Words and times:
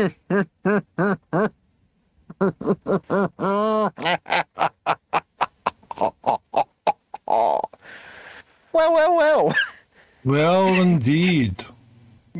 well, 7.26 7.60
well, 8.72 9.16
well. 9.16 9.54
Well, 10.24 10.68
indeed. 10.80 11.64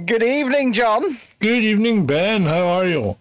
Good 0.06 0.22
evening, 0.22 0.72
John. 0.72 1.18
Good 1.40 1.62
evening, 1.62 2.06
Ben. 2.06 2.44
How 2.44 2.66
are 2.66 2.86
you? 2.86 3.16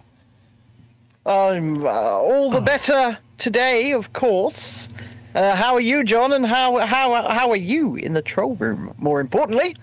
I'm 1.25 1.83
uh, 1.85 1.89
all 1.89 2.49
the 2.49 2.61
better 2.61 3.17
today, 3.37 3.91
of 3.91 4.13
course. 4.13 4.87
Uh, 5.35 5.55
how 5.55 5.73
are 5.73 5.81
you, 5.81 6.03
John? 6.03 6.33
And 6.33 6.45
how 6.45 6.79
how 6.79 7.27
how 7.29 7.49
are 7.49 7.57
you 7.57 7.95
in 7.95 8.13
the 8.13 8.21
troll 8.21 8.55
room? 8.55 8.93
More 8.97 9.19
importantly, 9.19 9.75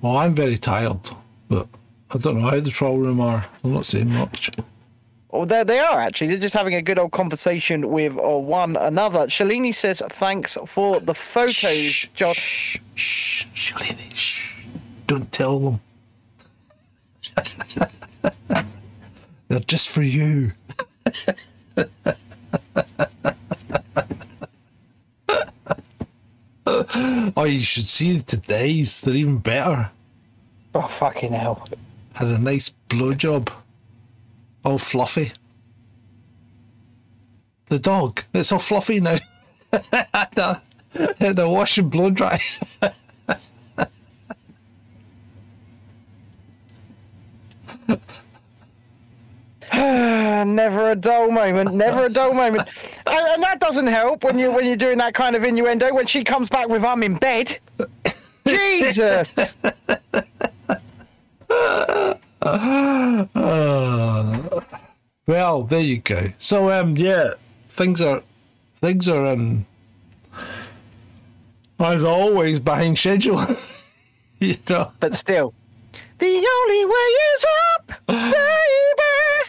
Well, 0.00 0.16
I'm 0.16 0.34
very 0.34 0.56
tired, 0.56 1.00
but 1.48 1.68
I 2.14 2.18
don't 2.18 2.40
know 2.40 2.48
how 2.48 2.60
the 2.60 2.70
troll 2.70 2.98
room 2.98 3.20
are. 3.20 3.46
I'm 3.64 3.72
not 3.74 3.86
seeing 3.86 4.12
much. 4.12 4.50
oh, 5.30 5.44
there 5.44 5.64
they 5.64 5.78
are 5.80 5.98
actually. 5.98 6.28
They're 6.28 6.38
just 6.38 6.54
having 6.54 6.74
a 6.74 6.82
good 6.82 6.98
old 6.98 7.12
conversation 7.12 7.88
with 7.90 8.16
uh, 8.16 8.38
one 8.38 8.76
another. 8.76 9.26
Shalini 9.26 9.74
says 9.74 10.02
thanks 10.12 10.56
for 10.66 11.00
the 11.00 11.14
photos, 11.14 11.54
Shh, 11.56 12.08
John. 12.14 12.34
Shh, 12.34 12.78
shh, 12.94 13.44
Shalini, 13.54 14.14
shh. 14.14 14.66
Don't 15.06 15.30
tell 15.32 15.58
them. 15.58 15.80
They're 19.48 19.60
just 19.60 19.88
for 19.88 20.02
you. 20.02 20.52
oh, 27.36 27.44
you 27.44 27.60
should 27.60 27.88
see 27.88 28.20
today's. 28.20 29.00
They're 29.00 29.14
even 29.14 29.38
better. 29.38 29.90
Oh 30.74 30.88
fucking 30.98 31.32
hell! 31.32 31.68
Had 32.16 32.28
a 32.28 32.38
nice 32.38 32.72
blowjob. 32.88 33.52
All 34.64 34.78
fluffy. 34.78 35.32
The 37.66 37.78
dog. 37.78 38.22
It's 38.32 38.50
all 38.50 38.58
fluffy 38.58 39.00
now. 39.00 39.18
had, 39.92 40.38
a, 40.38 40.62
had 41.20 41.38
a 41.38 41.50
wash 41.50 41.76
and 41.76 41.90
blow 41.90 42.08
dry. 42.08 42.40
never 49.74 50.92
a 50.92 50.96
dull 50.96 51.30
moment. 51.30 51.74
Never 51.74 52.06
a 52.06 52.08
dull 52.08 52.32
moment. 52.32 52.66
And, 53.08 53.24
and 53.28 53.42
that 53.44 53.60
doesn't 53.60 53.86
help 53.86 54.24
when 54.24 54.36
you 54.36 54.50
when 54.50 54.66
you're 54.66 54.74
doing 54.74 54.98
that 54.98 55.14
kind 55.14 55.36
of 55.36 55.44
innuendo. 55.44 55.94
When 55.94 56.08
she 56.08 56.24
comes 56.24 56.48
back 56.48 56.68
with 56.68 56.84
"I'm 56.84 57.04
in 57.04 57.14
bed." 57.18 57.60
Jesus. 58.48 59.36
well, 65.26 65.64
there 65.64 65.80
you 65.80 65.98
go. 65.98 66.28
So 66.38 66.70
um 66.70 66.96
yeah, 66.96 67.34
things 67.68 68.00
are 68.00 68.22
things 68.76 69.08
are 69.08 69.26
um 69.26 69.66
as 71.78 72.04
always 72.04 72.60
behind 72.60 72.98
schedule. 72.98 73.44
you 74.38 74.54
know. 74.68 74.92
But 75.00 75.14
still, 75.14 75.54
the 76.18 76.26
only 76.26 76.84
way 76.84 77.10
is 77.34 77.46
up, 77.74 77.92
baby. 78.06 78.32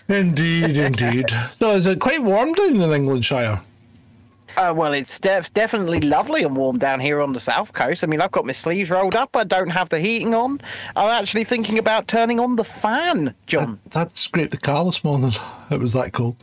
Indeed, 0.09 0.77
indeed. 0.77 1.25
So 1.59 1.75
is 1.75 1.85
it 1.85 1.99
quite 1.99 2.23
warm 2.23 2.53
down 2.53 2.81
in 2.81 2.93
Englandshire? 2.93 3.59
Uh, 4.57 4.73
well, 4.75 4.91
it's 4.91 5.19
def- 5.19 5.53
definitely 5.53 6.01
lovely 6.01 6.43
and 6.43 6.57
warm 6.57 6.79
down 6.79 6.99
here 6.99 7.21
on 7.21 7.31
the 7.31 7.39
south 7.39 7.73
coast. 7.73 8.03
I 8.03 8.07
mean, 8.07 8.19
I've 8.19 8.31
got 8.31 8.43
my 8.43 8.53
sleeves 8.53 8.89
rolled 8.89 9.15
up. 9.15 9.35
I 9.35 9.43
don't 9.43 9.69
have 9.69 9.89
the 9.89 9.99
heating 9.99 10.33
on. 10.33 10.59
I'm 10.95 11.09
actually 11.09 11.43
thinking 11.43 11.77
about 11.77 12.07
turning 12.07 12.39
on 12.39 12.55
the 12.55 12.63
fan, 12.63 13.35
John. 13.45 13.79
That 13.91 14.17
scraped 14.17 14.51
the 14.51 14.57
car 14.57 14.83
this 14.83 15.03
morning. 15.03 15.31
It 15.69 15.79
was 15.81 15.91
that 15.93 16.13
cold. 16.13 16.37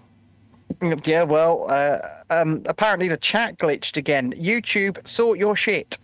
Yeah, 1.07 1.23
well, 1.23 1.67
uh, 1.71 1.99
um, 2.29 2.63
apparently 2.67 3.09
the 3.09 3.17
chat 3.17 3.59
glitched 3.59 3.97
again. 3.97 4.33
YouTube, 4.35 4.99
sort 5.09 5.39
your 5.39 5.57
shit. 5.57 5.99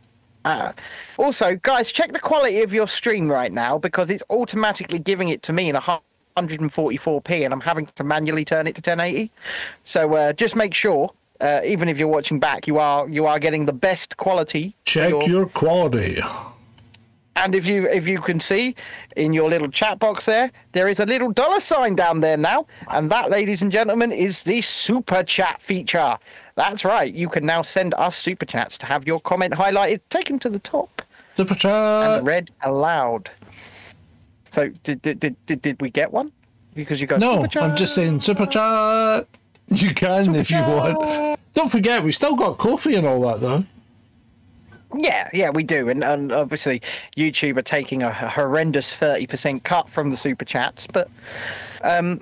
Uh, 0.47 0.72
also, 1.19 1.54
guys, 1.56 1.92
check 1.92 2.12
the 2.12 2.19
quality 2.19 2.62
of 2.62 2.72
your 2.72 2.88
stream 2.88 3.31
right 3.31 3.53
now 3.53 3.78
because 3.78 4.09
it's 4.09 4.22
automatically 4.31 4.98
giving 4.98 5.28
it 5.28 5.42
to 5.42 5.53
me 5.53 5.69
in 5.69 5.77
a 5.77 5.81
144p, 6.37 7.44
and 7.44 7.53
I'm 7.53 7.60
having 7.60 7.87
to 7.94 8.04
manually 8.04 8.44
turn 8.44 8.66
it 8.66 8.75
to 8.77 8.81
1080. 8.81 9.31
So 9.84 10.15
uh, 10.15 10.32
just 10.32 10.56
make 10.56 10.72
sure, 10.72 11.12
uh, 11.41 11.61
even 11.65 11.89
if 11.89 11.99
you're 11.99 12.09
watching 12.09 12.39
back, 12.41 12.67
you 12.67 12.78
are 12.78 13.09
you 13.09 13.27
are 13.27 13.39
getting 13.39 13.67
the 13.67 13.73
best 13.73 14.17
quality. 14.17 14.75
Check 14.84 15.11
your- 15.11 15.23
your 15.28 15.47
quality. 15.47 16.21
and 17.37 17.55
if 17.55 17.65
you 17.67 17.87
if 17.89 18.06
you 18.06 18.21
can 18.21 18.41
see 18.41 18.75
in 19.17 19.33
your 19.33 19.49
little 19.49 19.69
chat 19.71 19.99
box 19.99 20.27
there, 20.27 20.51
there 20.73 20.89
is 20.89 21.01
a 21.01 21.06
little 21.06 21.33
dollar 21.33 21.61
sign 21.61 21.95
down 21.95 22.21
there 22.21 22.37
now, 22.37 22.67
and 22.91 23.11
that, 23.11 23.31
ladies 23.31 23.62
and 23.62 23.73
gentlemen, 23.73 24.12
is 24.12 24.43
the 24.43 24.61
super 24.62 25.23
chat 25.23 25.61
feature. 25.62 26.19
That's 26.56 26.84
right. 26.84 27.12
You 27.15 27.28
can 27.28 27.47
now 27.47 27.62
send 27.62 27.95
us 27.95 28.17
super 28.19 28.45
chats 28.45 28.77
to 28.78 28.87
have 28.87 29.07
your 29.07 29.21
comment 29.21 29.55
highlighted, 29.55 30.01
taken 30.11 30.39
to 30.41 30.51
the 30.51 30.59
top, 30.59 31.01
Super 31.37 31.55
chat, 31.55 31.72
and 32.19 32.27
read 32.27 32.51
aloud. 32.62 33.31
So 34.51 34.69
did 34.83 35.01
did 35.03 35.21
did 35.21 35.37
did, 35.47 35.62
did 35.62 35.81
we 35.81 35.89
get 35.91 36.12
one? 36.12 36.33
Because 36.75 37.01
you 37.01 37.07
go 37.07 37.17
No. 37.17 37.47
I'm 37.61 37.77
just 37.77 37.95
saying 37.95 38.21
super 38.21 38.47
chat. 38.47 39.27
You 39.76 39.94
can 39.94 40.34
if 40.34 40.50
you 40.50 40.58
want. 40.58 41.38
Don't 41.54 41.70
forget, 41.70 42.03
we 42.03 42.10
still 42.12 42.34
got 42.34 42.58
coffee 42.58 42.97
and 42.97 43.06
all 43.06 43.20
that 43.28 43.41
though. 43.41 43.64
Yeah, 44.97 45.28
yeah, 45.32 45.50
we 45.50 45.62
do, 45.62 45.88
and 45.88 46.03
and 46.03 46.32
obviously 46.32 46.82
YouTube 47.16 47.56
are 47.56 47.62
taking 47.62 48.03
a 48.03 48.12
horrendous 48.12 48.94
thirty 48.94 49.26
percent 49.26 49.62
cut 49.62 49.88
from 49.88 50.10
the 50.10 50.16
super 50.16 50.44
chats, 50.44 50.86
but 50.86 51.09
um. 51.82 52.20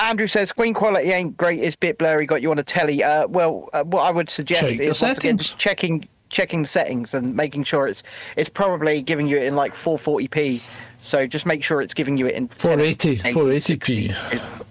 Andrew 0.00 0.28
says 0.28 0.50
screen 0.50 0.74
quality 0.74 1.08
ain't 1.10 1.36
great. 1.36 1.58
It's 1.58 1.74
a 1.74 1.78
bit 1.78 1.98
blurry. 1.98 2.24
Got 2.24 2.40
you 2.40 2.52
on 2.52 2.58
a 2.60 2.62
telly. 2.62 3.02
Uh, 3.02 3.26
well, 3.26 3.68
uh, 3.72 3.82
what 3.82 4.02
I 4.02 4.12
would 4.12 4.30
suggest 4.30 4.60
Check 4.60 4.78
is 4.78 5.02
once 5.02 5.18
again 5.18 5.38
just 5.38 5.58
checking 5.58 6.08
checking 6.28 6.62
the 6.62 6.68
settings 6.68 7.14
and 7.14 7.34
making 7.34 7.64
sure 7.64 7.88
it's 7.88 8.04
it's 8.36 8.48
probably 8.48 9.02
giving 9.02 9.26
you 9.26 9.36
it 9.38 9.42
in 9.42 9.56
like 9.56 9.74
440p. 9.74 10.62
So 11.02 11.26
just 11.26 11.46
make 11.46 11.64
sure 11.64 11.80
it's 11.80 11.94
giving 11.94 12.16
you 12.16 12.28
it 12.28 12.36
in 12.36 12.46
480, 12.46 13.16
480p. 13.32 14.64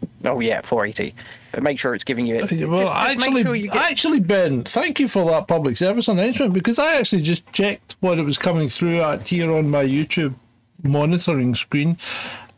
60. 0.00 0.28
Oh 0.28 0.40
yeah, 0.40 0.60
480. 0.62 1.14
But 1.52 1.62
make 1.64 1.78
sure 1.80 1.94
it's 1.94 2.04
giving 2.04 2.26
you 2.26 2.36
it. 2.36 2.68
Well, 2.68 2.86
just- 2.86 3.10
actually, 3.26 3.42
sure 3.42 3.56
get- 3.56 3.74
actually, 3.76 4.20
Ben, 4.20 4.62
thank 4.64 5.00
you 5.00 5.08
for 5.08 5.24
that 5.30 5.48
public 5.48 5.76
service 5.76 6.06
announcement 6.08 6.52
because 6.54 6.78
I 6.78 6.94
actually 6.96 7.22
just 7.22 7.50
checked 7.52 7.96
what 8.00 8.18
it 8.18 8.24
was 8.24 8.38
coming 8.38 8.68
through 8.68 9.00
at 9.02 9.26
here 9.26 9.52
on 9.54 9.68
my 9.70 9.84
YouTube 9.84 10.34
monitoring 10.82 11.54
screen, 11.54 11.98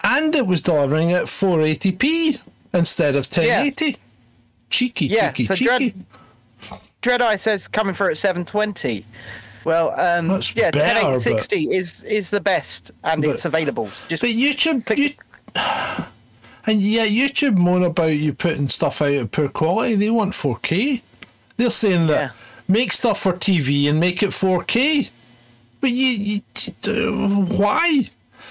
and 0.04 0.34
it 0.34 0.47
was 0.47 0.60
delivering 0.60 1.12
at 1.12 1.25
480p 1.25 2.38
instead 2.75 3.16
of 3.16 3.26
1080. 3.26 3.97
Cheeky, 4.70 5.06
Yeah, 5.06 5.30
cheeky, 5.32 5.47
so 5.47 5.54
cheeky. 5.54 5.94
Dread, 7.03 7.20
Dreadeye 7.20 7.41
says 7.41 7.69
coming 7.69 7.94
through 7.94 8.10
at 8.12 8.19
720. 8.19 9.04
Well, 9.64 9.92
um, 9.98 10.28
That's 10.28 10.54
yeah, 10.56 10.70
better, 10.70 11.00
1060 11.03 11.70
is 11.74 12.03
is 12.04 12.30
the 12.30 12.41
best, 12.41 12.91
and 13.04 13.22
But- 13.22 13.34
it's 13.36 13.44
available. 13.44 13.91
Just 14.09 14.20
But 14.22 14.30
YouTube, 14.30 14.84
Click- 14.86 14.98
you, 14.98 15.10
and 16.66 16.80
yeah, 16.80 17.06
YouTube 17.06 17.56
moan 17.56 17.82
about 17.82 18.16
you 18.16 18.32
putting 18.32 18.68
stuff 18.68 19.02
out 19.02 19.12
at 19.12 19.32
poor 19.32 19.48
quality. 19.48 19.94
They 19.94 20.10
want 20.10 20.32
4K. 20.32 21.02
They're 21.56 21.70
saying 21.70 22.06
that 22.08 22.20
Yeah. 22.20 22.30
make 22.68 22.92
stuff 22.92 23.20
for 23.20 23.32
TV 23.32 23.88
and 23.88 23.98
make 23.98 24.22
it 24.22 24.30
4K. 24.30 25.10
But 25.80 25.90
you, 25.90 26.42
you 26.86 27.12
why? 27.56 28.08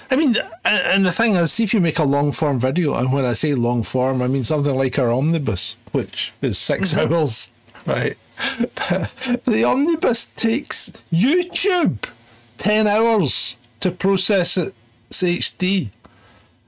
I 0.10 0.18
mean, 0.18 0.36
and 0.66 1.06
the 1.06 1.12
thing 1.12 1.38
is, 1.38 1.54
see 1.54 1.64
if 1.64 1.74
you 1.74 1.80
make 1.80 2.00
a 2.00 2.04
long 2.04 2.34
form 2.34 2.60
video, 2.60 2.96
and 2.96 3.14
when 3.14 3.24
I 3.24 3.32
say 3.32 3.54
long 3.56 3.84
form, 3.84 4.22
I 4.22 4.28
mean 4.28 4.44
something 4.44 4.76
like 4.76 5.00
our 5.00 5.10
omnibus, 5.10 5.78
which 5.94 6.34
is 6.42 6.58
6 6.58 6.94
mm-hmm. 6.94 7.14
hours, 7.14 7.50
right? 7.86 8.18
the 9.46 9.64
omnibus 9.66 10.26
takes 10.26 10.92
YouTube 11.14 12.10
10 12.58 12.88
hours 12.88 13.56
to 13.80 13.92
process 13.92 14.58
it 14.58 14.74
HD. 15.12 15.90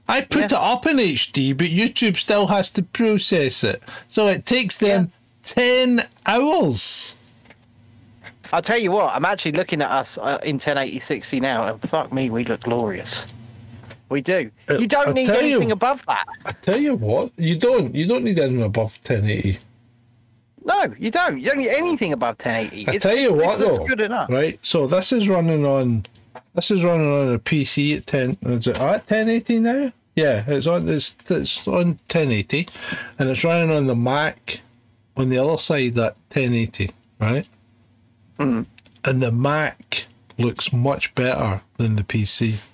I 0.08 0.20
put 0.20 0.38
Yeah. 0.40 0.44
it 0.46 0.52
up 0.52 0.86
in 0.86 0.98
HD, 0.98 1.56
but 1.56 1.68
YouTube 1.68 2.16
still 2.16 2.46
has 2.48 2.70
to 2.72 2.82
process 2.82 3.64
it. 3.64 3.82
So 4.10 4.28
it 4.28 4.44
takes 4.44 4.76
them 4.76 5.08
10 5.44 6.06
hours. 6.26 7.14
I'll 8.52 8.62
tell 8.62 8.78
you 8.78 8.90
what, 8.92 9.14
I'm 9.14 9.24
actually 9.24 9.52
looking 9.52 9.80
at 9.82 9.90
us 9.90 10.18
uh, 10.18 10.38
in 10.44 10.56
1080 10.56 11.00
60 11.00 11.40
now, 11.40 11.64
and 11.64 11.80
fuck 11.90 12.12
me, 12.12 12.30
we 12.30 12.44
look 12.44 12.60
glorious. 12.60 13.24
We 14.10 14.20
do. 14.20 14.50
Uh, 14.68 14.74
You 14.74 14.86
don't 14.86 15.08
I'll 15.08 15.14
need 15.14 15.26
tell 15.26 15.42
you- 15.42 15.56
anything 15.56 15.72
above 15.72 16.04
that. 16.06 16.26
I 16.44 16.52
tell 16.52 16.78
you 16.78 16.94
what, 16.94 17.32
you 17.36 17.56
don't. 17.56 17.94
You 17.94 18.06
don't 18.06 18.22
need 18.22 18.38
anything 18.38 18.62
above 18.62 18.98
1080. 19.02 19.58
No, 20.66 20.94
you 20.98 21.10
don't. 21.10 21.38
You 21.40 21.46
don't 21.46 21.58
need 21.58 21.70
anything 21.70 22.12
above 22.12 22.36
1080. 22.38 22.86
I 22.86 22.90
It's- 22.94 23.02
tell 23.02 23.16
you 23.16 23.32
what, 23.32 23.58
though. 23.58 23.78
good 23.86 24.00
enough. 24.02 24.30
Right. 24.30 24.58
So 24.62 24.86
this 24.86 25.12
is 25.12 25.28
running 25.28 25.64
on. 25.64 26.04
This 26.54 26.70
is 26.70 26.84
running 26.84 27.10
on 27.12 27.34
a 27.34 27.38
PC 27.38 27.96
at 27.98 28.06
10. 28.06 28.38
Is 28.42 28.66
it 28.68 28.76
at 28.76 29.10
1080 29.10 29.58
now? 29.60 29.92
Yeah, 30.14 30.44
it's 30.46 30.66
on. 30.68 30.88
It's 30.88 31.16
it's 31.28 31.66
on 31.66 31.86
1080, 32.08 32.68
and 33.18 33.28
it's 33.30 33.42
running 33.42 33.70
on 33.74 33.86
the 33.86 33.96
Mac 33.96 34.60
on 35.16 35.28
the 35.30 35.38
other 35.38 35.58
side 35.58 35.98
at 35.98 36.14
1080. 36.32 36.90
Right. 37.18 37.46
Mm. 38.38 38.66
And 39.04 39.22
the 39.22 39.32
Mac 39.32 40.06
looks 40.38 40.72
much 40.72 41.12
better 41.16 41.62
than 41.78 41.96
the 41.96 42.04
PC. 42.04 42.64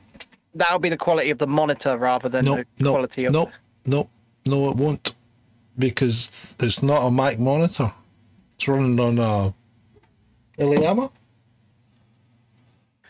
that'll 0.55 0.79
be 0.79 0.91
the 0.91 0.97
quality 0.99 1.31
of 1.31 1.39
the 1.39 1.47
monitor 1.47 1.97
rather 1.97 2.29
than 2.29 2.45
No, 2.45 2.57
the 2.57 2.67
no, 2.81 2.91
quality 2.93 3.25
of. 3.25 3.33
no, 3.33 3.51
no, 3.87 4.09
no, 4.47 4.71
it 4.71 4.77
won't, 4.77 5.13
because 5.79 6.55
it's 6.61 6.83
not 6.83 7.07
a 7.07 7.11
Mac 7.11 7.39
monitor. 7.39 7.93
It's 8.55 8.69
running 8.69 9.01
on 9.01 9.19
a 9.19 9.55
iiyama. 10.59 11.11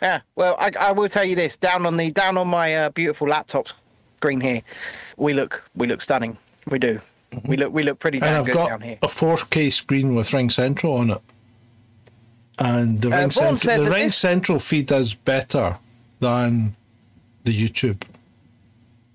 Yeah. 0.03 0.21
Well, 0.37 0.57
I, 0.59 0.71
I 0.79 0.93
will 0.93 1.09
tell 1.09 1.25
you 1.25 1.37
this: 1.37 1.57
down 1.57 1.85
on 1.87 1.97
the 1.97 2.11
down 2.11 2.37
on 2.39 2.49
my 2.49 2.75
uh, 2.75 2.89
beautiful 2.91 3.29
laptop 3.29 3.69
screen 4.17 4.41
here, 4.41 4.63
we 5.17 5.33
look 5.35 5.63
we 5.75 5.87
look 5.87 6.01
stunning. 6.03 6.37
We 6.71 6.79
do. 6.79 7.01
We 7.45 7.57
look 7.57 7.73
we 7.73 7.83
look 7.83 7.99
pretty 7.99 8.19
Mm-hmm. 8.19 8.25
And 8.27 8.33
damn 8.35 8.41
I've 8.41 8.47
good 8.47 8.55
got 8.55 8.69
down 8.71 8.81
here. 8.81 8.99
a 9.03 9.07
4K 9.07 9.73
screen 9.73 10.15
with 10.15 10.33
Ring 10.33 10.51
Central 10.51 10.95
on 10.95 11.11
it. 11.11 11.19
And 12.59 13.01
the 13.01 13.09
Uh, 13.15 13.19
Ring, 13.21 13.31
Central, 13.31 13.85
the 13.85 13.91
Ring 13.91 14.05
this- 14.05 14.17
Central 14.17 14.59
feed 14.59 14.91
is 14.93 15.15
better 15.15 15.77
than 16.21 16.75
the 17.45 17.53
YouTube. 17.69 18.03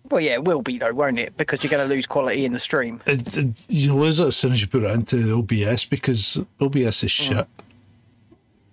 Well, 0.09 0.21
yeah, 0.21 0.33
it 0.33 0.43
will 0.43 0.61
be 0.61 0.77
though, 0.77 0.93
won't 0.93 1.19
it? 1.19 1.35
Because 1.35 1.63
you're 1.63 1.71
going 1.71 1.87
to 1.87 1.93
lose 1.93 2.05
quality 2.05 2.45
in 2.45 2.53
the 2.53 2.59
stream. 2.59 3.01
It, 3.07 3.37
it, 3.37 3.65
you 3.69 3.93
lose 3.95 4.19
it 4.19 4.27
as 4.27 4.35
soon 4.35 4.53
as 4.53 4.61
you 4.61 4.67
put 4.67 4.83
it 4.83 4.91
into 4.91 5.33
OBS 5.37 5.85
because 5.85 6.37
OBS 6.61 7.03
is 7.03 7.11
shit. 7.11 7.45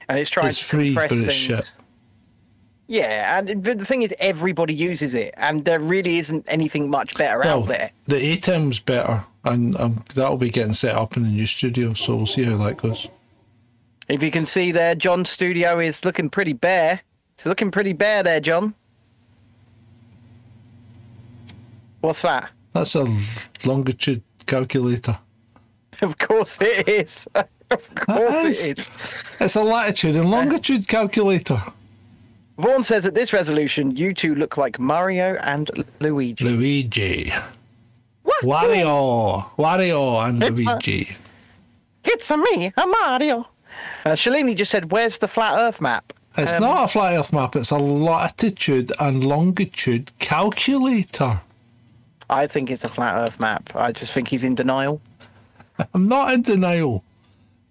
and 0.09 0.19
it's 0.19 0.31
trying 0.31 0.49
It's 0.49 0.59
to 0.59 0.64
free, 0.64 0.94
but 0.94 1.11
it's 1.11 1.20
things. 1.20 1.32
shit. 1.35 1.70
Yeah, 2.92 3.38
and 3.38 3.64
the 3.64 3.86
thing 3.86 4.02
is, 4.02 4.12
everybody 4.18 4.74
uses 4.74 5.14
it, 5.14 5.32
and 5.38 5.64
there 5.64 5.80
really 5.80 6.18
isn't 6.18 6.44
anything 6.46 6.90
much 6.90 7.16
better 7.16 7.38
Well, 7.38 7.60
out 7.62 7.68
there. 7.68 7.90
the 8.06 8.16
ATEM's 8.16 8.80
better, 8.80 9.24
and 9.44 9.74
um, 9.80 10.04
that'll 10.14 10.36
be 10.36 10.50
getting 10.50 10.74
set 10.74 10.94
up 10.94 11.16
in 11.16 11.22
the 11.22 11.30
new 11.30 11.46
studio, 11.46 11.94
so 11.94 12.16
we'll 12.16 12.26
see 12.26 12.44
how 12.44 12.58
that 12.58 12.76
goes. 12.76 13.06
If 14.10 14.22
you 14.22 14.30
can 14.30 14.44
see 14.44 14.72
there, 14.72 14.94
John's 14.94 15.30
studio 15.30 15.78
is 15.78 16.04
looking 16.04 16.28
pretty 16.28 16.52
bare. 16.52 17.00
It's 17.38 17.46
looking 17.46 17.70
pretty 17.70 17.94
bare 17.94 18.22
there, 18.22 18.40
John. 18.40 18.74
What's 22.02 22.20
that? 22.20 22.50
That's 22.74 22.94
a 22.94 23.06
longitude 23.64 24.22
calculator. 24.44 25.18
Of 26.02 26.18
course 26.18 26.58
it 26.60 26.88
is. 26.88 27.26
of 27.70 27.94
course 27.94 28.44
is. 28.44 28.66
it 28.72 28.78
is. 28.80 28.88
It's 29.40 29.56
a 29.56 29.62
latitude 29.62 30.16
and 30.16 30.30
longitude 30.30 30.86
calculator. 30.88 31.62
Vaughan 32.62 32.85
says 32.85 33.05
at 33.05 33.14
this 33.14 33.32
resolution, 33.32 33.97
you 33.97 34.14
two 34.14 34.35
look 34.37 34.56
like 34.56 34.79
Mario 34.79 35.35
and 35.43 35.69
Luigi. 36.00 36.44
Luigi. 36.44 37.32
What? 38.23 38.44
Wario. 38.44 39.44
Wario 39.56 40.29
and 40.29 40.43
It's 40.43 40.61
a- 40.61 40.64
Luigi. 40.64 41.17
It's 42.05 42.31
a 42.31 42.37
me, 42.37 42.73
a 42.76 42.87
Mario. 42.87 43.49
Uh, 44.05 44.11
Shalini 44.11 44.55
just 44.56 44.70
said, 44.70 44.91
"Where's 44.93 45.19
the 45.19 45.29
flat 45.29 45.55
Earth 45.59 45.81
map?" 45.81 46.12
It's 46.37 46.55
Um, 46.55 46.62
not 46.62 46.85
a 46.85 46.88
flat 46.88 47.14
earth 47.19 47.32
map, 47.32 47.56
it's 47.56 47.70
a 47.70 47.79
latitude 47.79 48.91
and 48.99 49.23
longitude 49.25 50.11
calculator. 50.19 51.41
I 52.31 52.47
think 52.47 52.70
it's 52.70 52.85
a 52.85 52.88
flat 52.88 53.17
Earth 53.17 53.38
map. 53.38 53.70
I 53.75 53.93
just 53.93 54.12
think 54.12 54.29
he's 54.29 54.43
in 54.44 54.55
denial. 54.55 55.00
I'm 55.94 56.09
not 56.09 56.32
in 56.32 56.43
denial. 56.43 57.05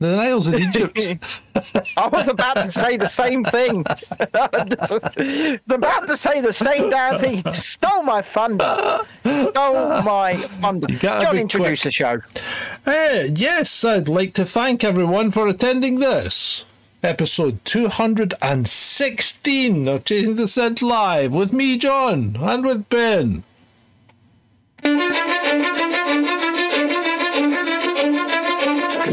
The 0.02 0.18
nails 0.18 0.48
in 0.48 0.60
Egypt. 0.64 1.44
I 1.96 2.08
was 2.08 2.28
about 2.28 2.56
to 2.56 2.72
say 2.72 2.98
the 2.98 3.08
same 3.08 3.44
thing. 3.44 3.84
I 4.34 4.50
was 4.90 5.60
about 5.70 6.08
to 6.08 6.18
say 6.18 6.42
the 6.42 6.52
same 6.52 6.90
damn 6.90 7.22
thing. 7.22 7.44
He 7.46 7.54
stole 7.54 8.02
my 8.02 8.24
thunder. 8.24 9.02
Stole 9.20 10.02
my 10.02 10.38
thunder. 10.60 10.88
gotta 11.00 11.26
John, 11.26 11.36
be 11.36 11.42
introduce 11.42 11.82
quick. 11.82 11.84
the 11.84 11.92
show. 11.92 12.20
Eh, 12.88 13.30
yes, 13.36 13.86
I'd 13.86 14.10
like 14.10 14.34
to 14.34 14.44
thank 14.44 14.84
everyone 14.84 15.30
for 15.30 15.48
attending 15.48 16.00
this. 16.00 16.66
Episode 17.04 17.64
216 17.66 19.88
of 19.88 20.04
Chasing 20.04 20.36
Dissent 20.36 20.82
Live 20.82 21.32
with 21.32 21.54
me, 21.54 21.78
John, 21.78 22.38
and 22.40 22.66
with 22.66 22.90
Ben. 22.90 23.44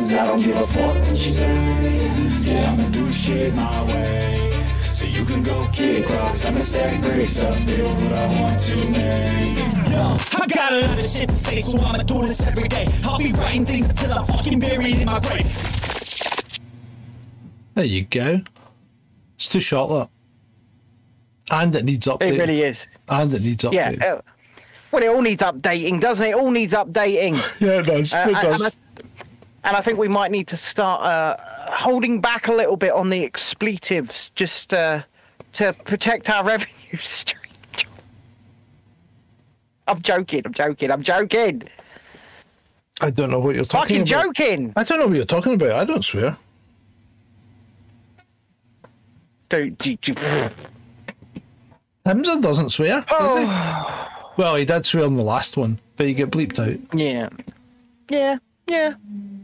Cause 0.08 0.16
I 0.16 0.26
don't 0.26 0.42
give 0.42 0.56
a 0.56 0.66
fuck 0.66 0.94
what 0.94 1.08
you 1.10 1.16
say. 1.16 2.40
Yeah, 2.40 2.72
I'ma 2.72 2.88
do 2.88 3.12
shit 3.12 3.54
my 3.54 3.84
way. 3.84 4.64
So 4.78 5.04
you 5.04 5.22
can 5.26 5.42
go 5.42 5.68
kick 5.70 6.08
rocks, 6.08 6.46
I'ma 6.46 6.60
stack 6.60 7.02
bricks 7.02 7.42
up, 7.42 7.54
build 7.66 7.94
what 8.02 8.12
I 8.14 8.40
want 8.40 8.58
to 8.58 8.76
make. 8.88 9.92
Yo, 9.92 10.16
I 10.40 10.46
got 10.46 10.72
a 10.72 10.80
lot 10.86 10.98
of 10.98 11.04
shit 11.04 11.28
to 11.28 11.36
say, 11.36 11.60
so 11.60 11.78
I'ma 11.78 12.04
do 12.04 12.22
this 12.22 12.46
every 12.46 12.68
day. 12.68 12.86
I'll 13.04 13.18
be 13.18 13.32
writing 13.32 13.66
things 13.66 13.86
until 13.90 14.14
I'm 14.14 14.24
fucking 14.24 14.58
buried 14.60 14.94
in 14.94 15.04
my 15.04 15.20
grave. 15.20 15.44
There 17.74 17.84
you 17.84 18.04
go. 18.04 18.40
It's 19.36 19.50
too 19.50 19.60
short, 19.60 19.90
that. 19.90 20.08
And 21.62 21.74
it 21.74 21.84
needs 21.84 22.06
updating. 22.06 22.32
It 22.32 22.38
really 22.38 22.62
is. 22.62 22.86
And 23.10 23.30
it 23.30 23.42
needs 23.42 23.62
Yeah. 23.70 23.92
updating. 23.92 24.02
uh, 24.02 24.22
well, 24.90 25.02
it 25.02 25.08
all 25.10 25.20
needs 25.20 25.42
updating, 25.42 26.00
doesn't 26.00 26.24
it? 26.24 26.30
It 26.30 26.34
all 26.34 26.50
needs 26.50 26.72
updating. 26.72 27.34
Yeah, 27.60 27.80
it 27.80 27.82
does. 27.84 28.14
Uh, 28.14 28.24
it 28.30 28.36
and- 28.36 28.58
does. 28.58 28.76
And 29.68 29.76
I, 29.76 29.82
think 29.82 29.98
we 29.98 30.08
might 30.08 30.30
need 30.30 30.48
to 30.48 30.56
start 30.56 31.02
uh, 31.02 31.36
holding 31.70 32.22
back 32.22 32.48
a 32.48 32.52
little 32.52 32.78
bit 32.78 32.90
on 32.90 33.10
the 33.10 33.22
expletives 33.22 34.30
just 34.34 34.72
uh, 34.72 35.02
to 35.52 35.74
protect 35.84 36.30
our 36.30 36.42
revenue 36.52 36.96
stream. 37.02 37.42
I'm 39.86 40.00
joking. 40.00 40.40
I'm 40.46 40.54
joking. 40.54 40.90
I'm 40.90 41.02
joking. 41.02 41.64
I 43.02 43.10
don't 43.10 43.30
know 43.30 43.40
what 43.40 43.56
you're 43.56 43.66
talking 43.66 43.98
Fucking 44.06 44.14
about. 44.14 44.36
joking. 44.36 44.72
I 44.74 44.84
don't 44.84 45.00
know 45.00 45.06
what 45.06 45.16
you're 45.16 45.26
talking 45.26 45.52
about. 45.52 45.72
I 45.72 45.84
don't 45.84 46.02
swear. 46.02 46.38
Do, 49.50 49.68
do, 49.68 49.96
do, 49.96 50.14
Humza 52.06 52.40
doesn't 52.40 52.70
swear. 52.70 53.02
Does 53.02 53.06
oh, 53.10 53.38
he? 53.38 54.14
Well, 54.42 54.54
he 54.54 54.64
did 54.64 54.86
swear 54.86 55.04
on 55.04 55.16
the 55.16 55.22
last 55.22 55.56
one, 55.56 55.78
but 55.96 56.06
he 56.06 56.14
get 56.14 56.30
bleeped 56.30 56.58
out. 56.58 56.78
yeah. 56.96 57.28
Yeah. 58.08 58.38
Yeah. 58.68 58.94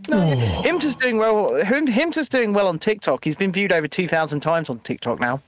No, 0.09 0.19
Oh. 0.19 0.29
yeah. 0.29 0.63
Hims 0.63 0.85
is 0.85 0.95
doing 0.97 1.17
well. 1.17 1.55
Him- 1.63 1.87
Hims 1.87 2.17
is 2.17 2.29
doing 2.29 2.53
well 2.53 2.69
on 2.69 2.79
TikTok. 2.79 3.25
He's 3.25 3.37
been 3.37 3.53
viewed 3.53 3.73
over 3.73 3.89
two 3.89 4.07
thousand 4.07 4.41
times 4.41 4.69
on 4.71 4.79
TikTok 4.81 5.19
now. 5.19 5.41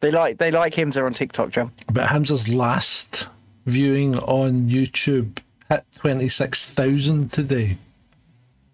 They 0.00 0.10
like 0.10 0.38
they 0.38 0.50
like 0.50 0.72
Hims 0.74 0.96
on 0.96 1.12
TikTok, 1.14 1.50
John. 1.50 1.72
But 1.92 2.08
Humza's 2.08 2.48
last 2.48 3.26
viewing 3.66 4.16
on 4.18 4.68
YouTube 4.68 5.38
hit 5.68 5.82
26,000 5.96 7.32
today. 7.32 7.76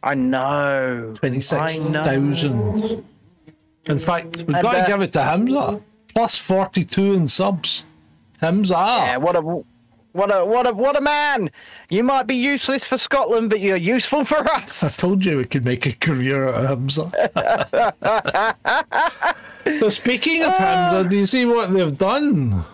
I 0.03 0.15
know. 0.15 1.15
26,000. 1.19 3.05
In 3.87 3.99
fact, 4.01 4.39
we've 4.39 4.49
And, 4.49 4.63
got 4.63 4.85
to 4.85 4.91
give 4.91 5.01
it 5.03 5.13
to 5.13 5.21
Humza. 5.21 5.81
Plus 6.13 6.37
42 6.37 7.15
in 7.15 7.29
subs. 7.29 7.85
Humza. 8.43 8.71
Yeah, 8.71 9.17
what 9.19 9.37
a 9.37 9.63
what 10.13 10.35
a 10.35 10.45
what 10.45 10.67
a 10.67 10.73
what 10.73 10.97
a 10.99 11.01
man! 11.01 11.51
You 11.89 12.03
might 12.03 12.27
be 12.27 12.35
useless 12.35 12.85
for 12.85 12.99
Scotland, 12.99 13.51
but 13.51 13.61
you're 13.61 13.77
useful 13.77 14.25
for 14.25 14.39
us. 14.39 14.83
I 14.83 14.89
told 14.89 15.25
you 15.25 15.37
we 15.37 15.45
could 15.45 15.65
make 15.65 15.87
a 15.87 15.93
career 15.93 16.49
out 16.49 16.65
of 16.65 16.79
Humza. 16.79 17.11
so 19.81 19.89
speaking 19.89 20.43
of 20.43 20.53
Humza, 20.53 21.09
do 21.09 21.17
you 21.17 21.27
see 21.27 21.45
what 21.45 21.73
they've 21.73 21.97
done? 21.97 22.65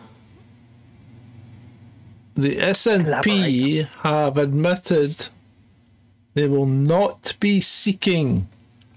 The 2.35 2.57
SNP 2.57 3.87
have 4.03 4.37
admitted 4.37 5.29
they 6.35 6.47
will 6.47 6.67
not 6.67 7.35
be 7.41 7.61
seeking 7.63 8.47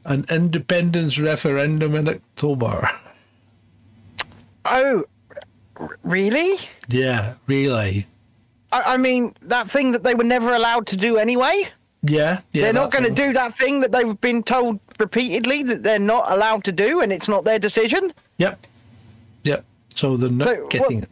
an 0.03 0.25
independence 0.29 1.17
referendum 1.19 1.95
in 1.95 2.09
October. 2.09 2.89
Oh, 4.65 5.05
r- 5.79 5.99
really? 6.03 6.59
Yeah, 6.89 7.35
really. 7.47 8.07
I, 8.71 8.93
I 8.93 8.97
mean, 8.97 9.33
that 9.43 9.69
thing 9.71 9.91
that 9.93 10.03
they 10.03 10.13
were 10.15 10.23
never 10.23 10.53
allowed 10.53 10.87
to 10.87 10.95
do 10.95 11.17
anyway. 11.17 11.69
Yeah, 12.03 12.39
yeah. 12.53 12.63
they're 12.63 12.73
not 12.73 12.91
going 12.91 13.03
to 13.03 13.09
do 13.11 13.33
that 13.33 13.57
thing 13.57 13.81
that 13.81 13.91
they've 13.91 14.19
been 14.21 14.41
told 14.41 14.79
repeatedly 14.99 15.63
that 15.63 15.83
they're 15.83 15.99
not 15.99 16.31
allowed 16.31 16.63
to 16.65 16.71
do, 16.71 17.01
and 17.01 17.11
it's 17.11 17.27
not 17.27 17.43
their 17.43 17.59
decision. 17.59 18.13
Yep, 18.37 18.65
yep. 19.43 19.65
So 19.95 20.15
they're 20.15 20.29
not 20.29 20.47
So, 20.47 20.67
getting 20.69 20.99
what- 21.01 21.09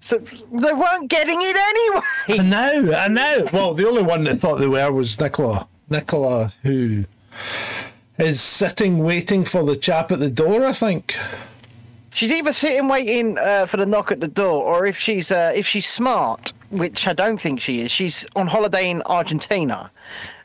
So 0.00 0.18
they 0.18 0.72
weren't 0.72 1.08
getting 1.10 1.38
it 1.42 1.56
anyway. 1.56 2.40
I 2.40 2.42
know, 2.42 2.94
I 2.94 3.08
know. 3.08 3.46
Well, 3.52 3.74
the 3.74 3.86
only 3.86 4.02
one 4.02 4.24
that 4.24 4.36
thought 4.40 4.56
they 4.60 4.66
were 4.66 4.90
was 4.92 5.20
Nicola. 5.20 5.66
Nicola, 5.90 6.52
who 6.62 7.04
is 8.18 8.40
sitting 8.40 8.98
waiting 9.00 9.44
for 9.44 9.62
the 9.64 9.76
chap 9.76 10.10
at 10.12 10.20
the 10.20 10.30
door, 10.30 10.64
I 10.64 10.72
think. 10.72 11.14
She's 12.14 12.30
either 12.30 12.52
sitting 12.52 12.86
waiting 12.86 13.36
uh, 13.38 13.66
for 13.66 13.76
the 13.76 13.86
knock 13.86 14.12
at 14.12 14.20
the 14.20 14.28
door, 14.28 14.62
or 14.62 14.86
if 14.86 14.96
she's 14.96 15.32
uh, 15.32 15.52
if 15.54 15.66
she's 15.66 15.88
smart, 15.88 16.52
which 16.70 17.08
I 17.08 17.12
don't 17.12 17.40
think 17.40 17.60
she 17.60 17.80
is, 17.80 17.90
she's 17.90 18.24
on 18.36 18.46
holiday 18.46 18.88
in 18.88 19.02
Argentina, 19.06 19.90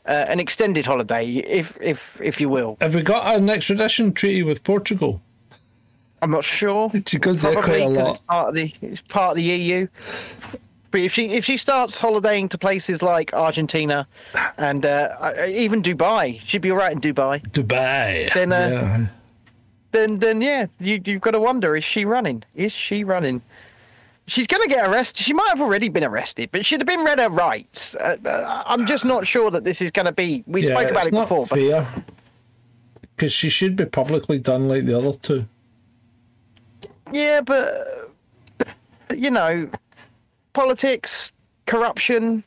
uh, 0.07 0.25
an 0.27 0.39
extended 0.39 0.87
holiday, 0.87 1.27
if 1.27 1.77
if 1.79 2.19
if 2.21 2.41
you 2.41 2.49
will. 2.49 2.75
Have 2.81 2.95
we 2.95 3.03
got 3.03 3.35
an 3.35 3.51
extradition 3.51 4.13
treaty 4.13 4.41
with 4.41 4.63
Portugal? 4.63 5.21
I'm 6.23 6.31
not 6.31 6.43
sure. 6.43 6.91
She 7.05 7.19
goes 7.19 7.43
there 7.43 7.61
quite 7.61 7.83
a 7.83 7.87
lot. 7.87 8.15
It's 8.15 8.19
part 8.27 8.49
of 8.49 8.55
the 8.55 8.73
it's 8.81 9.01
part 9.01 9.31
of 9.31 9.35
the 9.37 9.43
EU. 9.43 9.87
But 10.89 11.01
if 11.01 11.13
she 11.13 11.29
if 11.29 11.45
she 11.45 11.57
starts 11.57 11.99
holidaying 11.99 12.49
to 12.49 12.57
places 12.57 13.03
like 13.03 13.31
Argentina 13.33 14.07
and 14.57 14.87
uh, 14.87 15.33
even 15.47 15.83
Dubai, 15.83 16.41
she'd 16.43 16.63
be 16.63 16.71
all 16.71 16.77
right 16.77 16.91
in 16.91 16.99
Dubai. 16.99 17.43
Dubai. 17.51 18.33
Then, 18.33 18.51
uh, 18.51 18.69
yeah. 18.71 19.05
Then 19.91 20.17
then 20.19 20.41
yeah, 20.41 20.67
you 20.79 21.01
you've 21.05 21.21
got 21.21 21.31
to 21.31 21.39
wonder: 21.39 21.75
is 21.75 21.83
she 21.83 22.05
running? 22.05 22.43
Is 22.55 22.71
she 22.71 23.03
running? 23.03 23.41
She's 24.27 24.45
going 24.45 24.61
to 24.61 24.69
get 24.69 24.87
arrested. 24.87 25.17
She 25.23 25.33
might 25.33 25.49
have 25.49 25.59
already 25.61 25.89
been 25.89 26.03
arrested, 26.03 26.49
but 26.51 26.63
she'd 26.63 26.79
have 26.81 26.87
been 26.87 27.03
read 27.03 27.17
her 27.19 27.29
rights. 27.29 27.95
Uh, 27.95 28.15
uh, 28.25 28.63
I'm 28.67 28.85
just 28.85 29.03
not 29.03 29.25
sure 29.25 29.49
that 29.49 29.63
this 29.63 29.81
is 29.81 29.89
going 29.89 30.05
to 30.05 30.11
be. 30.11 30.43
We 30.45 30.61
yeah, 30.61 30.75
spoke 30.75 30.91
about 30.91 30.99
it's 30.99 31.07
it 31.07 31.13
not 31.13 31.27
before, 31.29 31.47
but 31.47 31.57
fair. 31.57 31.87
Because 33.15 33.33
she 33.33 33.49
should 33.49 33.75
be 33.75 33.85
publicly 33.85 34.39
done 34.39 34.67
like 34.67 34.85
the 34.85 34.95
other 34.97 35.13
two. 35.13 35.45
yeah, 37.11 37.41
but 37.41 37.85
you 39.15 39.31
know, 39.31 39.67
politics, 40.53 41.31
corruption, 41.65 42.43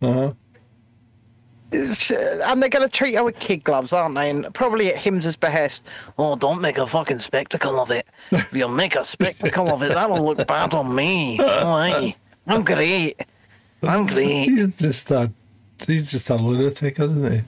Uh 0.00 0.12
huh. 0.12 0.20
it's, 0.20 0.28
uh, 0.28 0.32
and 1.72 2.62
they're 2.62 2.68
going 2.68 2.86
to 2.86 2.88
treat 2.88 3.14
her 3.14 3.24
with 3.24 3.38
kid 3.38 3.64
gloves, 3.64 3.92
aren't 3.92 4.14
they? 4.14 4.30
And 4.30 4.52
probably 4.54 4.92
at 4.92 4.96
Hims's 4.96 5.36
behest. 5.36 5.82
Oh, 6.18 6.36
don't 6.36 6.60
make 6.60 6.78
a 6.78 6.86
fucking 6.86 7.20
spectacle 7.20 7.80
of 7.80 7.90
it. 7.90 8.06
If 8.30 8.52
you 8.52 8.68
make 8.68 8.94
a 8.94 9.04
spectacle 9.04 9.70
of 9.72 9.82
it, 9.82 9.88
that'll 9.88 10.24
look 10.24 10.46
bad 10.46 10.74
on 10.74 10.94
me. 10.94 11.38
Oh, 11.40 12.12
I'm 12.46 12.64
great. 12.64 13.20
I'm 13.82 14.06
great. 14.06 14.48
He's 14.48 14.76
just 14.76 15.10
a 15.10 15.30
he's 15.86 16.10
just 16.10 16.30
a 16.30 16.36
lunatic, 16.36 16.98
isn't 17.00 17.32
he? 17.32 17.40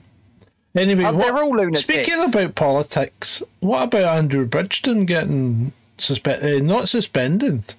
Anyway, 0.79 1.03
Uh, 1.05 1.13
what- 1.13 1.23
they're 1.25 1.37
all 1.37 1.55
lunatics. 1.55 1.83
speaking 1.83 2.21
about 2.23 2.55
politics, 2.55 3.41
what 3.61 3.83
about 3.83 4.17
Andrew 4.17 4.45
Bridgen 4.47 5.05
getting 5.05 5.71
suspended? 5.97 6.61
Uh, 6.61 6.65
not 6.65 6.89
suspended. 6.89 7.75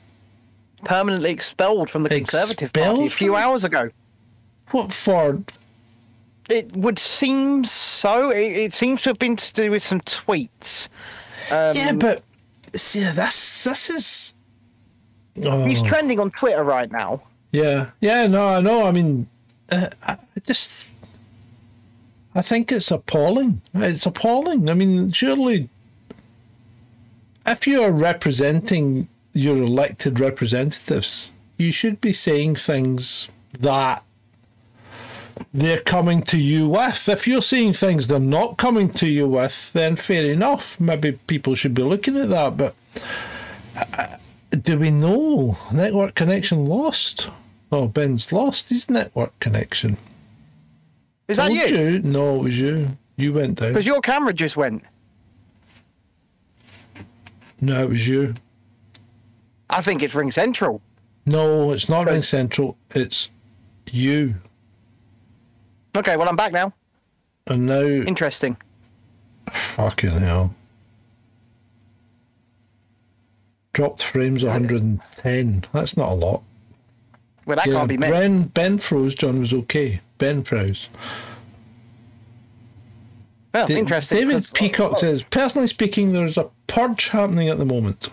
Permanently 0.84 1.30
expelled 1.30 1.90
from 1.90 2.04
the 2.04 2.08
Conservative 2.08 2.72
Party 2.72 3.06
a 3.06 3.10
few 3.10 3.34
hours 3.36 3.64
ago. 3.64 3.90
What 4.70 4.92
for? 4.92 5.42
It 6.48 6.76
would 6.76 6.98
seem 6.98 7.64
so. 7.64 8.30
It, 8.30 8.52
it 8.52 8.72
seems 8.72 9.02
to 9.02 9.10
have 9.10 9.18
been 9.18 9.36
to 9.36 9.52
do 9.52 9.70
with 9.70 9.82
some 9.82 10.00
tweets. 10.02 10.88
Um, 11.50 11.76
yeah, 11.76 11.92
but 11.92 12.22
see, 12.74 13.00
this 13.00 13.64
this 13.64 13.90
is. 13.90 14.34
Oh, 15.44 15.64
he's 15.64 15.82
trending 15.82 16.18
on 16.18 16.30
Twitter 16.30 16.64
right 16.64 16.90
now. 16.90 17.22
yeah, 17.52 17.90
yeah. 18.00 18.26
No, 18.26 18.48
I 18.48 18.60
know. 18.60 18.86
I 18.86 18.92
mean, 18.92 19.28
uh, 19.70 19.88
I 20.02 20.12
I 20.12 20.40
just. 20.46 20.90
I 22.34 22.42
think 22.42 22.70
it's 22.70 22.90
appalling. 22.90 23.62
It's 23.74 24.04
appalling. 24.04 24.68
I 24.68 24.74
mean, 24.74 25.10
surely, 25.10 25.70
if 27.46 27.66
you 27.66 27.80
are 27.82 27.90
representing 27.90 29.08
your 29.32 29.56
elected 29.56 30.20
representatives, 30.20 31.30
you 31.56 31.72
should 31.72 32.00
be 32.00 32.12
saying 32.12 32.56
things 32.56 33.28
that 33.58 34.02
they're 35.52 35.80
coming 35.80 36.22
to 36.22 36.38
you 36.38 36.68
with. 36.68 37.08
If 37.08 37.26
you're 37.26 37.42
seeing 37.42 37.72
things 37.72 38.06
they're 38.08 38.18
not 38.18 38.56
coming 38.56 38.90
to 38.94 39.06
you 39.06 39.28
with, 39.28 39.72
then 39.72 39.96
fair 39.96 40.32
enough. 40.32 40.80
Maybe 40.80 41.12
people 41.12 41.54
should 41.54 41.74
be 41.74 41.82
looking 41.82 42.16
at 42.16 42.28
that. 42.28 42.56
But 42.56 42.74
uh, 43.98 44.16
do 44.50 44.78
we 44.78 44.90
know 44.90 45.58
network 45.72 46.14
connection 46.14 46.64
lost? 46.66 47.28
Oh, 47.70 47.88
Ben's 47.88 48.32
lost 48.32 48.68
his 48.68 48.88
network 48.88 49.38
connection. 49.40 49.96
Is 51.28 51.36
that 51.36 51.48
Told 51.48 51.70
you? 51.70 51.98
No, 52.00 52.36
it 52.36 52.42
was 52.44 52.60
you. 52.60 52.96
You 53.16 53.32
went 53.32 53.58
down. 53.58 53.72
Because 53.72 53.86
your 53.86 54.00
camera 54.00 54.32
just 54.32 54.56
went. 54.56 54.84
No, 57.60 57.82
it 57.82 57.88
was 57.88 58.06
you. 58.06 58.34
I 59.70 59.82
think 59.82 60.02
it's 60.02 60.14
Ring 60.14 60.30
Central. 60.30 60.80
No, 61.24 61.72
it's 61.72 61.88
not. 61.88 62.06
Ring 62.06 62.22
Central. 62.22 62.76
It's 62.94 63.30
you. 63.90 64.34
Okay, 65.96 66.16
well 66.16 66.28
I'm 66.28 66.36
back 66.36 66.52
now. 66.52 66.72
And 67.46 67.66
now, 67.66 67.80
Interesting. 67.80 68.56
fucking 69.50 70.10
hell. 70.10 70.54
Dropped 73.72 74.02
frames 74.02 74.44
110. 74.44 75.64
That's 75.72 75.96
not 75.96 76.10
a 76.10 76.14
lot. 76.14 76.42
Well, 77.46 77.56
that 77.56 77.64
can't 77.66 77.88
be 77.88 77.96
me. 77.96 78.08
Ben, 78.08 78.42
ben 78.44 78.78
froze. 78.78 79.14
John 79.14 79.38
was 79.38 79.52
okay. 79.52 80.00
Ben 80.18 80.42
froze. 80.42 80.88
Well, 83.54 83.66
Da- 83.66 83.76
interesting. 83.76 84.18
David 84.28 84.48
Peacock 84.54 84.98
says, 84.98 85.22
personally 85.22 85.68
speaking, 85.68 86.12
there's 86.12 86.36
a 86.36 86.48
purge 86.66 87.08
happening 87.08 87.48
at 87.48 87.58
the 87.58 87.64
moment. 87.64 88.08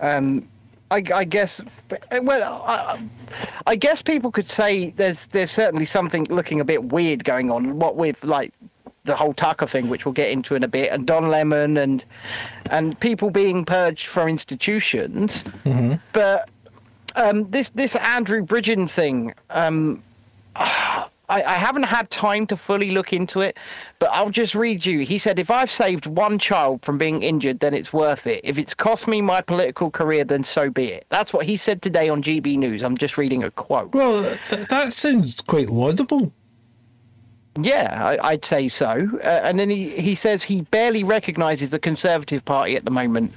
Um, 0.00 0.48
I, 0.90 1.02
I 1.14 1.24
guess. 1.24 1.60
Well, 2.22 2.64
I, 2.66 3.00
I 3.66 3.76
guess 3.76 4.02
people 4.02 4.30
could 4.30 4.50
say 4.50 4.90
there's 4.90 5.26
there's 5.26 5.50
certainly 5.50 5.86
something 5.86 6.24
looking 6.30 6.60
a 6.60 6.64
bit 6.64 6.84
weird 6.84 7.24
going 7.24 7.50
on. 7.50 7.78
What 7.78 7.96
with 7.96 8.22
like 8.24 8.52
the 9.04 9.16
whole 9.16 9.34
Tucker 9.34 9.66
thing, 9.66 9.88
which 9.88 10.04
we'll 10.04 10.12
get 10.12 10.30
into 10.30 10.54
in 10.54 10.62
a 10.62 10.68
bit, 10.68 10.92
and 10.92 11.06
Don 11.06 11.28
Lemon 11.28 11.76
and 11.76 12.04
and 12.70 12.98
people 13.00 13.30
being 13.30 13.64
purged 13.64 14.06
from 14.06 14.28
institutions. 14.28 15.44
But 16.12 16.48
um, 17.16 17.50
this 17.50 17.70
this 17.70 17.96
Andrew 17.96 18.44
Bridgen 18.44 18.90
thing. 18.90 19.34
Um, 19.50 20.02
I, 21.28 21.42
I 21.42 21.54
haven't 21.54 21.84
had 21.84 22.10
time 22.10 22.46
to 22.46 22.56
fully 22.56 22.90
look 22.90 23.12
into 23.12 23.40
it, 23.40 23.58
but 23.98 24.10
I'll 24.12 24.30
just 24.30 24.54
read 24.54 24.84
you. 24.86 25.00
He 25.00 25.18
said, 25.18 25.38
If 25.38 25.50
I've 25.50 25.70
saved 25.70 26.06
one 26.06 26.38
child 26.38 26.82
from 26.82 26.98
being 26.98 27.22
injured, 27.22 27.60
then 27.60 27.74
it's 27.74 27.92
worth 27.92 28.26
it. 28.26 28.40
If 28.44 28.58
it's 28.58 28.74
cost 28.74 29.06
me 29.06 29.20
my 29.20 29.40
political 29.40 29.90
career, 29.90 30.24
then 30.24 30.44
so 30.44 30.70
be 30.70 30.86
it. 30.86 31.06
That's 31.10 31.32
what 31.32 31.46
he 31.46 31.56
said 31.56 31.82
today 31.82 32.08
on 32.08 32.22
GB 32.22 32.56
News. 32.58 32.82
I'm 32.82 32.96
just 32.96 33.18
reading 33.18 33.44
a 33.44 33.50
quote. 33.50 33.94
Well, 33.94 34.22
th- 34.46 34.68
that 34.68 34.92
sounds 34.92 35.40
quite 35.42 35.68
laudable. 35.68 36.32
Yeah, 37.60 38.04
I, 38.04 38.28
I'd 38.28 38.44
say 38.44 38.68
so. 38.68 39.08
Uh, 39.22 39.26
and 39.26 39.58
then 39.58 39.68
he, 39.68 39.90
he 39.90 40.14
says 40.14 40.42
he 40.42 40.62
barely 40.62 41.04
recognises 41.04 41.70
the 41.70 41.78
Conservative 41.78 42.44
Party 42.44 42.76
at 42.76 42.84
the 42.84 42.90
moment. 42.90 43.32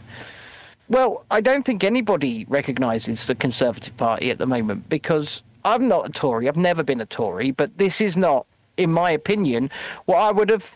Well, 0.89 1.25
I 1.31 1.41
don't 1.41 1.65
think 1.65 1.83
anybody 1.83 2.45
recognises 2.50 3.25
the 3.25 3.36
Conservative 3.36 3.95
Party 3.98 4.29
at 4.29 4.38
the 4.38 4.45
moment 4.45 4.89
because 4.89 5.41
I'm 5.63 5.88
not 5.88 6.10
a 6.10 6.12
Tory. 6.12 6.48
I've 6.48 6.58
never 6.58 6.84
been 6.84 7.01
a 7.01 7.06
Tory, 7.06 7.51
but 7.51 7.77
this 7.77 8.01
is 8.01 8.18
not, 8.18 8.46
in 8.77 8.91
my 8.91 9.12
opinion, 9.12 9.70
what 10.06 10.18
I 10.18 10.32
would 10.32 10.50
have 10.50 10.70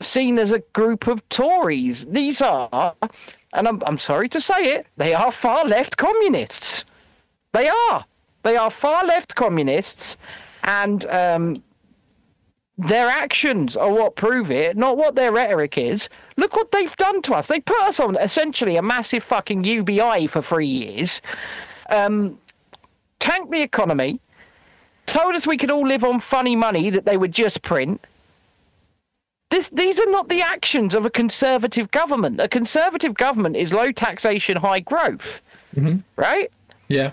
seen 0.00 0.38
as 0.38 0.52
a 0.52 0.60
group 0.72 1.06
of 1.06 1.26
Tories. 1.28 2.06
These 2.06 2.40
are, 2.40 2.94
and 3.52 3.68
I'm, 3.68 3.82
I'm 3.86 3.98
sorry 3.98 4.28
to 4.30 4.40
say 4.40 4.62
it, 4.64 4.86
they 4.96 5.14
are 5.14 5.32
far 5.32 5.64
left 5.64 5.96
communists. 5.96 6.84
They 7.52 7.68
are. 7.68 8.04
They 8.42 8.56
are 8.56 8.70
far 8.70 9.04
left 9.04 9.34
communists, 9.34 10.16
and 10.62 11.04
um, 11.06 11.62
their 12.78 13.08
actions 13.08 13.76
are 13.76 13.92
what 13.92 14.14
prove 14.14 14.50
it, 14.50 14.76
not 14.76 14.96
what 14.96 15.16
their 15.16 15.32
rhetoric 15.32 15.76
is. 15.76 16.08
Look 16.36 16.54
what 16.54 16.70
they've 16.70 16.96
done 16.96 17.20
to 17.22 17.34
us. 17.34 17.48
They 17.48 17.60
put 17.60 17.80
us 17.82 17.98
on 17.98 18.16
essentially 18.16 18.76
a 18.76 18.82
massive 18.82 19.24
fucking 19.24 19.64
UBI 19.64 20.28
for 20.28 20.40
three 20.40 20.66
years, 20.66 21.20
um, 21.90 22.38
tanked 23.20 23.52
the 23.52 23.62
economy, 23.62 24.20
told 25.06 25.34
us 25.34 25.46
we 25.46 25.56
could 25.56 25.70
all 25.70 25.86
live 25.86 26.04
on 26.04 26.20
funny 26.20 26.56
money 26.56 26.90
that 26.90 27.04
they 27.06 27.16
would 27.16 27.32
just 27.32 27.62
print. 27.62 28.04
This, 29.50 29.68
these 29.70 29.98
are 29.98 30.10
not 30.10 30.28
the 30.28 30.42
actions 30.42 30.94
of 30.94 31.06
a 31.06 31.10
conservative 31.10 31.90
government. 31.90 32.40
A 32.40 32.48
conservative 32.48 33.14
government 33.14 33.56
is 33.56 33.72
low 33.72 33.92
taxation, 33.92 34.56
high 34.58 34.80
growth, 34.80 35.40
right? 36.16 36.50
Yeah. 36.88 37.12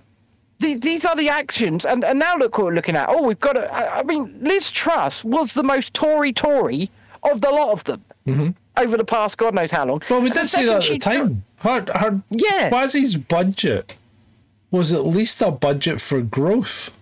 these, 0.59 0.79
these 0.81 1.05
are 1.05 1.15
the 1.15 1.29
actions, 1.29 1.85
and, 1.85 2.03
and 2.03 2.19
now 2.19 2.35
look 2.35 2.57
what 2.57 2.67
we're 2.67 2.73
looking 2.73 2.97
at. 2.97 3.07
Oh, 3.09 3.21
we've 3.23 3.39
got 3.39 3.53
to. 3.53 3.73
I, 3.73 3.99
I 3.99 4.03
mean, 4.03 4.37
Liz 4.41 4.69
Truss 4.69 5.23
was 5.23 5.53
the 5.53 5.63
most 5.63 5.93
Tory 5.93 6.33
Tory 6.33 6.89
of 7.23 7.39
the 7.39 7.49
lot 7.49 7.71
of 7.71 7.83
them 7.85 8.03
over 8.77 8.97
the 8.97 9.05
past 9.05 9.37
God 9.37 9.53
knows 9.53 9.71
how 9.71 9.85
long. 9.85 9.99
Mm-hmm. 10.01 10.13
Well, 10.13 10.21
we 10.21 10.29
did 10.29 10.49
say 10.49 10.65
that 10.65 10.83
at 10.83 10.89
the 10.89 10.99
time. 10.99 11.43
Her, 11.59 11.85
her 11.97 12.21
Yeah. 12.29 12.69
Kwasi's 12.69 13.15
budget 13.15 13.95
was 14.71 14.93
at 14.93 15.05
least 15.05 15.41
a 15.41 15.51
budget 15.51 16.01
for 16.01 16.21
growth. 16.21 16.97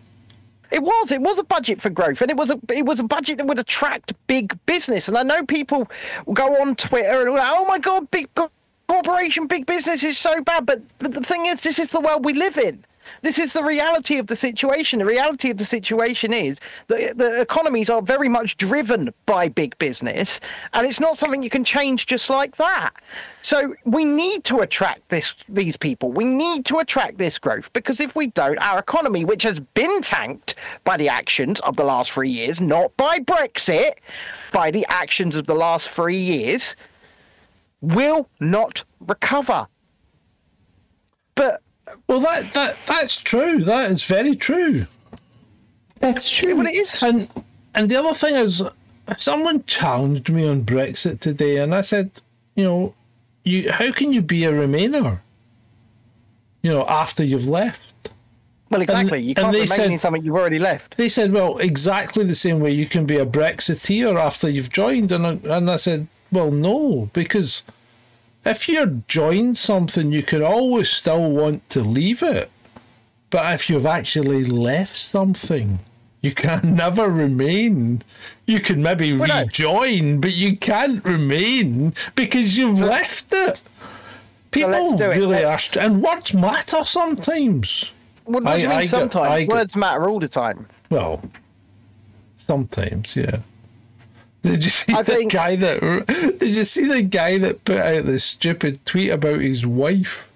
It 0.72 0.82
was. 0.82 1.12
It 1.12 1.22
was 1.22 1.38
a 1.38 1.44
budget 1.44 1.80
for 1.82 1.92
growth, 1.92 2.22
and 2.22 2.32
it 2.32 2.38
was 2.38 2.50
a 2.50 2.60
it 2.70 2.86
was 2.86 3.00
a 3.00 3.04
budget 3.04 3.38
that 3.38 3.46
would 3.46 3.60
attract 3.60 4.14
big 4.26 4.58
business. 4.66 5.08
And 5.08 5.18
I 5.18 5.22
know 5.24 5.46
people 5.46 5.90
go 6.34 6.60
on 6.62 6.76
Twitter 6.76 7.22
and 7.22 7.36
go, 7.36 7.40
"Oh 7.40 7.66
my 7.68 7.78
God, 7.78 8.10
big 8.10 8.28
corporation, 8.88 9.46
big 9.46 9.68
business 9.68 10.04
is 10.04 10.18
so 10.18 10.42
bad." 10.42 10.66
But, 10.66 10.82
but 10.98 11.14
the 11.14 11.22
thing 11.22 11.46
is, 11.46 11.62
this 11.62 11.78
is 11.78 11.90
the 11.90 12.02
world 12.02 12.26
we 12.26 12.34
live 12.34 12.58
in. 12.58 12.84
This 13.24 13.40
is 13.40 13.54
the 13.54 13.64
reality 13.64 14.18
of 14.18 14.28
the 14.28 14.36
situation. 14.36 15.00
The 15.00 15.06
reality 15.06 15.50
of 15.50 15.58
the 15.58 15.64
situation 15.64 16.34
is 16.34 16.58
that 16.88 17.18
the 17.18 17.40
economies 17.40 17.90
are 17.90 18.02
very 18.02 18.28
much 18.28 18.58
driven 18.58 19.14
by 19.26 19.48
big 19.48 19.78
business, 19.78 20.42
and 20.74 20.86
it's 20.86 21.00
not 21.00 21.18
something 21.18 21.42
you 21.42 21.50
can 21.50 21.64
change 21.64 22.06
just 22.06 22.30
like 22.30 22.58
that. 22.58 22.92
So 23.42 23.76
we 23.86 24.04
need 24.04 24.44
to 24.46 24.60
attract 24.60 25.08
this 25.08 25.34
these 25.48 25.78
people. 25.78 26.12
We 26.12 26.26
need 26.26 26.66
to 26.66 26.80
attract 26.80 27.18
this 27.18 27.40
growth 27.40 27.72
because 27.72 28.02
if 28.02 28.14
we 28.14 28.28
don't, 28.28 28.58
our 28.60 28.80
economy, 28.80 29.24
which 29.24 29.44
has 29.44 29.62
been 29.62 30.02
tanked 30.02 30.56
by 30.84 30.98
the 30.98 31.08
actions 31.08 31.62
of 31.62 31.78
the 31.78 31.86
last 31.86 32.12
three 32.12 32.30
years, 32.30 32.60
not 32.60 32.96
by 32.98 33.20
Brexit, 33.20 33.94
by 34.52 34.70
the 34.70 34.86
actions 34.90 35.38
of 35.38 35.48
the 35.48 35.56
last 35.56 35.88
three 35.88 36.20
years, 36.20 36.76
will 37.80 38.28
not 38.42 38.84
recover. 39.00 39.66
But 41.36 41.63
Well, 42.08 42.20
that, 42.22 42.54
that 42.54 42.78
that's 42.86 43.18
true. 43.20 43.64
That 43.64 43.92
is 43.92 44.04
very 44.06 44.36
true. 44.36 44.88
That's 46.00 46.30
true. 46.30 46.56
what 46.56 46.68
it 46.68 46.76
is, 46.76 47.02
And 47.02 47.28
and 47.76 47.90
the 47.90 47.98
other 47.98 48.14
thing 48.14 48.36
is, 48.36 48.64
someone 49.18 49.64
challenged 49.66 50.30
me 50.30 50.48
on 50.48 50.64
Brexit 50.64 51.20
today, 51.20 51.58
and 51.58 51.74
I 51.74 51.82
said, 51.82 52.12
you 52.56 52.64
know, 52.64 52.96
you 53.44 53.72
how 53.72 53.92
can 53.92 54.14
you 54.14 54.22
be 54.22 54.46
a 54.46 54.52
Remainer? 54.52 55.20
You 56.62 56.72
know, 56.72 56.86
after 56.88 57.24
you've 57.24 57.48
left. 57.48 58.12
Well, 58.70 58.82
exactly. 58.82 59.22
you 59.22 59.36
can't 59.36 59.54
remain 59.54 59.68
said- 59.68 59.92
in 59.92 60.00
something 60.00 60.24
you've 60.24 60.36
already 60.36 60.60
left. 60.60 60.98
They 60.98 61.10
said, 61.10 61.32
well, 61.32 61.58
exactly 61.60 62.24
the 62.24 62.34
same 62.34 62.60
way 62.60 62.72
you 62.72 62.88
can 62.88 63.06
be 63.06 63.18
a 63.18 63.26
Brexiteer 63.26 64.20
after 64.20 64.50
you've 64.50 64.72
joined, 64.72 65.12
and 65.12 65.28
I, 65.28 65.58
and 65.58 65.70
I 65.70 65.76
said, 65.76 66.08
well, 66.32 66.50
no, 66.50 67.10
because 67.14 67.62
if 68.46 68.68
you're 68.70 69.02
joined 69.08 69.58
something, 69.58 70.12
you 70.12 70.24
can 70.24 70.42
always 70.44 70.90
still 70.90 71.32
want 71.32 71.70
to 71.70 71.82
leave 71.82 72.22
it, 72.24 72.50
but 73.30 73.54
if 73.56 73.70
you've 73.70 73.86
actually 73.86 74.46
left 74.46 74.98
something. 74.98 75.80
You 76.22 76.32
can 76.32 76.76
never 76.84 77.10
remain. 77.10 78.02
You 78.46 78.62
can 78.62 78.82
maybe 78.82 79.12
rejoin, 79.12 80.22
but 80.22 80.32
you 80.34 80.56
can't 80.56 81.04
remain 81.04 81.94
because 82.16 82.58
you've 82.58 82.80
left 82.80 83.34
it. 83.34 83.62
People 84.52 85.02
it. 85.02 85.06
really 85.08 85.26
Let- 85.28 85.46
are, 85.46 85.60
str- 85.60 85.80
and 85.82 86.02
words 86.02 86.34
matter 86.34 86.84
sometimes. 86.86 87.92
What 88.24 88.46
do 88.46 88.52
you 88.52 88.70
mean 88.70 88.80
get- 88.82 88.90
sometimes? 88.90 89.40
Get- 89.42 89.50
Words 89.50 89.76
matter 89.76 90.08
all 90.08 90.20
the 90.22 90.30
time. 90.30 90.66
Well, 90.90 91.22
sometimes, 92.38 93.16
yeah. 93.18 93.40
Did 94.44 94.64
you 94.64 94.70
see 94.70 94.94
I 94.94 95.02
the 95.04 95.12
think- 95.16 95.32
guy 95.32 95.56
that? 95.56 96.38
Did 96.40 96.56
you 96.56 96.66
see 96.66 96.86
the 96.86 97.02
guy 97.02 97.38
that 97.40 97.64
put 97.66 97.78
out 97.78 98.06
the 98.06 98.20
stupid 98.20 98.86
tweet 98.86 99.10
about 99.12 99.40
his 99.42 99.66
wife? 99.66 100.30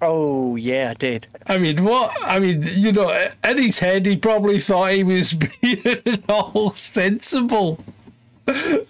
Oh, 0.00 0.54
yeah, 0.54 0.90
I 0.92 0.94
did. 0.94 1.26
I 1.48 1.58
mean, 1.58 1.82
what? 1.84 2.16
I 2.22 2.38
mean, 2.38 2.62
you 2.76 2.92
know, 2.92 3.10
in 3.42 3.58
his 3.58 3.80
head, 3.80 4.06
he 4.06 4.16
probably 4.16 4.60
thought 4.60 4.92
he 4.92 5.02
was 5.02 5.32
being 5.60 6.22
all 6.28 6.70
sensible. 6.70 7.80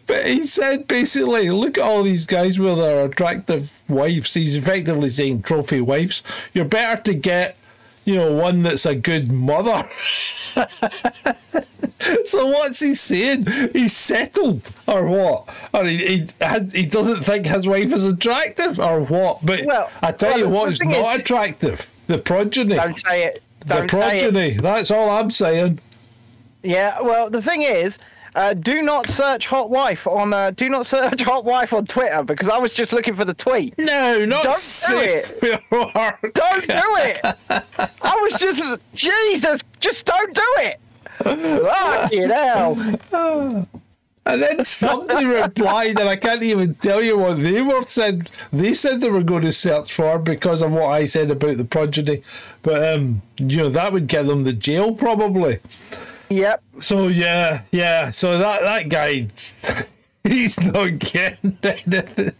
But 0.06 0.26
he 0.26 0.44
said 0.44 0.86
basically, 0.86 1.50
look 1.50 1.78
at 1.78 1.84
all 1.84 2.02
these 2.02 2.26
guys 2.26 2.58
with 2.58 2.76
their 2.76 3.06
attractive 3.06 3.72
wives. 3.88 4.34
He's 4.34 4.54
effectively 4.56 5.08
saying 5.08 5.42
trophy 5.42 5.80
wives. 5.80 6.22
You're 6.52 6.66
better 6.66 7.00
to 7.04 7.14
get, 7.14 7.56
you 8.08 8.14
know, 8.16 8.32
one 8.32 8.62
that's 8.62 8.86
a 8.86 8.94
good 8.94 9.30
mother. 9.30 9.82
so 12.24 12.46
what's 12.46 12.80
he 12.80 12.94
saying? 12.94 13.46
He's 13.72 13.94
settled, 13.94 14.70
or 14.86 15.06
what? 15.08 15.48
Or 15.74 15.84
he 15.84 15.96
he, 15.98 16.26
he 16.72 16.86
doesn't 16.86 17.24
think 17.24 17.46
his 17.46 17.66
wife 17.66 17.92
is 17.92 18.06
attractive, 18.06 18.78
or 18.80 19.02
what? 19.04 19.44
But 19.44 19.66
Well- 19.66 19.90
I 20.02 20.12
tell 20.12 20.30
well, 20.30 20.38
you 20.38 20.44
the- 20.48 20.70
the 20.70 20.76
thing 20.76 20.90
not 21.02 21.16
is- 21.16 21.20
attractive: 21.20 21.90
the 22.06 22.18
progeny. 22.18 22.76
Don't 22.76 22.98
say 22.98 23.24
it. 23.24 23.40
the 23.60 23.66
Don't 23.74 23.84
it. 23.84 23.90
progeny. 23.90 24.50
That's 24.52 24.90
all 24.90 25.10
I'm 25.10 25.30
saying. 25.30 25.80
Yeah, 26.62 27.00
well, 27.02 27.28
the 27.30 27.42
thing 27.42 27.62
is, 27.62 27.98
uh, 28.38 28.54
do 28.54 28.82
not 28.82 29.08
search 29.08 29.48
hot 29.48 29.68
wife 29.68 30.06
on. 30.06 30.32
Uh, 30.32 30.52
do 30.52 30.68
not 30.68 30.86
search 30.86 31.22
hot 31.24 31.44
wife 31.44 31.72
on 31.72 31.84
Twitter 31.86 32.22
because 32.22 32.48
I 32.48 32.56
was 32.56 32.72
just 32.72 32.92
looking 32.92 33.16
for 33.16 33.24
the 33.24 33.34
tweet. 33.34 33.76
No, 33.78 34.24
not 34.24 34.44
Don't 34.44 35.40
do 35.40 35.58
work. 35.72 36.34
Don't 36.34 36.66
do 36.66 36.96
it. 36.98 37.20
I 37.20 38.16
was 38.22 38.38
just 38.38 38.80
Jesus. 38.94 39.60
Just 39.80 40.04
don't 40.06 40.32
do 40.32 40.54
it. 40.58 40.80
Fucking 41.18 42.30
hell. 42.30 43.66
And 44.28 44.42
then 44.42 44.62
somebody 44.62 45.24
replied, 45.24 45.98
and 45.98 46.06
I 46.06 46.16
can't 46.16 46.42
even 46.42 46.74
tell 46.74 47.02
you 47.02 47.16
what 47.16 47.40
they 47.40 47.62
were 47.62 47.82
said. 47.84 48.28
They 48.52 48.74
said 48.74 49.00
they 49.00 49.08
were 49.08 49.22
going 49.22 49.40
to 49.44 49.52
search 49.52 49.90
for 49.94 50.18
because 50.18 50.60
of 50.60 50.70
what 50.70 50.88
I 50.88 51.06
said 51.06 51.30
about 51.30 51.56
the 51.56 51.64
progeny, 51.64 52.22
but 52.62 52.92
um, 52.92 53.22
you 53.38 53.56
know 53.56 53.70
that 53.70 53.90
would 53.90 54.06
get 54.06 54.26
them 54.26 54.42
the 54.42 54.52
jail 54.52 54.94
probably. 54.94 55.60
Yep. 56.30 56.62
So 56.80 57.08
yeah, 57.08 57.62
yeah. 57.72 58.10
So 58.10 58.38
that 58.38 58.60
that 58.62 58.88
guy, 58.88 59.26
he's 60.24 60.60
not 60.60 60.98
getting 60.98 61.56
anything. 61.62 62.32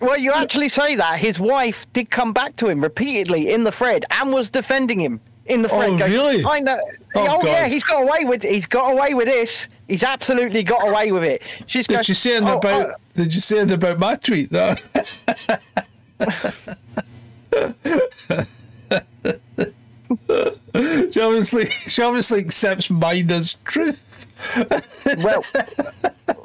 Well, 0.00 0.18
you 0.18 0.32
actually 0.32 0.68
say 0.70 0.94
that 0.96 1.18
his 1.18 1.38
wife 1.38 1.86
did 1.92 2.10
come 2.10 2.32
back 2.32 2.56
to 2.56 2.68
him 2.68 2.82
repeatedly 2.82 3.52
in 3.52 3.64
the 3.64 3.72
thread 3.72 4.04
and 4.10 4.32
was 4.32 4.48
defending 4.48 4.98
him 4.98 5.20
in 5.46 5.60
the 5.62 5.68
thread. 5.68 5.90
Oh, 6.00 6.08
really? 6.08 6.42
I 6.44 6.58
know. 6.60 6.80
Oh, 7.14 7.38
Oh, 7.42 7.46
yeah, 7.46 7.68
he's 7.68 7.84
got 7.84 8.02
away 8.02 8.24
with. 8.24 8.42
He's 8.42 8.64
got 8.66 8.90
away 8.92 9.12
with 9.12 9.26
this. 9.26 9.68
He's 9.88 10.02
absolutely 10.02 10.62
got 10.62 10.88
away 10.88 11.12
with 11.12 11.22
it. 11.24 11.42
She's 11.66 11.86
Did 11.86 11.94
going, 11.96 12.04
you 12.08 12.14
say 12.14 12.38
"Oh, 12.38 12.56
about? 12.56 12.90
oh, 12.90 12.94
Did 13.14 13.34
you 13.34 13.40
say 13.40 13.60
about 13.60 13.98
my 13.98 14.16
tweet? 14.16 14.50
No. 14.50 14.74
she 20.74 21.20
obviously, 21.20 21.66
she 21.66 22.02
obviously 22.02 22.40
accepts 22.40 22.88
mine 22.90 23.30
as 23.30 23.54
truth. 23.64 24.02
well, 25.22 25.44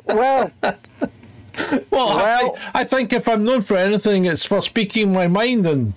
well, 0.06 0.52
Well, 0.62 1.82
Well- 1.90 2.56
I, 2.74 2.82
I 2.82 2.84
think 2.84 3.14
if 3.14 3.28
I'm 3.28 3.44
known 3.44 3.62
for 3.62 3.78
anything, 3.78 4.26
it's 4.26 4.46
for 4.46 4.62
speaking 4.62 5.12
my 5.14 5.28
mind, 5.28 5.66
and 5.66 5.94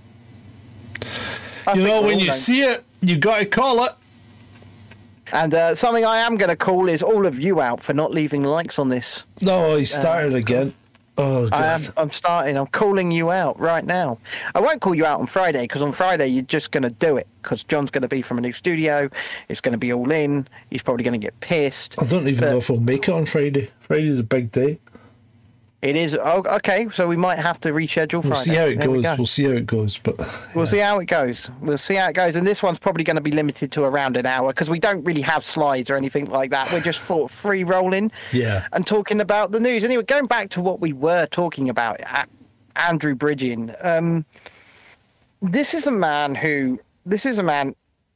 I 1.66 1.74
you 1.74 1.82
know 1.82 2.02
when 2.02 2.18
you 2.18 2.26
known. 2.28 2.34
see 2.34 2.62
it, 2.62 2.82
you 3.02 3.18
got 3.18 3.40
to 3.40 3.46
call 3.46 3.84
it. 3.84 3.92
And 5.32 5.54
uh, 5.54 5.74
something 5.76 6.04
I 6.04 6.18
am 6.18 6.36
going 6.38 6.48
to 6.48 6.56
call 6.56 6.88
is 6.88 7.02
all 7.02 7.24
of 7.26 7.38
you 7.38 7.60
out 7.60 7.82
for 7.82 7.92
not 7.92 8.10
leaving 8.10 8.42
likes 8.42 8.78
on 8.78 8.88
this. 8.88 9.22
No, 9.40 9.76
he 9.76 9.84
started 9.84 10.34
again. 10.34 10.72
Oh 11.20 11.48
I 11.52 11.66
am! 11.66 11.80
I'm 11.98 12.10
starting. 12.10 12.56
I'm 12.56 12.66
calling 12.66 13.10
you 13.10 13.30
out 13.30 13.58
right 13.60 13.84
now. 13.84 14.18
I 14.54 14.60
won't 14.60 14.80
call 14.80 14.94
you 14.94 15.04
out 15.04 15.20
on 15.20 15.26
Friday 15.26 15.62
because 15.62 15.82
on 15.82 15.92
Friday 15.92 16.28
you're 16.28 16.42
just 16.44 16.70
going 16.70 16.82
to 16.82 16.90
do 16.90 17.18
it 17.18 17.26
because 17.42 17.62
John's 17.62 17.90
going 17.90 18.02
to 18.02 18.08
be 18.08 18.22
from 18.22 18.38
a 18.38 18.40
new 18.40 18.52
studio. 18.54 19.10
It's 19.48 19.60
going 19.60 19.72
to 19.72 19.78
be 19.78 19.92
all 19.92 20.10
in. 20.10 20.48
He's 20.70 20.82
probably 20.82 21.04
going 21.04 21.20
to 21.20 21.24
get 21.24 21.38
pissed. 21.40 21.94
I 22.00 22.04
don't 22.06 22.26
even 22.26 22.40
But- 22.40 22.50
know 22.52 22.56
if 22.58 22.70
I'll 22.70 22.80
make 22.80 23.06
it 23.08 23.12
on 23.12 23.26
Friday. 23.26 23.68
Friday's 23.80 24.18
a 24.18 24.22
big 24.24 24.50
day. 24.50 24.78
It 25.82 25.96
is. 25.96 26.14
Oh, 26.14 26.42
okay. 26.56 26.88
So 26.94 27.08
we 27.08 27.16
might 27.16 27.38
have 27.38 27.58
to 27.60 27.70
reschedule 27.70 28.22
We'll 28.22 28.34
Friday. 28.34 28.40
see 28.42 28.54
how 28.54 28.64
it 28.66 28.78
There 28.80 28.90
we 28.90 28.96
goes. 29.00 29.02
go. 29.02 29.14
We'll 29.16 29.26
see 29.26 29.44
how 29.44 29.50
it 29.52 29.66
goes. 29.66 29.96
But 29.98 30.18
We'll 30.54 30.66
see 30.66 30.76
how 30.78 30.98
it 30.98 31.06
goes. 31.06 31.50
We'll 31.62 31.78
see 31.78 31.94
how 31.94 32.08
it 32.10 32.12
goes. 32.12 32.36
And 32.36 32.46
this 32.46 32.62
one's 32.62 32.78
probably 32.78 33.02
going 33.02 33.16
to 33.16 33.22
be 33.22 33.30
limited 33.30 33.72
to 33.72 33.84
around 33.84 34.18
an 34.18 34.26
hour 34.26 34.48
because 34.52 34.68
we 34.68 34.78
don't 34.78 35.02
really 35.04 35.22
have 35.22 35.42
slides 35.42 35.88
or 35.88 35.96
anything 35.96 36.26
like 36.26 36.50
that. 36.50 36.70
We're 36.70 36.82
just 36.82 36.98
for 36.98 37.30
free 37.30 37.64
rolling 37.64 38.12
yeah, 38.30 38.66
and 38.72 38.86
talking 38.86 39.20
about 39.22 39.52
the 39.52 39.60
news. 39.60 39.82
Anyway, 39.82 40.02
going 40.02 40.26
back 40.26 40.50
to 40.50 40.60
what 40.60 40.80
we 40.80 40.92
were 40.92 41.24
talking 41.26 41.70
about, 41.70 41.98
Andrew 42.76 43.14
Bridgen. 43.14 43.74
Um, 43.84 44.26
this 45.40 45.72
is 45.72 45.86
a 45.86 45.90
man 45.90 46.34
who. 46.34 46.78
This 47.06 47.24
is 47.24 47.38
a 47.38 47.42
man. 47.42 47.74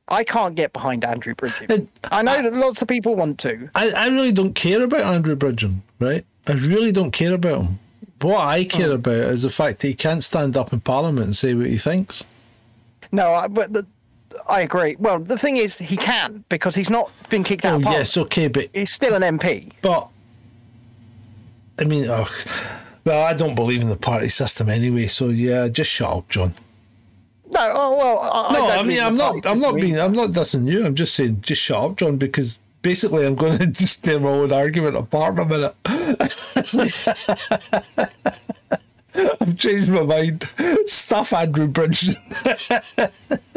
I 0.09 0.22
can't 0.22 0.55
get 0.55 0.74
behind 0.74 1.03
Andrew 1.03 1.35
Bridgen. 1.35 1.88
I 2.12 2.20
know 2.20 2.42
that 2.42 2.53
lots 2.53 2.83
of 2.83 2.88
people 2.88 3.16
want 3.16 3.38
to. 3.38 3.70
I, 3.74 3.90
I 3.96 4.09
really 4.09 4.33
don't 4.33 4.53
care 4.53 4.83
about 4.83 5.00
Andrew 5.00 5.35
Bridgen, 5.35 5.79
right? 5.98 6.27
I 6.48 6.52
really 6.54 6.92
don't 6.92 7.11
care 7.11 7.35
about 7.35 7.62
him. 7.62 7.78
What 8.20 8.40
I 8.44 8.64
care 8.64 8.90
Oh. 8.90 8.94
about 8.94 9.12
is 9.35 9.42
the 9.42 9.50
fact 9.50 9.80
that 9.80 9.88
he 9.88 9.94
can't 9.94 10.22
stand 10.24 10.57
up 10.57 10.72
in 10.72 10.80
Parliament 10.80 11.26
and 11.26 11.37
say 11.37 11.54
what 11.54 11.66
he 11.66 11.76
thinks. 11.78 12.24
No, 13.12 13.33
I, 13.35 13.48
but 13.48 13.72
the, 13.72 13.87
I 14.48 14.62
agree. 14.62 14.96
Well, 14.98 15.18
the 15.18 15.38
thing 15.38 15.59
is, 15.59 15.76
he 15.76 15.96
can 15.96 16.44
because 16.48 16.74
he's 16.74 16.90
not 16.90 17.11
been 17.28 17.44
kicked 17.44 17.64
out. 17.64 17.85
Oh 17.85 17.90
yes, 17.90 18.16
okay, 18.16 18.48
but 18.48 18.68
He's 18.72 18.90
still 18.92 19.14
an 19.14 19.22
MP. 19.38 19.72
but 19.83 20.09
I 21.78 21.85
mean, 21.85 22.07
oh, 22.09 22.28
well, 23.04 23.24
I 23.24 23.35
don't 23.35 23.54
believe 23.54 23.83
in 23.83 23.88
the 23.88 23.96
party 23.96 24.28
system 24.28 24.68
anyway. 24.68 25.07
So 25.07 25.28
yeah, 25.28 25.68
just 25.68 25.90
shut 25.90 26.11
up, 26.11 26.28
John. 26.28 26.54
No, 27.50 27.72
oh 27.74 27.96
well. 27.96 28.18
I, 28.20 28.52
No, 28.52 28.59
don't 28.66 28.78
I, 28.78 28.83
mean, 28.83 29.00
I'm 29.00 29.16
not. 29.16 29.44
I'm 29.46 29.61
not 29.61 29.76
being. 29.76 29.98
I'm 29.98 30.12
not 30.12 30.30
dissing 30.30 30.68
you. 30.70 30.85
I'm 30.87 30.94
just 30.94 31.14
saying, 31.14 31.42
just 31.42 31.61
shut 31.62 31.78
up, 31.83 31.96
John, 31.96 32.16
because 32.16 32.57
basically, 32.84 33.26
I'm 33.26 33.34
going 33.34 33.58
to 33.64 33.66
just 33.66 34.04
tear 34.04 34.20
my 34.20 34.28
own 34.28 34.52
argument 34.52 34.94
apart 34.96 35.34
in 35.34 35.40
a 35.40 35.44
minute. 35.46 35.74
I've 39.16 39.56
changed 39.56 39.90
my 39.92 40.02
mind. 40.02 40.44
Stuff 40.86 41.32
Andrew 41.32 41.66
Bridgen. 41.68 42.14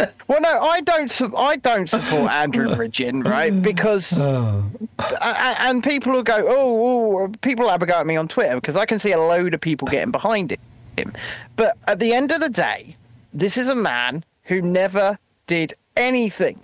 Well, 0.27 0.41
no, 0.41 0.59
I 0.59 0.81
don't. 0.81 1.09
su- 1.09 1.33
I 1.37 1.55
don't 1.55 1.89
support 1.89 2.29
Andrew 2.29 2.67
Bridgen, 2.75 3.23
right? 3.25 3.61
Because 3.61 4.11
Oh. 4.17 4.65
and 5.21 5.81
people 5.81 6.11
will 6.11 6.21
go, 6.21 6.43
oh, 6.45 7.17
oh, 7.23 7.31
people 7.41 7.69
have 7.69 7.81
a 7.81 7.85
go 7.85 7.93
at 7.93 8.05
me 8.05 8.17
on 8.17 8.27
Twitter 8.27 8.55
because 8.55 8.75
I 8.75 8.85
can 8.85 8.99
see 8.99 9.13
a 9.13 9.19
load 9.19 9.53
of 9.53 9.61
people 9.61 9.87
getting 9.87 10.11
behind 10.11 10.55
him. 10.97 11.13
But 11.55 11.77
at 11.87 11.99
the 11.99 12.13
end 12.13 12.31
of 12.33 12.41
the 12.41 12.49
day, 12.49 12.97
this 13.33 13.55
is 13.57 13.69
a 13.69 13.75
man 13.75 14.25
who 14.43 14.61
never 14.61 15.17
did 15.47 15.73
anything, 15.95 16.59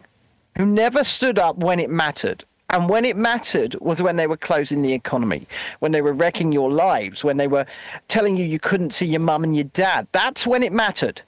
who 0.58 0.66
never 0.66 1.06
stood 1.06 1.40
up 1.40 1.56
when 1.58 1.80
it 1.80 1.90
mattered. 1.90 2.44
And 2.74 2.90
when 2.90 3.06
it 3.06 3.16
mattered 3.16 3.76
was 3.82 4.02
when 4.02 4.16
they 4.16 4.26
were 4.26 4.36
closing 4.36 4.82
the 4.82 4.94
economy, 4.94 5.46
when 5.80 5.92
they 5.92 6.02
were 6.02 6.12
wrecking 6.12 6.52
your 6.52 6.72
lives, 6.72 7.24
when 7.24 7.38
they 7.38 7.48
were 7.48 7.68
telling 8.08 8.36
you 8.36 8.46
you 8.46 8.60
couldn't 8.60 8.96
see 8.96 9.06
your 9.06 9.20
mum 9.20 9.44
and 9.44 9.56
your 9.56 9.66
dad. 9.66 10.08
That's 10.12 10.48
when 10.48 10.64
it 10.64 10.74
mattered. 10.74 11.22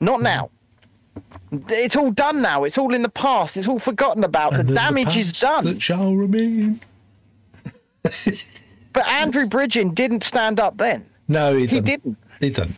Not 0.00 0.20
mm-hmm. 0.20 0.24
now. 0.24 0.50
It's 1.68 1.96
all 1.96 2.12
done 2.12 2.40
now. 2.40 2.62
It's 2.62 2.78
all 2.78 2.94
in 2.94 3.02
the 3.02 3.08
past. 3.08 3.56
It's 3.56 3.66
all 3.66 3.80
forgotten 3.80 4.22
about. 4.22 4.54
And 4.54 4.68
the 4.68 4.74
damage 4.74 5.16
is 5.16 5.32
past 5.32 5.40
done. 5.40 5.64
That 5.64 5.82
shall 5.82 6.14
remain. 6.14 6.80
But 8.94 9.08
Andrew 9.08 9.46
Bridgen 9.46 9.94
didn't 9.94 10.22
stand 10.22 10.60
up 10.60 10.76
then. 10.76 11.06
No, 11.26 11.56
he 11.56 11.62
He 11.62 11.66
didn't. 11.66 11.86
didn't. 11.86 12.18
He 12.40 12.50
didn't. 12.50 12.76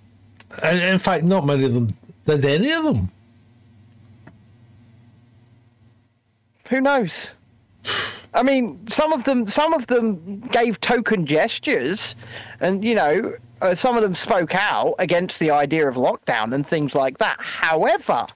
And 0.63 0.79
in 0.79 1.01
fact, 1.01 1.25
not 1.25 1.45
many 1.45 1.65
of 1.65 1.75
them 1.75 1.89
did 2.25 2.45
any 2.45 2.71
of 2.71 2.85
them. 2.85 3.09
Who 6.69 6.81
knows? 6.81 7.31
I 8.35 8.43
mean, 8.43 8.87
some 8.89 9.13
of 9.13 9.25
them, 9.25 9.47
some 9.47 9.73
of 9.75 9.87
them 9.87 10.41
gave 10.51 10.81
token 10.81 11.25
gestures, 11.25 12.15
and 12.61 12.85
you 12.85 12.95
know, 12.95 13.35
uh, 13.63 13.75
some 13.75 13.97
of 13.97 14.03
them 14.03 14.15
spoke 14.15 14.55
out 14.55 14.95
against 14.99 15.39
the 15.39 15.51
idea 15.51 15.89
of 15.89 15.95
lockdown 15.95 16.53
and 16.53 16.67
things 16.67 16.95
like 16.95 17.19
that. 17.19 17.37
However, 17.39 18.27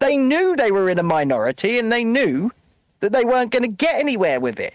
they 0.00 0.16
knew 0.16 0.56
they 0.56 0.72
were 0.72 0.90
in 0.90 0.98
a 0.98 1.02
minority, 1.02 1.78
and 1.78 1.92
they 1.92 2.04
knew 2.04 2.50
that 3.00 3.12
they 3.12 3.24
weren't 3.24 3.52
going 3.52 3.62
to 3.62 3.68
get 3.68 3.94
anywhere 3.94 4.40
with 4.40 4.58
it. 4.58 4.74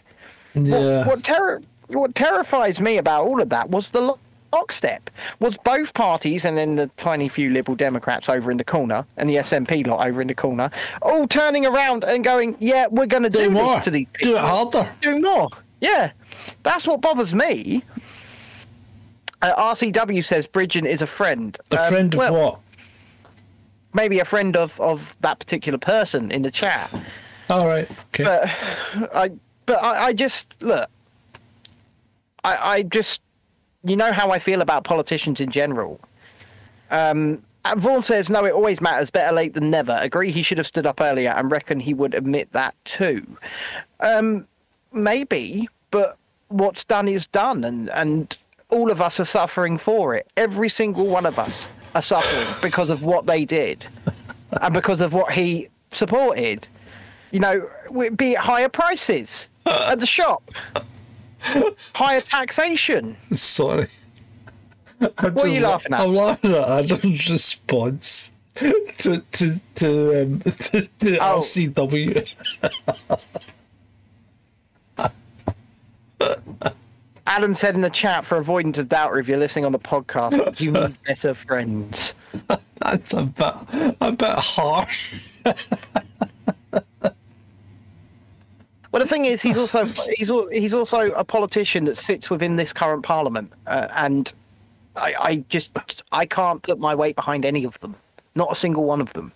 Yeah. 0.53 0.99
What, 0.99 1.07
what, 1.07 1.23
terror, 1.23 1.61
what 1.87 2.15
terrifies 2.15 2.79
me 2.79 2.97
about 2.97 3.25
all 3.25 3.41
of 3.41 3.49
that 3.49 3.69
was 3.69 3.91
the 3.91 4.15
lockstep. 4.53 5.09
Was 5.39 5.57
both 5.57 5.93
parties, 5.93 6.45
and 6.45 6.57
then 6.57 6.75
the 6.77 6.87
tiny 6.97 7.27
few 7.27 7.49
Liberal 7.49 7.75
Democrats 7.75 8.29
over 8.29 8.49
in 8.51 8.57
the 8.57 8.63
corner, 8.63 9.05
and 9.17 9.29
the 9.29 9.35
SNP 9.37 9.85
lot 9.87 10.05
over 10.07 10.21
in 10.21 10.27
the 10.27 10.35
corner, 10.35 10.69
all 11.01 11.27
turning 11.27 11.65
around 11.65 12.03
and 12.03 12.23
going, 12.23 12.55
"Yeah, 12.59 12.87
we're 12.89 13.05
going 13.07 13.23
to 13.23 13.29
do, 13.29 13.45
Do 13.45 13.49
more. 13.51 13.75
this 13.75 13.83
to 13.85 13.91
these 13.91 14.07
people. 14.13 14.33
Do 14.33 14.37
it 14.37 14.41
harder. 14.41 14.89
Do 15.01 15.19
more." 15.21 15.49
Yeah, 15.81 16.11
that's 16.63 16.87
what 16.87 17.01
bothers 17.01 17.33
me. 17.33 17.83
Uh, 19.41 19.73
RCW 19.75 20.23
says 20.23 20.47
Bridgen 20.47 20.85
is 20.85 21.01
a 21.01 21.07
friend. 21.07 21.57
A 21.71 21.81
Um, 21.81 21.89
friend 21.89 22.13
of 22.13 22.17
well, 22.17 22.33
what? 22.33 22.59
Maybe 23.93 24.19
a 24.19 24.25
friend 24.25 24.55
of, 24.55 24.79
of 24.79 25.15
that 25.21 25.37
particular 25.39 25.77
person 25.77 26.31
in 26.31 26.41
the 26.43 26.49
chat. 26.51 26.93
All 27.49 27.67
right. 27.67 27.87
Okay. 28.15 28.23
but 28.23 28.49
I 29.13 29.29
but 29.65 29.83
I, 29.83 30.05
I 30.05 30.13
just 30.13 30.55
look. 30.61 30.89
I 32.45 32.55
I 32.75 32.83
just 32.83 33.21
you 33.83 33.95
know 33.95 34.11
how 34.11 34.31
I 34.31 34.39
feel 34.39 34.61
about 34.61 34.83
politicians 34.83 35.39
in 35.39 35.51
general. 35.51 35.99
Um, 36.91 37.43
and 37.65 37.79
Vaughan 37.79 38.03
says 38.03 38.29
no, 38.29 38.45
it 38.45 38.53
always 38.53 38.81
matters. 38.81 39.09
Better 39.09 39.33
late 39.33 39.53
than 39.53 39.69
never. 39.69 39.97
Agree, 40.01 40.31
he 40.31 40.43
should 40.43 40.57
have 40.57 40.67
stood 40.67 40.85
up 40.85 40.99
earlier, 41.01 41.31
and 41.31 41.49
reckon 41.51 41.79
he 41.79 41.93
would 41.93 42.13
admit 42.13 42.51
that 42.51 42.75
too. 42.85 43.25
Um, 43.99 44.47
maybe, 44.91 45.69
but 45.91 46.17
what's 46.49 46.83
done 46.83 47.07
is 47.07 47.27
done, 47.27 47.63
and 47.63 47.89
and 47.91 48.35
all 48.69 48.91
of 48.91 49.01
us 49.01 49.19
are 49.19 49.25
suffering 49.25 49.77
for 49.77 50.15
it. 50.15 50.29
Every 50.35 50.69
single 50.69 51.07
one 51.07 51.25
of 51.25 51.39
us 51.39 51.67
are 51.95 52.01
suffering 52.01 52.59
because 52.61 52.89
of 52.89 53.03
what 53.03 53.25
they 53.25 53.45
did, 53.45 53.85
and 54.61 54.73
because 54.73 54.99
of 54.99 55.13
what 55.13 55.31
he 55.31 55.69
supported 55.91 56.67
you 57.33 57.39
know, 57.39 57.67
be 58.15 58.33
it 58.33 58.37
higher 58.37 58.69
prices 58.69 59.49
at 59.65 59.99
the 59.99 60.05
shop, 60.05 60.43
higher 61.95 62.19
taxation. 62.19 63.15
Sorry. 63.31 63.87
I'm 65.01 65.33
What 65.33 65.45
are 65.45 65.47
you 65.47 65.61
laughing 65.61 65.93
at? 65.93 66.01
I'm 66.01 66.13
laughing 66.13 66.53
at 66.53 66.69
Adam's 66.69 67.29
response 67.29 68.31
to 68.55 69.21
to 69.31 69.59
to 69.75 70.21
um 70.21 70.39
to, 70.41 70.87
to 70.99 71.17
Oh. 71.19 71.39
LCW. 71.39 72.35
Adam 77.25 77.55
said 77.55 77.73
in 77.73 77.81
the 77.81 77.89
chat, 77.89 78.25
for 78.25 78.37
avoidance 78.37 78.77
of 78.77 78.89
doubt, 78.89 79.11
or 79.11 79.17
if 79.19 79.27
you're 79.27 79.37
listening 79.37 79.65
on 79.65 79.71
the 79.71 79.79
podcast, 79.79 80.59
you 80.61 80.71
need 80.71 80.95
better 81.07 81.33
friends. 81.33 82.13
That's 82.79 83.13
a 83.13 83.23
bit 83.23 83.95
a 84.01 84.11
bit 84.11 84.29
harsh. 84.37 85.15
Well, 88.93 89.01
the 89.01 89.09
thing 89.09 89.25
is, 89.25 89.41
he's 89.41 89.57
also 89.57 89.85
he's 90.15 90.31
he's 90.51 90.73
also 90.73 91.11
a 91.13 91.23
politician 91.23 91.85
that 91.85 91.97
sits 91.97 92.29
within 92.29 92.57
this 92.57 92.71
current 92.71 93.01
parliament, 93.01 93.51
uh, 93.65 93.87
and 93.95 94.31
I, 94.95 95.15
I 95.19 95.35
just 95.49 96.03
I 96.11 96.27
can't 96.27 96.61
put 96.61 96.77
my 96.77 96.93
weight 96.93 97.15
behind 97.15 97.43
any 97.43 97.63
of 97.63 97.79
them, 97.79 97.95
not 98.35 98.51
a 98.51 98.55
single 98.55 98.83
one 98.83 99.01
of 99.01 99.11
them. 99.13 99.31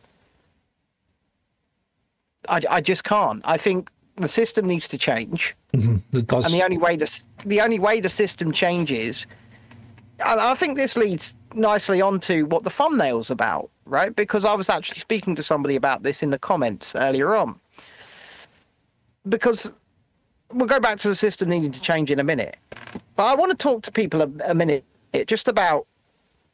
I, 2.47 2.61
I 2.69 2.81
just 2.81 3.03
can't. 3.03 3.41
I 3.45 3.57
think 3.57 3.89
the 4.17 4.27
system 4.27 4.67
needs 4.67 4.87
to 4.89 4.97
change. 4.97 5.55
Does. 5.71 6.45
and 6.45 6.53
the 6.53 6.63
only 6.63 6.77
way 6.77 6.95
the 6.95 7.19
the 7.43 7.59
only 7.59 7.79
way 7.79 7.99
the 7.99 8.11
system 8.11 8.51
changes, 8.51 9.25
and 10.23 10.39
I 10.39 10.53
think 10.53 10.77
this 10.77 10.95
leads 10.95 11.33
nicely 11.55 11.99
onto 11.99 12.45
what 12.45 12.63
the 12.63 12.69
thumbnail's 12.69 13.31
about, 13.31 13.71
right? 13.87 14.15
Because 14.15 14.45
I 14.45 14.53
was 14.53 14.69
actually 14.69 14.99
speaking 14.99 15.35
to 15.35 15.41
somebody 15.43 15.75
about 15.75 16.03
this 16.03 16.21
in 16.21 16.29
the 16.29 16.37
comments 16.37 16.93
earlier 16.95 17.35
on. 17.35 17.59
Because 19.29 19.71
we'll 20.53 20.67
go 20.67 20.79
back 20.79 20.99
to 20.99 21.09
the 21.09 21.15
system 21.15 21.49
needing 21.49 21.71
to 21.71 21.81
change 21.81 22.11
in 22.11 22.19
a 22.19 22.23
minute, 22.23 22.57
but 23.15 23.25
I 23.25 23.35
want 23.35 23.51
to 23.51 23.57
talk 23.57 23.83
to 23.83 23.91
people 23.91 24.21
a, 24.21 24.29
a 24.45 24.53
minute 24.53 24.83
just 25.25 25.47
about 25.47 25.87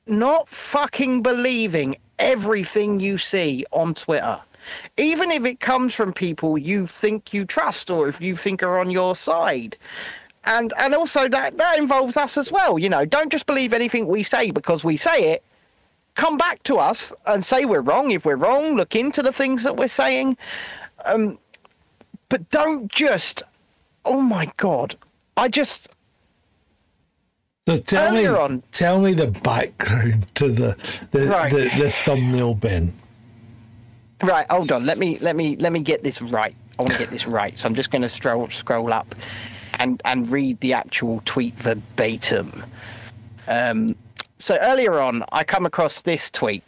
not 0.08 0.48
fucking 0.50 1.22
believing 1.22 1.96
everything 2.20 3.00
you 3.00 3.18
see 3.18 3.66
on 3.72 3.94
Twitter. 3.94 4.40
Even 4.98 5.32
if 5.32 5.46
it 5.46 5.60
comes 5.60 5.94
from 5.94 6.14
people 6.14 6.58
you 6.58 6.88
think 6.88 7.34
you 7.34 7.46
trust 7.46 7.90
or 7.90 8.08
if 8.08 8.22
you 8.22 8.38
think 8.38 8.64
are 8.64 8.80
on 8.80 8.90
your 8.90 9.16
side. 9.16 9.78
And 10.46 10.74
and 10.78 10.94
also 10.94 11.30
that, 11.30 11.58
that 11.58 11.78
involves 11.78 12.18
us 12.18 12.38
as 12.38 12.52
well. 12.52 12.78
You 12.78 12.90
know, 12.90 13.06
don't 13.06 13.32
just 13.32 13.46
believe 13.46 13.74
anything 13.74 14.08
we 14.08 14.24
say 14.24 14.52
because 14.52 14.84
we 14.84 14.98
say 14.98 15.32
it. 15.32 15.44
Come 16.16 16.38
back 16.38 16.62
to 16.64 16.78
us 16.78 17.12
and 17.26 17.44
say 17.44 17.66
we're 17.66 17.82
wrong. 17.82 18.12
If 18.12 18.26
we're 18.26 18.36
wrong, 18.36 18.76
look 18.76 18.96
into 18.96 19.22
the 19.22 19.34
things 19.34 19.64
that 19.64 19.78
we're 19.78 19.88
saying. 19.88 20.38
Um, 21.06 21.40
but 22.34 22.50
don't 22.50 22.92
just 22.92 23.44
oh 24.06 24.20
my 24.20 24.52
god. 24.58 24.96
I 25.38 25.48
just 25.50 25.90
So 27.68 27.78
tell 27.78 28.12
me, 28.12 28.26
Earlier 28.26 28.40
on- 28.40 28.64
tell 28.72 29.00
me 29.00 29.14
the 29.14 29.28
background 29.28 30.26
to 30.38 30.48
the 30.52 30.76
the, 31.12 31.28
Right. 31.28 31.52
the, 31.52 31.70
the 31.78 31.92
thumbnail, 31.92 32.56
Ben. 32.56 32.92
Right, 34.24 34.48
hold 34.50 34.72
on. 34.72 34.84
Let 34.84 34.98
me 34.98 35.20
let 35.20 35.36
me 35.36 35.58
let 35.58 35.72
me 35.72 35.82
get 35.82 36.02
this 36.02 36.24
right. 36.24 36.56
I 36.80 36.82
want 36.82 36.94
to 36.94 36.98
get 36.98 37.12
this 37.12 37.28
right. 37.28 37.56
So 37.56 37.68
I'm 37.68 37.76
just 37.76 37.92
going 37.92 38.02
to 38.02 38.10
scroll 38.10 38.50
scroll 38.50 38.92
up 38.92 39.14
and 39.76 40.02
and 40.04 40.28
read 40.32 40.60
the 40.62 40.74
actual 40.74 41.22
tweet 41.26 41.54
verbatim. 41.54 42.64
Um, 43.48 43.96
so 44.40 44.58
earlier 44.60 45.00
on, 45.00 45.24
I 45.32 45.44
come 45.44 45.68
across 45.68 46.02
this 46.02 46.32
tweet. 46.32 46.64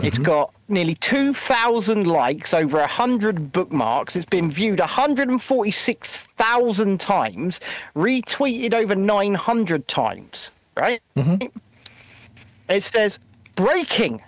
It's 0.00 0.16
mm-hmm. 0.16 0.24
got 0.24 0.52
nearly 0.68 0.94
2,000 0.96 2.06
likes, 2.06 2.52
over 2.54 2.78
100 2.78 3.52
bookmarks. 3.52 4.14
It's 4.14 4.26
been 4.26 4.48
viewed 4.50 4.78
146,000 4.78 7.00
times, 7.00 7.60
retweeted 7.96 8.74
over 8.74 8.94
900 8.94 9.88
times, 9.88 10.50
right? 10.76 11.00
Mm-hmm. 11.16 11.48
It 12.68 12.84
says, 12.84 13.18
breaking. 13.56 14.22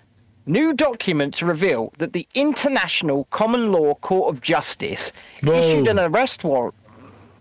New 0.47 0.73
documents 0.73 1.43
reveal 1.43 1.93
that 1.99 2.15
the 2.15 2.27
International 2.35 3.25
Common 3.31 3.71
Law 3.71 3.95
Court 3.97 4.35
of 4.35 4.41
Justice 4.41 5.13
Whoa. 5.45 5.53
issued 5.53 5.87
an 5.87 5.99
arrest 6.01 6.43
warrant. 6.43 6.75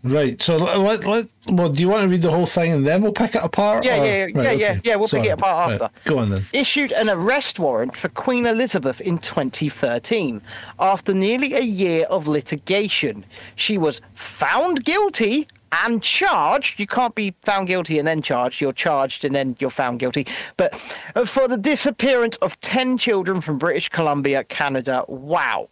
Right. 0.02 0.42
So 0.42 0.58
let, 0.58 1.04
let 1.06 1.26
well, 1.50 1.70
do 1.70 1.82
you 1.82 1.90
want 1.90 2.04
to 2.04 2.08
read 2.08 2.22
the 2.22 2.32
whole 2.32 2.46
thing 2.46 2.72
and 2.72 2.88
then 2.88 3.02
we'll 3.02 3.12
pick 3.12 3.36
it 3.36 3.44
apart? 3.44 3.84
Yeah, 3.84 4.00
or- 4.02 4.06
yeah, 4.06 4.22
right, 4.22 4.36
yeah, 4.36 4.52
yeah, 4.52 4.72
okay. 4.72 4.82
yeah, 4.84 4.96
we'll 4.96 5.10
pick 5.10 5.26
it 5.26 5.30
apart 5.30 5.72
Right, 5.72 5.82
after. 5.82 6.10
Go 6.10 6.20
on 6.20 6.30
then. 6.30 6.46
issued 6.54 6.92
an 6.94 7.10
arrest 7.10 7.60
warrant 7.60 7.98
for 7.98 8.08
Queen 8.10 8.46
Elizabeth 8.46 9.02
in 9.02 9.18
2013 9.20 10.42
after 10.80 11.14
nearly 11.14 11.54
a 11.54 11.62
year 11.62 12.06
of 12.06 12.28
litigation. 12.28 13.26
She 13.56 13.78
was 13.78 14.00
found 14.16 14.86
guilty 14.86 15.48
and 15.84 16.02
charged. 16.02 16.80
You 16.80 16.88
can't 16.88 17.14
be 17.14 17.36
found 17.44 17.68
guilty 17.68 18.00
and 18.00 18.08
then 18.08 18.22
charged. 18.22 18.62
You're 18.62 18.74
charged 18.74 19.26
and 19.26 19.36
then 19.36 19.56
you're 19.60 19.70
found 19.70 20.00
guilty. 20.00 20.26
But 20.58 20.80
uh, 21.16 21.26
for 21.26 21.48
the 21.48 21.58
disappearance 21.58 22.38
of 22.38 22.60
10 22.62 22.98
children 22.98 23.42
from 23.42 23.58
British 23.58 23.90
Columbia, 23.90 24.44
Canada. 24.46 25.04
Wow. 25.08 25.70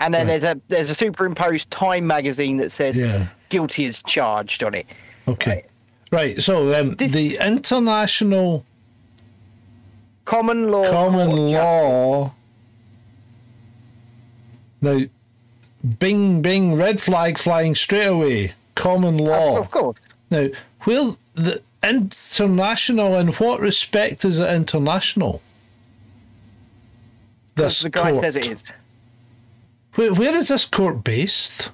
And 0.00 0.14
then 0.14 0.26
Right. 0.26 0.40
there's 0.40 0.56
a 0.56 0.60
there's 0.68 0.90
a 0.90 0.94
superimposed 0.94 1.70
Time 1.70 2.06
magazine 2.06 2.56
that 2.56 2.72
says 2.72 2.96
Yeah. 2.96 3.26
guilty 3.50 3.86
as 3.86 4.02
charged 4.02 4.64
on 4.64 4.74
it. 4.74 4.86
Okay. 5.28 5.64
Right. 6.10 6.40
So 6.42 6.74
um, 6.80 6.94
This- 6.96 7.12
the 7.12 7.38
international 7.46 8.64
Common 10.24 10.70
law. 10.70 10.90
common 10.90 11.28
court 11.30 11.38
of 11.38 11.44
law. 11.52 12.32
Now, 14.82 15.00
bing, 15.98 16.40
bing, 16.40 16.74
red 16.76 17.00
flag 17.00 17.36
flying 17.36 17.74
straight 17.74 18.06
away. 18.06 18.52
Common 18.74 19.18
law. 19.18 19.58
Of 19.58 19.70
course. 19.70 19.98
Now, 20.30 20.48
will 20.86 21.18
the 21.34 21.60
international, 21.82 23.16
in 23.16 23.28
what 23.34 23.60
respect 23.60 24.24
is 24.24 24.38
it 24.38 24.50
international? 24.50 25.42
This 27.56 27.80
The 27.82 27.90
guy 27.90 28.12
court. 28.12 28.22
says 28.24 28.36
it 28.36 28.46
is. 28.46 28.62
Where, 30.08 30.34
is 30.34 30.48
this 30.48 30.64
court 30.64 31.04
based? 31.04 31.70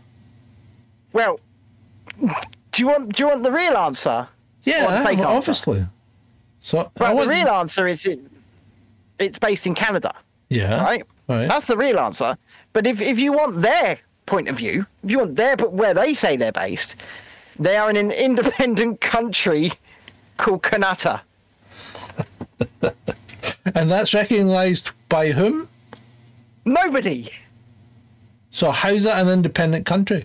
Well, 1.13 1.39
do 2.21 2.29
you 2.77 2.89
want 2.89 3.15
do 3.15 3.23
you 3.23 3.29
want 3.29 3.45
the 3.45 3.53
real 3.53 3.77
answer? 3.77 4.27
Yeah, 4.65 4.87
Or 4.87 4.91
the 4.99 5.05
fake 5.05 5.19
answer? 5.19 5.31
obviously. 5.31 5.87
So, 6.61 6.91
I 7.01 7.13
want- 7.15 7.27
the 7.29 7.35
real 7.35 7.49
answer 7.49 7.87
is 7.87 8.05
it, 8.05 8.19
it's 9.21 9.39
based 9.39 9.67
in 9.67 9.77
Canada, 9.77 10.13
yeah, 10.51 10.83
right? 10.83 11.05
right. 11.29 11.47
That's 11.47 11.69
the 11.69 11.77
real 11.77 12.01
answer. 12.01 12.37
But 12.73 12.87
if 12.87 13.01
if 13.01 13.17
you 13.19 13.33
want 13.33 13.63
their 13.63 14.01
point 14.27 14.49
of 14.49 14.57
view, 14.57 14.85
if 15.05 15.11
you 15.11 15.19
want 15.19 15.37
their 15.37 15.57
but 15.57 15.73
where 15.73 15.95
they 15.95 16.13
say 16.13 16.37
they're 16.37 16.51
based, 16.51 16.97
they 17.61 17.77
are 17.77 17.89
in 17.89 17.97
an 17.97 18.11
independent 18.11 19.01
country 19.15 19.73
called 20.37 20.63
Kanata. 20.65 21.21
and 23.77 23.91
that's 23.91 24.13
recognised 24.13 24.91
by 25.09 25.31
whom? 25.31 25.69
Nobody. 26.65 27.31
So 28.57 28.71
how's 28.71 29.03
that 29.03 29.21
an 29.23 29.29
independent 29.31 29.85
country? 29.85 30.25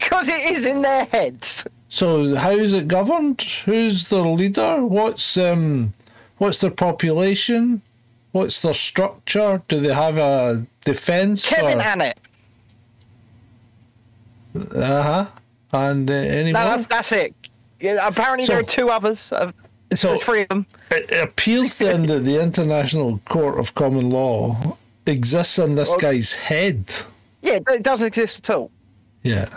Because 0.00 0.26
it 0.26 0.50
is 0.50 0.66
in 0.66 0.82
their 0.82 1.04
heads. 1.04 1.64
So 1.88 2.34
how 2.34 2.50
is 2.50 2.72
it 2.72 2.88
governed? 2.88 3.40
Who's 3.66 4.08
their 4.08 4.22
leader? 4.24 4.84
What's 4.84 5.36
um, 5.36 5.92
what's 6.38 6.58
their 6.60 6.72
population? 6.72 7.82
What's 8.32 8.62
their 8.62 8.74
structure? 8.74 9.62
Do 9.68 9.78
they 9.78 9.94
have 9.94 10.18
a 10.18 10.66
defence? 10.84 11.46
Kevin 11.48 11.78
or, 11.78 11.82
Annett. 11.82 12.14
uh 14.74 15.02
huh. 15.02 15.26
And 15.72 16.10
uh, 16.10 16.14
any 16.14 16.50
No, 16.50 16.64
that's, 16.64 16.88
that's 16.88 17.12
it. 17.12 17.32
Yeah, 17.78 18.08
apparently 18.08 18.44
So- 18.44 18.54
there 18.54 18.60
are 18.62 18.64
two 18.64 18.88
others. 18.88 19.30
Uh, 19.30 19.52
So 19.94 20.08
there's 20.08 20.22
three 20.22 20.42
of 20.42 20.48
them. 20.48 20.66
it 20.90 21.08
it 21.12 21.22
appears 21.28 21.78
then 21.78 22.06
that 22.06 22.24
the 22.24 22.42
International 22.42 23.18
Court 23.24 23.56
of 23.60 23.74
Common 23.74 24.10
Law 24.10 24.76
exists 25.06 25.60
in 25.60 25.76
this 25.76 25.90
Well- 25.90 25.98
guy's 25.98 26.34
head. 26.34 26.82
Yeah, 27.42 27.58
it- 27.68 27.82
doesn't 27.82 28.06
exist 28.06 28.38
at 28.48 28.54
all. 28.56 28.70
Yeah. 29.22 29.48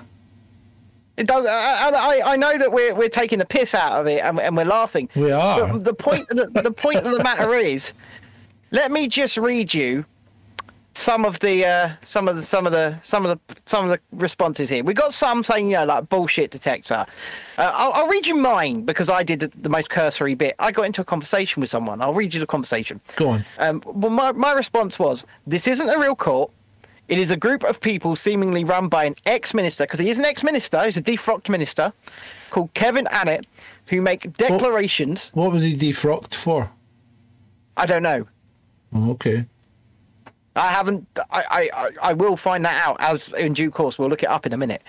It 1.16 1.28
does. 1.28 1.46
I, 1.46 1.90
I, 1.90 2.34
I 2.34 2.36
know 2.38 2.58
that 2.58 2.72
we're 2.72 2.96
we're 2.96 3.08
taking 3.08 3.38
the 3.38 3.46
piss 3.46 3.76
out 3.76 3.92
of 3.94 4.08
it 4.08 4.22
and, 4.24 4.40
and 4.40 4.58
we're 4.58 4.66
laughing. 4.66 5.10
We 5.16 5.32
are. 5.32 5.72
But 5.74 5.84
the 5.84 5.94
point 5.94 6.28
the, 6.30 6.50
the 6.64 6.72
point 6.72 6.98
of 6.98 7.12
the 7.12 7.24
matter 7.24 7.54
is, 7.74 7.94
let 8.72 8.92
me 8.92 9.08
just 9.08 9.38
read 9.38 9.72
you 9.74 10.06
some 10.96 11.24
of 11.24 11.40
the 11.40 11.66
uh, 11.68 11.90
some 12.08 12.28
of 12.28 12.36
the 12.36 12.42
some 12.44 12.66
of 12.66 12.72
the 12.72 13.00
some 13.04 13.28
of 13.28 13.38
the 13.48 13.56
some 13.68 13.86
of 13.86 13.92
the 13.92 14.00
responses 14.16 14.70
here. 14.70 14.84
We 14.84 14.96
got 14.96 15.14
some 15.14 15.44
saying 15.44 15.68
you 15.68 15.74
know 15.76 15.86
like 15.86 16.10
bullshit 16.10 16.50
detector. 16.50 17.06
Uh, 17.60 17.72
I'll, 17.76 17.92
I'll 17.94 18.08
read 18.08 18.26
you 18.26 18.34
mine 18.36 18.82
because 18.82 19.10
I 19.12 19.22
did 19.22 19.40
the, 19.42 19.52
the 19.62 19.70
most 19.70 19.92
cursory 19.92 20.34
bit. 20.34 20.56
I 20.58 20.72
got 20.72 20.84
into 20.84 21.02
a 21.02 21.06
conversation 21.06 21.62
with 21.62 21.70
someone. 21.70 22.02
I'll 22.02 22.16
read 22.16 22.34
you 22.34 22.40
the 22.40 22.48
conversation. 22.48 23.00
Go 23.18 23.30
on. 23.30 23.46
Um, 23.60 23.84
well, 23.86 24.12
my, 24.12 24.32
my 24.32 24.54
response 24.54 24.98
was, 24.98 25.26
this 25.46 25.68
isn't 25.68 25.88
a 25.88 26.00
real 26.00 26.16
court. 26.16 26.50
It 27.14 27.20
is 27.20 27.30
a 27.30 27.38
group 27.38 27.64
of 27.64 27.80
people 27.80 28.16
seemingly 28.16 28.64
run 28.64 28.88
by 28.88 29.04
an 29.06 29.14
ex-minister, 29.28 29.84
because 29.84 30.00
he 30.00 30.10
is 30.10 30.18
an 30.18 30.26
ex-minister, 30.26 30.84
he's 30.84 30.98
a 30.98 31.02
defrocked 31.02 31.48
minister, 31.48 31.94
called 32.50 32.74
Kevin 32.74 33.06
Annett, 33.12 33.46
who 33.88 34.02
make 34.02 34.36
declarations. 34.38 35.30
What 35.36 35.52
was 35.52 35.62
he 35.62 35.76
defrocked 35.76 36.34
for? 36.34 36.72
I 37.78 37.86
don't 37.86 38.02
know. 38.02 38.26
Oh, 38.96 39.12
okay. 39.12 39.46
I 40.56 40.70
haven't. 40.70 41.06
I, 41.30 41.44
I, 41.52 41.70
I- 41.76 42.10
I 42.10 42.14
will 42.14 42.36
find 42.36 42.66
that 42.66 42.78
out 42.78 42.98
as 43.00 43.28
in 43.34 43.54
due 43.54 43.70
course. 43.70 44.00
We'll 44.00 44.10
look 44.10 44.24
it 44.24 44.30
up 44.30 44.48
in 44.48 44.54
a 44.54 44.58
minute. 44.58 44.82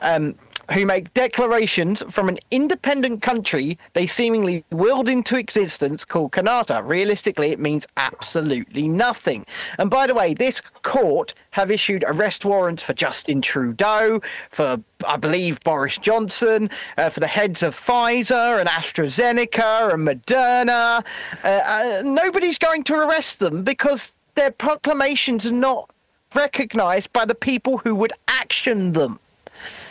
Um, 0.00 0.36
who 0.72 0.84
make 0.84 1.12
declarations 1.14 2.02
from 2.10 2.28
an 2.28 2.38
independent 2.50 3.22
country 3.22 3.78
they 3.94 4.06
seemingly 4.06 4.64
willed 4.70 5.08
into 5.08 5.36
existence 5.36 6.04
called 6.04 6.32
Kanata. 6.32 6.82
Realistically, 6.84 7.52
it 7.52 7.58
means 7.58 7.86
absolutely 7.96 8.88
nothing. 8.88 9.46
And 9.78 9.90
by 9.90 10.06
the 10.06 10.14
way, 10.14 10.34
this 10.34 10.60
court 10.82 11.34
have 11.52 11.70
issued 11.70 12.04
arrest 12.06 12.44
warrants 12.44 12.82
for 12.82 12.92
Justin 12.92 13.40
Trudeau, 13.40 14.20
for 14.50 14.78
I 15.06 15.16
believe 15.16 15.60
Boris 15.60 15.96
Johnson, 15.98 16.70
uh, 16.96 17.10
for 17.10 17.20
the 17.20 17.26
heads 17.26 17.62
of 17.62 17.78
Pfizer 17.78 18.60
and 18.60 18.68
AstraZeneca 18.68 19.94
and 19.94 20.06
Moderna. 20.06 21.04
Uh, 21.44 21.46
uh, 21.46 22.02
nobody's 22.04 22.58
going 22.58 22.84
to 22.84 22.94
arrest 22.94 23.38
them 23.38 23.62
because 23.62 24.12
their 24.34 24.50
proclamations 24.50 25.46
are 25.46 25.52
not 25.52 25.90
recognized 26.34 27.12
by 27.12 27.24
the 27.24 27.34
people 27.34 27.78
who 27.78 27.94
would 27.94 28.12
action 28.28 28.92
them. 28.92 29.18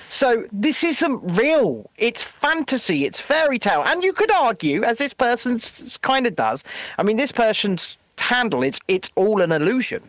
So 0.09 0.45
this 0.51 0.83
isn't 0.83 1.37
real. 1.37 1.89
It's 1.97 2.23
fantasy. 2.23 3.05
It's 3.05 3.19
fairy 3.19 3.59
tale. 3.59 3.83
And 3.85 4.03
you 4.03 4.13
could 4.13 4.31
argue, 4.31 4.83
as 4.83 4.97
this 4.97 5.13
person 5.13 5.59
kind 6.01 6.25
of 6.25 6.35
does. 6.35 6.63
I 6.97 7.03
mean, 7.03 7.17
this 7.17 7.31
person's 7.31 7.97
handle 8.17 8.63
it's 8.63 8.79
it's 8.87 9.11
all 9.15 9.41
an 9.41 9.51
illusion. 9.51 10.03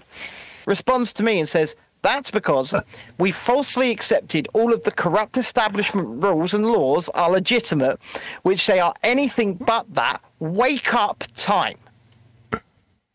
Responds 0.66 1.12
to 1.14 1.22
me 1.22 1.40
and 1.40 1.48
says. 1.48 1.74
That's 2.02 2.30
because 2.30 2.72
we 3.18 3.32
falsely 3.32 3.90
accepted 3.90 4.48
all 4.52 4.72
of 4.72 4.84
the 4.84 4.92
corrupt 4.92 5.37
establishment 5.37 6.22
rules 6.22 6.54
and 6.54 6.64
laws 6.64 7.08
are 7.11 7.28
legitimate, 7.28 7.98
which 8.42 8.66
they 8.68 8.78
are 8.78 8.94
anything 9.02 9.54
but 9.54 9.92
that. 9.94 10.22
Wake 10.38 10.94
up 10.94 11.24
time. 11.37 11.76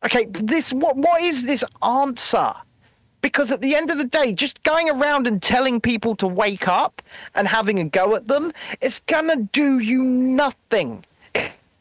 Okay, 0.06 0.26
this 0.32 0.74
what 0.74 0.98
what 0.98 1.22
is 1.22 1.44
this 1.44 1.64
answer? 1.82 2.54
Because 3.24 3.50
at 3.52 3.62
the 3.62 3.74
end 3.76 3.90
of 3.90 3.98
the 3.98 4.04
day, 4.04 4.34
just 4.34 4.62
going 4.64 4.90
around 4.90 5.26
and 5.28 5.42
telling 5.42 5.80
people 5.82 6.14
to 6.18 6.28
wake 6.28 6.68
up 6.68 7.02
and 7.36 7.48
having 7.48 7.80
a 7.80 7.86
go 7.86 8.16
at 8.16 8.28
them, 8.28 8.54
it's 8.82 9.00
gonna 9.08 9.38
do 9.54 9.80
you 9.80 10.04
nothing. 10.04 11.04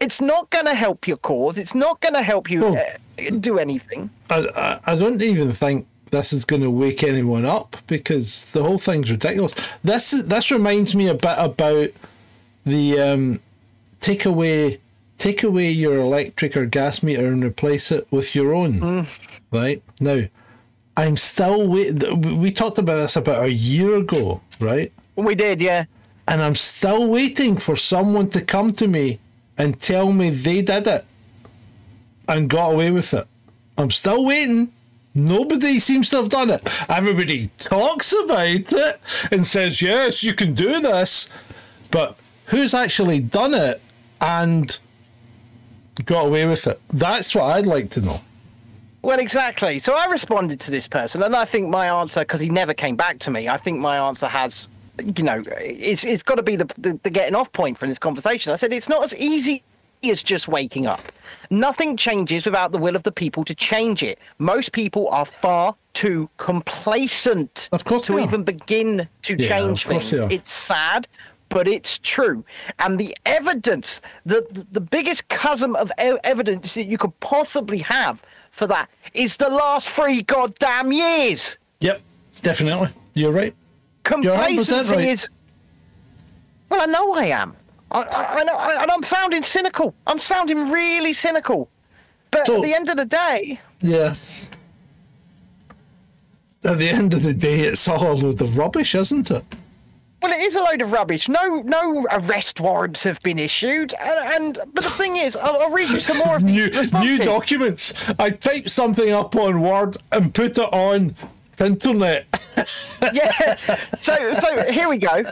It's 0.01 0.21
not 0.21 0.49
gonna 0.51 0.75
help 0.75 1.07
your 1.07 1.17
cause. 1.19 1.59
It's 1.59 1.75
not 1.75 2.01
gonna 2.01 2.23
help 2.23 2.49
you 2.49 2.65
Oh. 2.65 2.77
uh, 2.77 3.31
do 3.41 3.59
anything. 3.59 4.09
I, 4.31 4.39
I, 4.57 4.93
I 4.93 4.95
don't 4.95 5.21
even 5.21 5.53
think 5.53 5.87
this 6.13 6.33
is 6.33 6.45
going 6.45 6.63
to 6.63 6.71
wake 6.71 7.03
anyone 7.03 7.45
up 7.47 7.77
because 7.87 8.45
the 8.53 8.63
whole 8.63 8.79
thing's 8.79 9.11
ridiculous. 9.11 9.55
This 9.83 10.11
this 10.11 10.51
reminds 10.51 10.95
me 10.95 11.09
a 11.09 11.15
bit 11.15 11.37
about 11.39 11.89
the 12.67 13.01
um, 13.01 13.41
take 13.99 14.25
away 14.27 14.79
take 15.19 15.43
away 15.43 15.71
your 15.71 15.97
electric 15.97 16.57
or 16.57 16.67
gas 16.67 17.03
meter 17.03 17.27
and 17.29 17.43
replace 17.43 17.91
it 17.91 18.07
with 18.13 18.35
your 18.35 18.55
own. 18.55 19.07
Right 19.51 19.83
now, 20.01 20.25
I'm 20.97 21.17
still 21.17 21.69
wait. 21.69 22.03
We 22.13 22.53
talked 22.53 22.79
about 22.79 22.97
this 22.97 23.17
about 23.17 23.45
a 23.45 23.53
year 23.53 23.97
ago, 23.97 24.41
right? 24.61 24.93
We 25.17 25.35
did, 25.35 25.61
yeah. 25.61 25.85
And 26.29 26.43
I'm 26.43 26.55
still 26.55 27.09
waiting 27.09 27.57
for 27.57 27.77
someone 27.77 28.29
to 28.31 28.41
come 28.41 28.73
to 28.75 28.87
me 28.87 29.19
and 29.59 29.81
tell 29.81 30.13
me 30.13 30.31
they 30.31 30.63
did 30.63 30.87
it 30.87 31.05
and 32.29 32.49
got 32.49 32.73
away 32.73 32.91
with 32.91 33.13
it. 33.15 33.27
I'm 33.79 33.91
still 33.91 34.25
waiting. 34.25 34.71
Nobody 35.15 35.79
seems 35.79 36.09
to 36.11 36.17
have 36.17 36.29
done 36.29 36.51
it. 36.51 36.63
Everybody 36.89 37.49
talks 37.59 38.13
about 38.13 38.47
it 38.73 39.01
and 39.31 39.47
says, 39.47 39.83
yes, 39.83 40.23
you 40.25 40.33
can 40.35 40.55
do 40.55 40.81
this. 40.81 41.29
But 41.91 42.17
who's 42.47 42.73
actually 42.73 43.21
done 43.21 43.55
it 43.55 43.81
and 44.21 44.79
got 46.05 46.27
away 46.27 46.47
with 46.47 46.67
it? 46.67 46.81
That's 46.93 47.35
what 47.35 47.45
I'd 47.45 47.67
like 47.67 47.91
to 47.91 48.01
know. 48.01 48.21
Well, 49.03 49.19
exactly. 49.19 49.81
So 49.81 49.95
I 49.95 50.07
responded 50.07 50.61
to 50.61 50.71
this 50.71 50.87
person, 50.87 51.23
and 51.23 51.35
I 51.35 51.45
think 51.45 51.69
my 51.69 51.89
answer, 51.89 52.21
because 52.21 52.41
he 52.41 52.49
never 52.49 52.73
came 52.73 52.97
back 52.97 53.19
to 53.21 53.31
me, 53.31 53.49
I 53.49 53.57
think 53.57 53.81
my 53.81 53.99
answer 53.99 54.27
has, 54.29 54.69
you 54.99 55.25
know, 55.25 55.43
it's 55.49 56.05
it's 56.05 56.23
got 56.23 56.37
to 56.37 56.43
be 56.43 56.57
the, 56.57 56.67
the 56.79 56.99
the 57.03 57.11
getting 57.11 57.35
off 57.35 57.53
point 57.53 57.79
from 57.79 57.89
this 57.89 57.99
conversation. 57.99 58.53
I 58.53 58.57
said 58.57 58.73
it's 58.73 58.89
not 58.89 59.05
as 59.05 59.15
easy 59.17 59.65
as 60.05 60.23
just 60.23 60.49
waking 60.49 60.87
up. 60.87 61.01
Nothing 61.51 61.97
changes 61.97 62.45
without 62.45 62.73
the 62.73 62.79
will 62.79 62.97
of 62.97 63.03
the 63.03 63.13
people 63.13 63.45
to 63.45 63.55
change 63.55 64.03
it. 64.03 64.19
Most 64.39 64.73
people 64.73 65.09
are 65.09 65.25
far 65.25 65.75
too 65.95 66.29
complacent 66.39 67.69
Of 67.73 67.85
course 67.85 68.07
to 68.07 68.19
even 68.19 68.43
begin 68.45 69.09
to 69.23 69.37
Yeah, 69.37 69.49
change 69.49 69.87
things. 69.87 70.13
It's 70.13 70.53
sad, 70.53 71.07
but 71.49 71.69
it's 71.69 71.99
true. 71.99 72.45
And 72.79 72.99
the 72.99 73.17
evidence, 73.27 74.01
the 74.25 74.47
the, 74.71 74.81
biggest 74.81 75.29
chasm 75.29 75.77
of 75.77 75.93
evidence 75.99 76.75
that 76.75 76.87
you 76.87 76.99
could 76.99 77.19
possibly 77.21 77.79
have 77.79 78.23
for 78.53 78.67
that 78.69 78.89
is 79.15 79.37
the 79.37 79.49
last 79.49 79.89
three 79.89 80.23
goddamn 80.23 80.93
years. 80.93 81.59
Yep, 81.81 82.01
definitely. 82.43 82.89
You're 83.15 83.33
right. 83.33 83.55
You're 84.21 84.37
100% 84.37 84.91
right. 84.91 85.09
is. 85.09 85.29
Well, 86.69 86.83
I 86.83 86.87
know 86.87 87.15
I 87.15 87.25
am. 87.27 87.57
I, 87.91 88.03
I, 88.03 88.41
I 88.41 88.45
know, 88.45 88.55
I, 88.57 88.83
and 88.83 88.91
I'm 88.91 89.03
sounding 89.03 89.43
cynical. 89.43 89.95
I'm 90.07 90.19
sounding 90.19 90.71
really 90.71 91.13
cynical. 91.13 91.69
But 92.31 92.47
So- 92.47 92.57
at 92.57 92.63
the 92.63 92.75
end 92.75 92.89
of 92.89 92.97
the 92.97 93.05
day, 93.05 93.61
Yeah. 93.81 94.15
At 96.65 96.79
the 96.79 96.89
end 96.89 97.13
of 97.13 97.23
the 97.25 97.35
day, 97.35 97.61
it's 97.63 97.89
all 97.89 98.13
a 98.13 98.15
load 98.15 98.41
of 98.41 98.57
rubbish, 98.57 98.95
isn't 98.95 99.31
it? 99.33 99.45
Well, 100.23 100.33
it 100.33 100.41
is 100.41 100.57
a 100.57 100.63
load 100.63 100.81
of 100.83 100.93
rubbish. 100.93 101.29
No, 101.29 101.63
no 101.63 102.07
arrest 102.11 102.61
warrants 102.61 103.03
have 103.05 103.21
been 103.23 103.39
issued, 103.39 103.95
and, 103.95 104.57
and 104.57 104.73
but 104.73 104.85
the 104.85 104.91
thing 104.91 105.17
is, 105.17 105.37
I'll, 105.37 105.63
I'll 105.63 105.71
read 105.71 105.89
you 105.89 106.01
some 106.01 106.19
more 106.19 106.37
of 106.37 106.43
new 106.43 106.71
these 106.71 106.93
new 106.93 107.19
documents. 107.19 107.93
I 108.19 108.31
typed 108.31 108.71
something 108.71 109.11
up 109.11 109.35
on 109.37 109.61
Word 109.61 109.97
and 110.11 110.33
put 110.33 110.59
it 110.59 110.59
on 110.59 111.15
the 111.57 111.67
internet. 111.67 112.27
yeah. 113.13 113.55
So 114.01 114.35
so 114.35 114.73
here 114.73 114.89
we 114.89 114.99
go. 114.99 115.25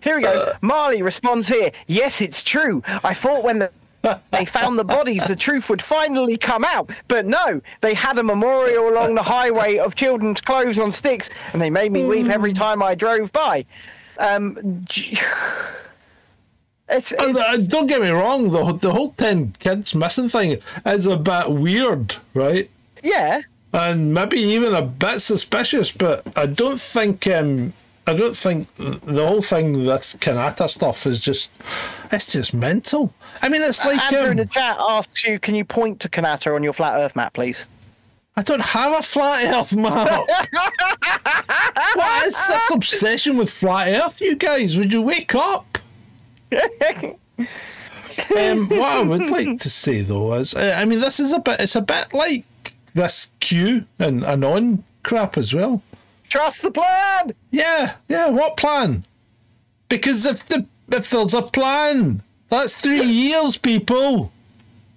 Here 0.00 0.16
we 0.16 0.22
go. 0.22 0.52
Marley 0.60 1.02
responds 1.02 1.48
here. 1.48 1.70
Yes, 1.86 2.20
it's 2.20 2.42
true. 2.42 2.82
I 2.86 3.14
thought 3.14 3.44
when 3.44 3.58
the 3.58 3.70
they 4.30 4.44
found 4.44 4.78
the 4.78 4.84
bodies, 4.84 5.26
the 5.26 5.36
truth 5.36 5.70
would 5.70 5.80
finally 5.80 6.36
come 6.36 6.64
out. 6.64 6.90
But 7.08 7.24
no, 7.24 7.60
they 7.80 7.94
had 7.94 8.18
a 8.18 8.22
memorial 8.22 8.88
along 8.88 9.14
the 9.14 9.22
highway 9.22 9.78
of 9.78 9.94
children's 9.94 10.40
clothes 10.40 10.78
on 10.78 10.92
sticks, 10.92 11.30
and 11.52 11.62
they 11.62 11.70
made 11.70 11.92
me 11.92 12.04
weep 12.04 12.28
every 12.28 12.52
time 12.52 12.82
I 12.82 12.94
drove 12.94 13.32
by. 13.32 13.64
Um, 14.18 14.86
it's, 16.88 17.12
And, 17.12 17.30
it's 17.36 17.38
uh, 17.38 17.56
don't 17.66 17.86
get 17.86 18.00
me 18.00 18.10
wrong, 18.10 18.50
the 18.50 18.72
the 18.72 18.92
whole 18.92 19.10
ten 19.12 19.52
kids 19.58 19.94
missing 19.94 20.28
thing 20.28 20.58
is 20.86 21.06
a 21.06 21.16
bit 21.16 21.50
weird, 21.50 22.16
right? 22.34 22.70
yeah. 23.02 23.42
And 23.72 24.14
maybe 24.14 24.38
even 24.38 24.72
a 24.72 24.82
bit 24.82 25.20
suspicious, 25.20 25.90
but 25.90 26.22
I 26.36 26.46
don't 26.46 26.80
think 26.80 27.26
um, 27.26 27.72
I 28.06 28.14
don't 28.14 28.36
think 28.36 28.72
the 28.76 29.26
whole 29.26 29.42
thing 29.42 29.84
this 29.84 30.14
Kanata 30.14 30.68
stuff 30.68 31.06
is 31.06 31.18
just 31.18 31.50
it's 32.12 32.32
just 32.32 32.54
mental. 32.54 33.12
I 33.42 33.48
mean, 33.48 33.62
it's 33.62 33.84
like 33.84 34.00
Andrew 34.12 34.30
in 34.30 34.30
um, 34.32 34.36
the 34.36 34.46
chat 34.46 34.76
asks 34.78 35.24
you, 35.24 35.40
can 35.40 35.54
you 35.54 35.64
point 35.64 36.00
to 36.00 36.08
Kanata 36.08 36.54
on 36.54 36.62
your 36.62 36.72
flat 36.72 37.00
Earth 37.00 37.16
map, 37.16 37.32
please? 37.32 37.66
I 38.36 38.42
don't 38.42 38.62
have 38.62 38.98
a 38.98 39.02
flat 39.02 39.44
Earth 39.46 39.74
map. 39.74 40.08
what 41.94 42.26
is 42.26 42.48
this 42.48 42.70
obsession 42.70 43.36
with 43.36 43.50
flat 43.50 43.88
Earth, 43.88 44.20
you 44.20 44.34
guys? 44.34 44.76
Would 44.76 44.92
you 44.92 45.02
wake 45.02 45.34
up? 45.34 45.78
um, 46.52 47.16
what 48.68 48.82
I 48.82 49.02
would 49.02 49.30
like 49.30 49.60
to 49.60 49.70
say 49.70 50.00
though 50.00 50.34
is, 50.34 50.54
uh, 50.54 50.74
I 50.76 50.84
mean, 50.84 51.00
this 51.00 51.20
is 51.20 51.32
a 51.32 51.38
bit. 51.38 51.60
It's 51.60 51.76
a 51.76 51.80
bit 51.80 52.12
like 52.12 52.44
this 52.92 53.30
Q 53.40 53.86
and 53.98 54.24
Anon 54.24 54.84
crap 55.04 55.38
as 55.38 55.54
well. 55.54 55.82
Trust 56.28 56.62
the 56.62 56.72
plan. 56.72 57.34
Yeah, 57.50 57.94
yeah. 58.08 58.30
What 58.30 58.56
plan? 58.56 59.04
Because 59.88 60.26
if 60.26 60.44
the 60.46 60.66
if 60.90 61.10
there's 61.10 61.34
a 61.34 61.42
plan, 61.42 62.22
that's 62.48 62.80
three 62.80 63.04
years, 63.04 63.56
people. 63.56 64.32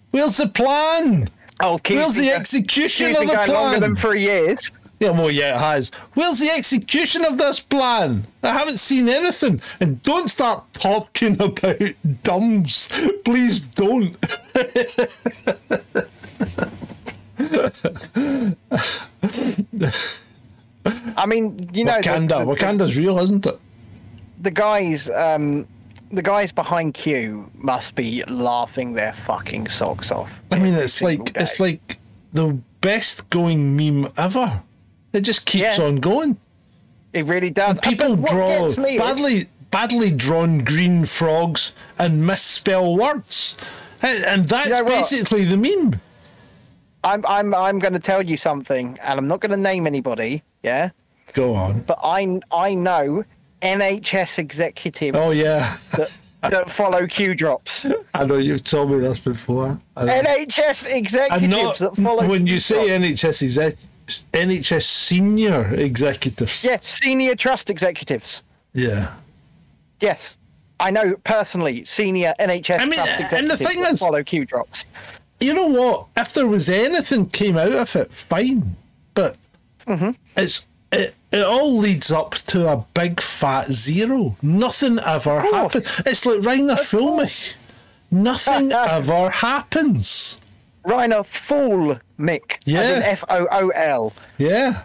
Where's 0.10 0.38
the 0.38 0.48
plan? 0.48 1.28
Oh, 1.60 1.78
Q's 1.80 1.98
Where's 1.98 2.16
the 2.16 2.32
execution 2.32 3.16
of 3.16 3.28
the 3.28 3.34
going 3.34 3.52
longer 3.52 3.80
than 3.80 3.96
plan? 3.96 4.12
three 4.12 4.22
years. 4.24 4.72
Yeah, 5.00 5.12
well, 5.12 5.30
yeah, 5.30 5.56
it 5.56 5.60
has. 5.60 5.90
Where's 6.16 6.40
the 6.40 6.50
execution 6.50 7.24
of 7.24 7.38
this 7.38 7.60
plan? 7.60 8.24
I 8.42 8.50
haven't 8.50 8.78
seen 8.78 9.08
anything. 9.10 9.62
And 9.80 10.02
don't 10.02 10.28
start 10.28 10.64
talking 10.74 11.34
about 11.42 11.80
dumbs. 12.24 12.90
Please 13.24 13.60
don't. 13.60 14.16
I 21.18 21.26
mean, 21.26 21.70
you 21.74 21.84
know, 21.84 21.98
Wakanda. 22.00 22.30
the, 22.30 22.46
the, 22.46 22.46
Wakanda's 22.56 22.98
real, 22.98 23.20
isn't 23.20 23.46
it? 23.46 23.60
the 24.40 24.52
guys, 24.52 25.10
um, 25.10 25.68
the 26.12 26.22
guys 26.22 26.52
behind 26.52 26.94
Q 26.94 27.50
must 27.56 27.96
be 27.96 28.24
laughing 28.28 28.94
their 28.94 29.14
fucking 29.26 29.68
socks 29.68 30.12
off. 30.12 30.32
I 30.52 30.60
mean, 30.60 30.74
it's 30.74 31.02
like 31.02 31.24
day. 31.34 31.42
it's 31.42 31.60
like 31.60 31.98
the 32.32 32.58
best 32.82 33.30
going 33.30 33.76
meme 33.76 34.12
ever. 34.18 34.62
It 35.14 35.22
just 35.22 35.46
keeps 35.46 35.78
Yeah. 35.78 35.86
on 35.86 35.98
going. 35.98 36.38
it 37.14 37.26
really 37.26 37.50
does. 37.50 37.80
People 37.80 38.16
But 38.16 38.30
draw 38.32 38.68
me 38.78 38.96
is- 38.96 39.00
badly, 39.00 39.46
badly 39.72 40.12
drawn 40.12 40.60
green 40.60 41.06
frogs 41.06 41.72
and 41.98 42.26
misspell 42.28 42.96
words, 42.96 43.58
and, 44.02 44.24
and 44.26 44.46
that's 44.46 44.70
know 44.70 44.86
basically 44.86 45.46
the 45.46 45.58
meme. 45.58 45.96
I'm 47.04 47.26
I'm 47.26 47.54
I'm 47.56 47.80
going 47.80 47.94
to 47.94 48.00
tell 48.00 48.22
you 48.24 48.38
something, 48.38 48.98
and 49.02 49.18
I'm 49.20 49.28
not 49.28 49.40
going 49.40 49.52
to 49.52 49.58
name 49.58 49.88
anybody. 49.88 50.44
Yeah, 50.64 50.90
Go 51.34 51.56
on. 51.56 51.82
but 51.82 51.98
I 52.04 52.40
I 52.52 52.74
know 52.74 53.24
NHS 53.62 54.38
executives 54.40 55.18
Oh 55.20 55.32
yeah, 55.32 55.76
that, 55.98 56.18
that 56.42 56.70
follow 56.72 57.08
Q 57.08 57.34
drops. 57.36 57.86
I 58.14 58.24
know 58.26 58.38
you've 58.38 58.64
told 58.64 58.92
me 58.92 59.00
this 59.00 59.20
before. 59.20 59.80
NHS 59.96 60.86
executives 60.94 61.48
not 61.50 61.78
that 61.80 61.96
follow. 61.96 62.28
when 62.28 62.46
you 62.48 62.60
say. 62.60 62.90
NHS 62.90 63.44
exec, 63.44 63.74
NHS 64.34 64.84
senior 64.84 65.74
executives. 65.74 66.64
yeah, 66.64 66.78
senior 66.82 67.36
trust 67.36 67.70
executives. 67.70 68.44
Yeah. 68.74 69.14
Yes, 70.00 70.38
I 70.80 70.92
know 70.92 71.16
personally 71.24 71.84
senior 71.86 72.34
NHS 72.40 72.80
I 72.80 72.86
mean, 72.86 72.94
trust 72.94 73.34
and 73.34 73.50
the 73.50 73.58
thing 73.58 73.82
that 73.82 73.94
is- 73.94 74.00
follow 74.00 74.24
Q 74.24 74.46
drops. 74.46 74.86
You 75.40 75.54
know 75.54 75.68
what? 75.68 76.06
If 76.18 76.34
there 76.34 76.48
was 76.48 76.68
anything 76.68 77.30
came 77.30 77.58
out 77.58 77.72
of 77.72 77.96
it, 77.96 78.10
fine. 78.12 78.76
But 79.14 79.38
Mm-hmm. 79.88 80.12
it's 80.36 80.66
it, 80.92 81.16
it 81.32 81.44
all 81.46 81.78
leads 81.78 82.12
up 82.12 82.32
to 82.48 82.68
a 82.70 82.86
big 82.94 83.20
fat 83.22 83.68
zero. 83.68 84.36
Nothing 84.42 85.00
ever 85.00 85.42
happens. 85.42 86.02
It's 86.06 86.26
like 86.26 86.40
Reiner 86.40 86.78
Fuellmich. 86.78 87.56
Nothing 88.12 88.72
ever 88.74 89.30
happens. 89.30 90.40
Reiner 90.86 91.26
Fool 91.26 92.00
Mick. 92.18 92.58
Yeah. 92.66 93.02
F 93.04 93.24
O 93.30 93.48
O 93.52 93.70
L. 93.70 94.14
Yeah. 94.38 94.84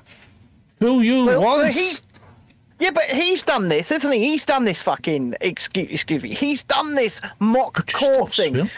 Fool 0.81 1.03
you 1.03 1.27
Well, 1.27 1.41
once. 1.41 1.77
he- 1.77 1.97
Yeah, 2.85 2.91
but 2.91 3.05
he's 3.05 3.45
done 3.45 3.69
this, 3.69 3.93
isn't 3.93 4.11
he? 4.11 4.19
He's 4.19 4.45
done 4.45 4.65
this 4.65 4.83
fucking 4.83 5.35
excuse, 5.41 5.89
excuse 5.93 6.23
me. 6.25 6.35
He's 6.35 6.65
done 6.65 6.97
this 6.97 7.21
mock 7.39 7.75
Could 7.75 7.93
you 7.93 7.99
core 8.01 8.15
stop 8.15 8.35
thing. 8.35 8.55
swearing? 8.55 8.71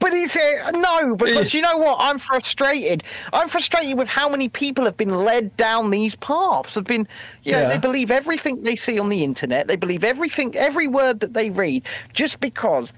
But 0.00 0.12
he's 0.12 0.34
uh, 0.36 0.72
no, 0.74 1.14
because 1.14 1.54
you 1.54 1.62
know 1.62 1.76
what? 1.76 1.98
I'm 2.00 2.18
frustrated. 2.18 3.04
I'm 3.32 3.48
frustrated 3.48 3.96
with 3.96 4.08
how 4.08 4.28
many 4.28 4.48
people 4.48 4.84
have 4.84 4.96
been 4.96 5.14
led 5.14 5.56
down 5.56 5.90
these 5.90 6.16
paths. 6.16 6.74
Have 6.74 6.84
been, 6.84 7.06
you 7.44 7.52
know, 7.52 7.60
Yeah. 7.60 7.68
they 7.68 7.78
believe 7.78 8.10
everything 8.10 8.62
they 8.64 8.74
see 8.74 8.98
on 8.98 9.08
the 9.10 9.22
internet. 9.22 9.68
They 9.68 9.76
believe 9.76 10.02
everything, 10.02 10.56
every 10.56 10.88
word 10.88 11.20
that 11.20 11.34
they 11.34 11.50
read, 11.50 11.84
just 12.14 12.40
because 12.40 12.92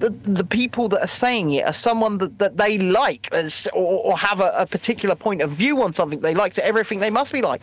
the 0.00 0.10
the 0.10 0.44
people 0.44 0.88
that 0.88 1.00
are 1.00 1.06
saying 1.06 1.52
it 1.52 1.64
are 1.64 1.72
someone 1.72 2.18
that, 2.18 2.38
that 2.40 2.56
they 2.56 2.78
like, 2.78 3.28
as- 3.32 3.68
or, 3.72 4.02
or 4.04 4.18
have 4.18 4.40
a, 4.40 4.52
a 4.56 4.66
particular 4.66 5.14
point 5.14 5.42
of 5.42 5.52
view 5.52 5.80
on 5.82 5.94
something 5.94 6.20
they 6.20 6.34
like. 6.34 6.56
So 6.56 6.62
everything 6.62 6.98
they 6.98 7.10
must 7.10 7.32
be 7.32 7.40
like. 7.42 7.62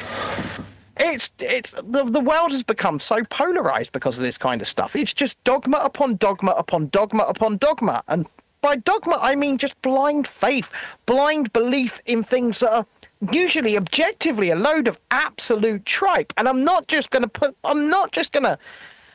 It's 0.98 1.30
it's 1.40 1.72
the 1.72 2.06
the 2.06 2.22
world 2.22 2.52
has 2.52 2.64
become 2.64 3.00
so 3.00 3.24
polarized 3.30 3.92
because 3.92 4.18
of 4.18 4.24
this 4.24 4.38
kind 4.38 4.62
of 4.62 4.68
stuff. 4.68 4.96
It's 4.96 5.14
just 5.14 5.42
dogma 5.44 5.78
upon 5.78 6.16
dogma 6.18 6.52
upon 6.52 6.88
dogma 6.90 7.24
upon 7.24 7.58
dogma, 7.58 8.04
and 8.08 8.26
by 8.62 8.78
dogma 8.78 9.20
I 9.22 9.36
mean 9.36 9.58
just 9.58 9.80
blind 9.82 10.28
faith, 10.28 10.72
blind 11.06 11.52
belief 11.52 12.02
in 12.06 12.24
things 12.24 12.60
that 12.62 12.72
are 12.72 12.86
usually 13.32 13.78
objectively 13.78 14.52
a 14.52 14.56
load 14.56 14.88
of 14.88 14.98
absolute 15.12 15.86
tripe. 15.86 16.34
And 16.38 16.48
I'm 16.48 16.64
not 16.64 16.88
just 16.88 17.12
going 17.12 17.24
to 17.24 17.30
put. 17.30 17.56
I'm 17.64 17.90
not 17.90 18.12
just 18.12 18.32
going 18.32 18.44
to. 18.44 18.58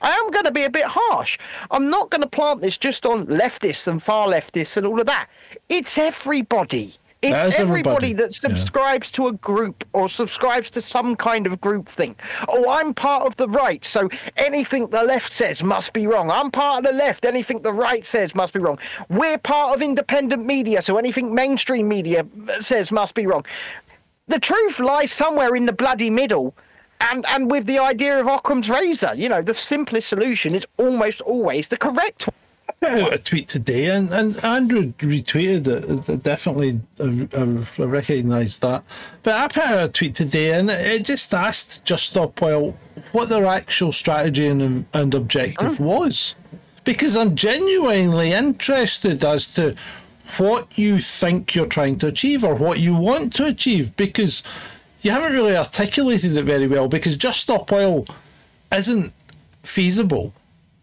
I 0.02 0.10
am 0.12 0.30
going 0.30 0.46
to 0.46 0.52
be 0.52 0.64
a 0.64 0.70
bit 0.70 0.86
harsh. 0.86 1.38
I'm 1.70 1.90
not 1.90 2.10
going 2.10 2.22
to 2.22 2.28
plant 2.28 2.62
this 2.62 2.78
just 2.78 3.04
on 3.04 3.26
leftists 3.26 3.86
and 3.86 4.02
far 4.02 4.28
leftists 4.28 4.76
and 4.76 4.86
all 4.86 4.98
of 4.98 5.06
that. 5.06 5.28
It's 5.68 5.98
everybody. 5.98 6.94
It's 7.22 7.36
is 7.36 7.60
everybody 7.60 8.12
everybody. 8.12 8.12
that 8.14 8.42
Yeah. 8.42 8.48
subscribes 8.48 9.10
to 9.12 9.26
a 9.28 9.32
group 9.32 9.84
or 9.92 10.08
subscribes 10.08 10.70
to 10.70 10.80
some 10.80 11.16
kind 11.16 11.46
of 11.46 11.60
group 11.60 11.86
thing. 11.88 12.16
Oh, 12.48 12.70
I'm 12.70 12.94
part 12.94 13.24
of 13.24 13.36
the 13.36 13.46
right, 13.48 13.84
so 13.84 14.08
anything 14.38 14.88
the 14.88 15.02
left 15.02 15.30
says 15.32 15.62
must 15.62 15.92
be 15.92 16.06
wrong. 16.06 16.30
I'm 16.30 16.50
part 16.50 16.78
of 16.78 16.90
the 16.90 16.96
left, 16.96 17.26
anything 17.26 17.60
the 17.60 17.74
right 17.74 18.06
says 18.06 18.34
must 18.34 18.54
be 18.54 18.60
wrong. 18.60 18.78
We're 19.10 19.36
part 19.36 19.76
of 19.76 19.82
independent 19.82 20.46
media, 20.46 20.80
so 20.80 20.96
anything 20.96 21.34
mainstream 21.34 21.88
media 21.88 22.24
uh, 22.48 22.62
says 22.62 22.90
must 22.90 23.14
be 23.14 23.26
wrong. 23.26 23.44
The 24.28 24.38
truth 24.38 24.80
lies 24.80 25.12
somewhere 25.12 25.54
in 25.56 25.66
the 25.66 25.72
bloody 25.74 26.08
middle. 26.08 26.54
And, 27.02 27.24
and 27.28 27.50
with 27.50 27.64
the 27.66 27.78
idea 27.78 28.20
of 28.20 28.26
Occam's 28.26 28.68
razor, 28.68 29.12
you 29.14 29.28
know, 29.28 29.40
the 29.42 29.54
simplest 29.54 30.08
solution 30.08 30.54
is 30.54 30.66
almost 30.76 31.22
always 31.22 31.68
the 31.68 31.78
correct 31.78 32.26
one. 32.28 32.34
Put 32.80 32.90
out 32.90 33.14
a 33.14 33.18
tweet 33.18 33.48
today, 33.48 33.86
and, 33.86 34.12
and 34.12 34.44
Andrew 34.44 34.92
retweeted 34.98 35.66
it. 35.66 36.08
it 36.08 36.22
definitely, 36.22 36.80
I, 36.98 37.28
I 37.82 37.84
recognised 37.84 38.62
that. 38.62 38.84
But 39.22 39.34
I 39.34 39.48
put 39.48 39.62
out 39.64 39.88
a 39.88 39.92
tweet 39.92 40.14
today, 40.14 40.52
and 40.52 40.70
it 40.70 41.04
just 41.04 41.32
asked 41.34 41.84
Just 41.84 42.06
Stop 42.06 42.42
Oil 42.42 42.72
what 43.12 43.28
their 43.28 43.46
actual 43.46 43.92
strategy 43.92 44.46
and, 44.46 44.86
and 44.94 45.14
objective 45.14 45.80
was, 45.80 46.34
because 46.84 47.16
I'm 47.16 47.34
genuinely 47.34 48.32
interested 48.32 49.24
as 49.24 49.52
to 49.54 49.74
what 50.38 50.78
you 50.78 50.98
think 50.98 51.54
you're 51.54 51.66
trying 51.66 51.98
to 51.98 52.06
achieve 52.06 52.44
or 52.44 52.54
what 52.54 52.78
you 52.78 52.94
want 52.94 53.34
to 53.34 53.46
achieve, 53.46 53.96
because 53.96 54.42
you 55.02 55.10
haven't 55.10 55.32
really 55.32 55.56
articulated 55.56 56.36
it 56.36 56.44
very 56.44 56.66
well. 56.66 56.88
Because 56.88 57.16
Just 57.16 57.40
Stop 57.40 57.72
Oil 57.72 58.06
isn't 58.72 59.12
feasible 59.62 60.32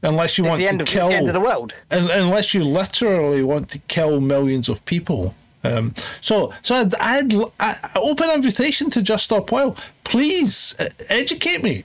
unless 0.03 0.37
you 0.37 0.45
It's 0.45 0.49
want 0.49 0.61
to 0.61 0.81
of, 0.81 0.87
kill 0.87 1.09
the 1.09 1.15
end 1.15 1.27
of 1.27 1.33
the 1.33 1.39
world. 1.41 1.73
un- 1.91 2.09
unless 2.11 2.53
you 2.53 2.63
literally 2.63 3.43
want 3.43 3.69
to 3.71 3.79
kill 3.87 4.19
millions 4.21 4.69
of 4.69 4.85
people. 4.85 5.33
Um, 5.63 5.93
so, 6.21 6.53
so 6.61 6.75
I'd, 6.75 6.95
I'd 6.95 7.33
l- 7.33 7.51
I- 7.59 7.77
I- 7.83 7.99
open 7.99 8.29
invitation 8.29 8.89
to 8.91 9.01
Just 9.01 9.25
Stop 9.25 9.51
Oil. 9.51 9.75
Please 10.03 10.75
uh, 10.79 10.85
educate 11.09 11.63
me. 11.63 11.83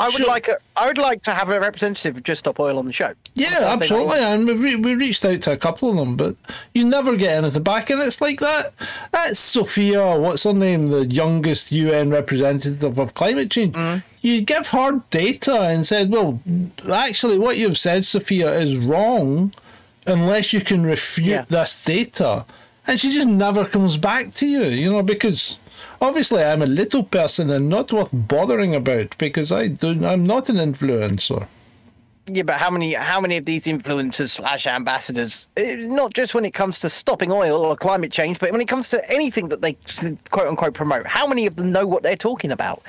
I 0.00 0.08
would 0.08 0.26
like 0.26 0.48
a, 0.48 0.56
I 0.76 0.86
would 0.86 0.98
like 0.98 1.22
to 1.24 1.32
have 1.34 1.48
a 1.50 1.60
representative 1.60 2.16
of 2.16 2.22
Just 2.22 2.40
Stop 2.40 2.58
Oil 2.60 2.78
on 2.78 2.86
the 2.86 2.92
show. 2.92 3.12
yeah, 3.34 3.48
like 3.60 3.82
absolutely. 3.82 4.18
And 4.18 4.46
we 4.46 4.54
re- 4.54 4.76
we 4.76 4.94
reached 4.94 5.24
out 5.24 5.42
to 5.42 5.52
a 5.52 5.56
couple 5.56 5.90
of 5.90 5.96
them, 5.96 6.16
but 6.16 6.34
you 6.74 6.84
never 6.84 7.16
get 7.16 7.36
anything 7.36 7.62
back. 7.62 7.90
And 7.90 8.00
it's 8.00 8.20
like 8.20 8.40
that. 8.40 8.72
That's 9.12 9.38
Sophia. 9.38 10.16
What's 10.18 10.44
her 10.44 10.52
name? 10.52 10.88
The 10.88 11.06
youngest 11.06 11.72
UN 11.72 12.10
representative 12.10 12.98
of 12.98 13.14
climate 13.14 13.50
change. 13.50 13.74
Mm. 13.74 14.02
You 14.20 14.40
give 14.42 14.68
her 14.68 15.00
data 15.10 15.60
and 15.62 15.86
said, 15.86 16.10
well, 16.10 16.40
actually, 16.92 17.38
what 17.38 17.56
you've 17.56 17.78
said, 17.78 18.04
Sophia, 18.04 18.52
is 18.52 18.76
wrong, 18.78 19.52
unless 20.06 20.52
you 20.52 20.60
can 20.60 20.84
refute 20.84 21.26
Yeah. 21.28 21.44
this 21.48 21.82
data. 21.84 22.44
And 22.86 22.98
she 22.98 23.12
just 23.12 23.28
never 23.28 23.64
comes 23.64 23.96
back 23.96 24.34
to 24.34 24.46
you. 24.46 24.62
You 24.64 24.92
know, 24.92 25.02
because. 25.02 25.58
Obviously, 26.00 26.42
I'm 26.42 26.62
a 26.62 26.66
little 26.66 27.02
person 27.04 27.50
and 27.50 27.68
not 27.68 27.92
worth 27.92 28.10
bothering 28.12 28.74
about 28.74 29.16
because 29.18 29.52
I 29.52 29.68
do. 29.68 30.04
I'm 30.04 30.24
not 30.24 30.48
an 30.48 30.56
influencer. 30.56 31.46
Yeah, 32.28 32.44
but 32.44 32.58
how 32.58 32.70
many 32.70 32.94
how 32.94 33.20
many 33.20 33.36
of 33.36 33.46
these 33.46 33.64
influencers 33.64 34.30
slash 34.30 34.68
ambassadors, 34.68 35.48
eh, 35.56 35.74
not 35.74 36.14
just 36.14 36.34
when 36.34 36.44
it 36.44 36.54
comes 36.54 36.78
to 36.78 36.88
stopping 36.88 37.32
oil 37.32 37.64
or 37.64 37.76
climate 37.76 38.12
change, 38.12 38.38
but 38.38 38.52
when 38.52 38.60
it 38.60 38.68
comes 38.68 38.88
to 38.90 39.10
anything 39.10 39.48
that 39.48 39.60
they 39.60 39.76
quote 40.30 40.46
unquote 40.46 40.72
promote, 40.72 41.04
how 41.04 41.26
many 41.26 41.46
of 41.46 41.56
them 41.56 41.72
know 41.72 41.84
what 41.84 42.04
they're 42.04 42.14
talking 42.14 42.52
about? 42.52 42.80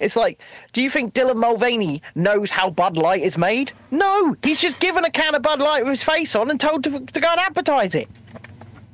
It's 0.00 0.16
like, 0.16 0.40
do 0.72 0.82
you 0.82 0.90
think 0.90 1.14
Dylan 1.14 1.36
Mulvaney 1.36 2.02
knows 2.16 2.50
how 2.50 2.68
Bud 2.68 2.96
Light 2.96 3.22
is 3.22 3.38
made? 3.38 3.70
No, 3.92 4.34
he's 4.42 4.60
just 4.60 4.80
given 4.80 5.04
a 5.04 5.10
can 5.10 5.36
of 5.36 5.42
Bud 5.42 5.60
Light 5.60 5.84
with 5.84 5.92
his 5.92 6.02
face 6.02 6.34
on 6.34 6.50
and 6.50 6.60
told 6.60 6.82
to, 6.82 6.90
to 6.90 7.20
go 7.20 7.28
and 7.30 7.40
advertise 7.40 7.94
it. 7.94 8.08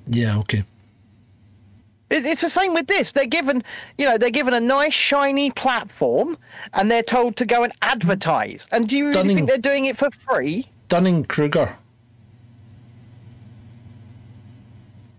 Yeah, 0.07 0.39
okay. 0.41 0.65
It, 2.11 2.25
it's 2.25 2.41
the 2.43 2.51
same 2.51 2.73
with 2.75 2.87
this. 2.87 3.13
They're 3.13 3.27
given, 3.27 3.63
you 3.99 4.07
know, 4.07 4.17
they're 4.19 4.31
given 4.31 4.55
a 4.55 4.61
nice 4.61 4.95
shiny 4.95 5.51
platform, 5.51 6.39
and 6.75 6.91
they're 6.91 7.03
told 7.03 7.37
to 7.37 7.45
go 7.47 7.65
and 7.65 7.73
advertise. 7.83 8.61
And 8.73 8.87
do 8.89 8.97
you 8.97 9.05
really 9.07 9.15
Dunning- 9.15 9.37
think 9.39 9.49
they're 9.49 9.59
doing 9.59 9.87
it 9.87 9.97
for 9.99 10.11
free? 10.29 10.67
Dunning 10.89 11.25
Kruger. 11.25 11.75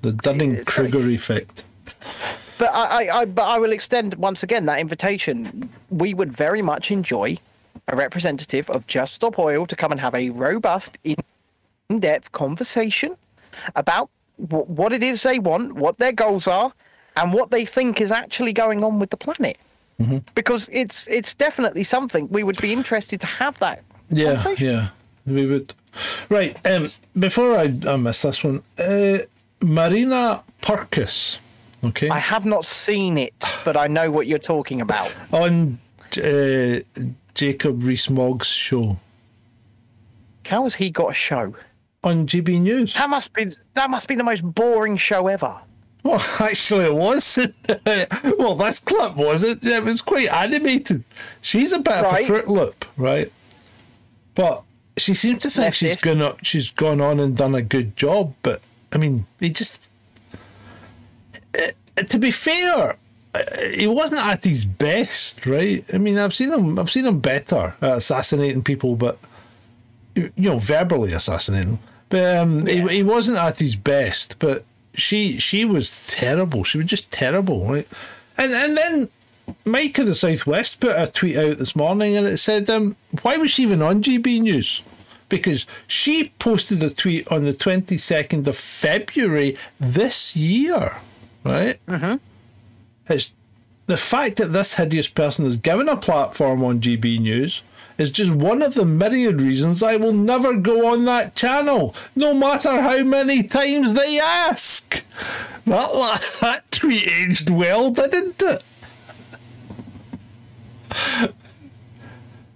The 0.02 0.14
Dunning 0.14 0.64
Kruger 0.64 1.08
effect. 1.10 1.64
But 2.58 2.72
I, 2.74 3.06
I, 3.08 3.20
I, 3.20 3.26
but 3.26 3.44
I 3.44 3.58
will 3.60 3.72
extend 3.72 4.16
once 4.16 4.44
again 4.44 4.66
that 4.66 4.80
invitation. 4.80 5.70
We 5.90 6.14
would 6.14 6.32
very 6.32 6.62
much 6.62 6.90
enjoy 6.92 7.38
a 7.88 7.96
representative 7.96 8.70
of 8.70 8.88
Just 8.88 9.14
Stop 9.16 9.38
Oil 9.40 9.66
to 9.68 9.76
come 9.76 9.92
and 9.92 10.00
have 10.02 10.16
a 10.16 10.30
robust, 10.32 10.98
in- 11.04 11.18
in-depth 11.90 12.32
conversation 12.32 13.16
about 13.76 14.10
what 14.38 14.94
it 14.94 15.04
is 15.04 15.24
they 15.24 15.40
want, 15.40 15.74
what 15.74 15.98
their 15.98 16.12
goals 16.12 16.48
are, 16.48 16.72
and 17.16 17.34
what 17.34 17.52
they 17.52 17.66
think 17.66 18.00
is 18.00 18.12
actually 18.12 18.54
going 18.54 18.84
on 18.84 19.00
with 19.00 19.10
the 19.10 19.18
planet. 19.18 19.58
Because 20.36 20.70
it's 20.72 21.08
it's 21.08 21.34
definitely 21.34 21.84
something 21.84 22.30
we 22.30 22.44
would 22.44 22.62
be 22.62 22.72
interested 22.72 23.20
to 23.22 23.28
have 23.28 23.58
that. 23.60 23.84
Yeah, 24.10 24.54
yeah, 24.60 24.90
we 25.26 25.48
would. 25.48 25.74
Right. 26.30 26.56
Um, 26.68 26.92
before 27.18 27.58
I, 27.58 27.74
I 27.88 27.96
miss 27.96 28.22
this 28.22 28.44
one, 28.44 28.62
uh, 28.78 29.20
Marina 29.62 30.44
Purkiss. 30.62 31.40
Okay. 31.84 32.10
I 32.10 32.20
have 32.20 32.46
not 32.46 32.66
seen 32.66 33.18
it, 33.18 33.34
but 33.66 33.76
I 33.76 33.88
know 33.88 34.12
what 34.12 34.28
you're 34.28 34.38
talking 34.38 34.82
about. 34.82 35.16
on 35.32 35.80
uh, 36.24 36.80
Jacob 37.34 37.84
Rees-Mogg's 37.84 38.48
show 38.48 38.98
How 40.46 40.64
has 40.64 40.76
he 40.76 40.90
got 40.90 41.12
a 41.12 41.14
show? 41.14 41.54
On 42.04 42.28
GB 42.28 42.62
News. 42.62 42.94
That 42.96 43.10
must 43.10 43.34
be 43.34 43.56
that 43.74 43.90
must 43.90 44.08
be 44.08 44.16
the 44.16 44.24
most 44.24 44.42
boring 44.42 44.98
show 44.98 45.28
ever. 45.28 45.56
Well, 46.04 46.22
actually, 46.40 46.86
it 46.86 46.94
was. 46.94 47.38
well, 48.38 48.56
that's 48.56 48.80
clip 48.80 49.16
wasn't. 49.16 49.66
It 49.66 49.84
was 49.84 50.02
quite 50.02 50.30
animated. 50.30 51.04
She's 51.42 51.74
a 51.74 51.80
bit 51.80 51.94
of 51.94 52.06
a 52.06 52.10
Right. 52.10 52.26
fruit 52.26 52.48
loop, 52.48 52.86
right? 52.98 53.32
But 54.36 54.64
she 54.98 55.14
seems 55.14 55.42
to 55.44 55.50
think 55.50 55.74
she's 55.74 55.98
Leftist. 55.98 56.20
gone. 56.20 56.38
She's 56.44 56.70
gone 56.72 57.02
on 57.02 57.20
and 57.20 57.36
done 57.36 57.56
a 57.56 57.62
good 57.62 57.96
job. 57.98 58.34
But 58.44 58.62
I 58.94 58.98
mean, 58.98 59.26
he 59.40 59.50
just. 59.50 59.90
Uh, 61.60 61.72
to 62.04 62.20
be 62.20 62.30
fair, 62.32 62.96
uh, 63.34 63.40
he 63.74 63.88
wasn't 63.88 64.24
at 64.26 64.44
his 64.44 64.64
best, 64.66 65.46
right? 65.48 65.84
I 65.94 65.98
mean, 65.98 66.18
I've 66.18 66.36
seen 66.36 66.52
him. 66.54 66.78
I've 66.80 66.92
seen 66.92 67.06
him 67.06 67.20
better 67.20 67.76
at 67.82 67.98
assassinating 67.98 68.64
people, 68.64 68.96
but 68.96 69.18
you 70.18 70.50
know, 70.50 70.60
verbally 70.60 71.14
assassinating. 71.14 71.80
But 72.10 72.38
um, 72.38 72.68
Yeah. 72.68 72.88
he, 72.88 72.96
he 72.98 73.04
wasn't 73.04 73.38
at 73.38 73.60
his 73.60 73.76
best. 73.76 74.40
But 74.40 74.64
she 74.94 75.38
she 75.40 75.66
was 75.66 76.08
terrible. 76.08 76.64
She 76.64 76.78
was 76.78 76.88
just 76.88 77.12
terrible, 77.12 77.66
right? 77.70 77.88
And 78.38 78.52
and 78.54 78.78
then 78.78 79.10
Mike 79.66 79.98
of 80.00 80.06
the 80.08 80.16
Southwest 80.16 80.80
put 80.80 80.96
a 81.00 81.08
tweet 81.08 81.38
out 81.38 81.58
this 81.58 81.76
morning, 81.76 82.16
and 82.18 82.26
it 82.28 82.38
said, 82.38 82.70
um, 82.70 82.96
"Why 83.22 83.38
was 83.38 83.52
she 83.52 83.64
even 83.64 83.82
on 83.82 84.02
GB 84.02 84.42
News?" 84.42 84.82
Because 85.30 85.66
she 85.88 86.32
posted 86.40 86.82
a 86.84 86.90
tweet 86.90 87.30
on 87.32 87.44
the 87.44 87.54
twenty 87.54 87.98
second 87.98 88.48
of 88.48 88.58
February 88.58 89.58
this 89.80 90.36
year, 90.36 90.98
right? 91.44 91.78
Mm-hmm. 91.88 92.16
It's 93.10 93.34
the 93.88 93.98
fact 93.98 94.38
that 94.38 94.54
this 94.54 94.74
hideous 94.74 95.08
person 95.08 95.46
is 95.46 95.58
given 95.58 95.88
a 95.90 95.98
platform 95.98 96.64
on 96.64 96.80
GB 96.82 97.20
News 97.20 97.62
is 97.98 98.12
just 98.12 98.32
one 98.32 98.62
of 98.62 98.76
the 98.76 98.86
myriad 98.86 99.42
reasons 99.42 99.82
I 99.82 99.96
will 99.98 100.14
never 100.14 100.56
go 100.56 100.92
on 100.94 101.06
that 101.06 101.36
channel, 101.36 101.96
no 102.16 102.34
matter 102.34 102.82
how 102.82 103.04
many 103.04 103.44
times 103.44 103.94
they 103.94 104.20
ask. 104.20 105.04
That, 105.66 106.38
that 106.42 106.72
tweet 106.72 107.08
aged 107.08 107.50
well, 107.50 107.92
didn't 107.92 108.42
it? 108.42 108.64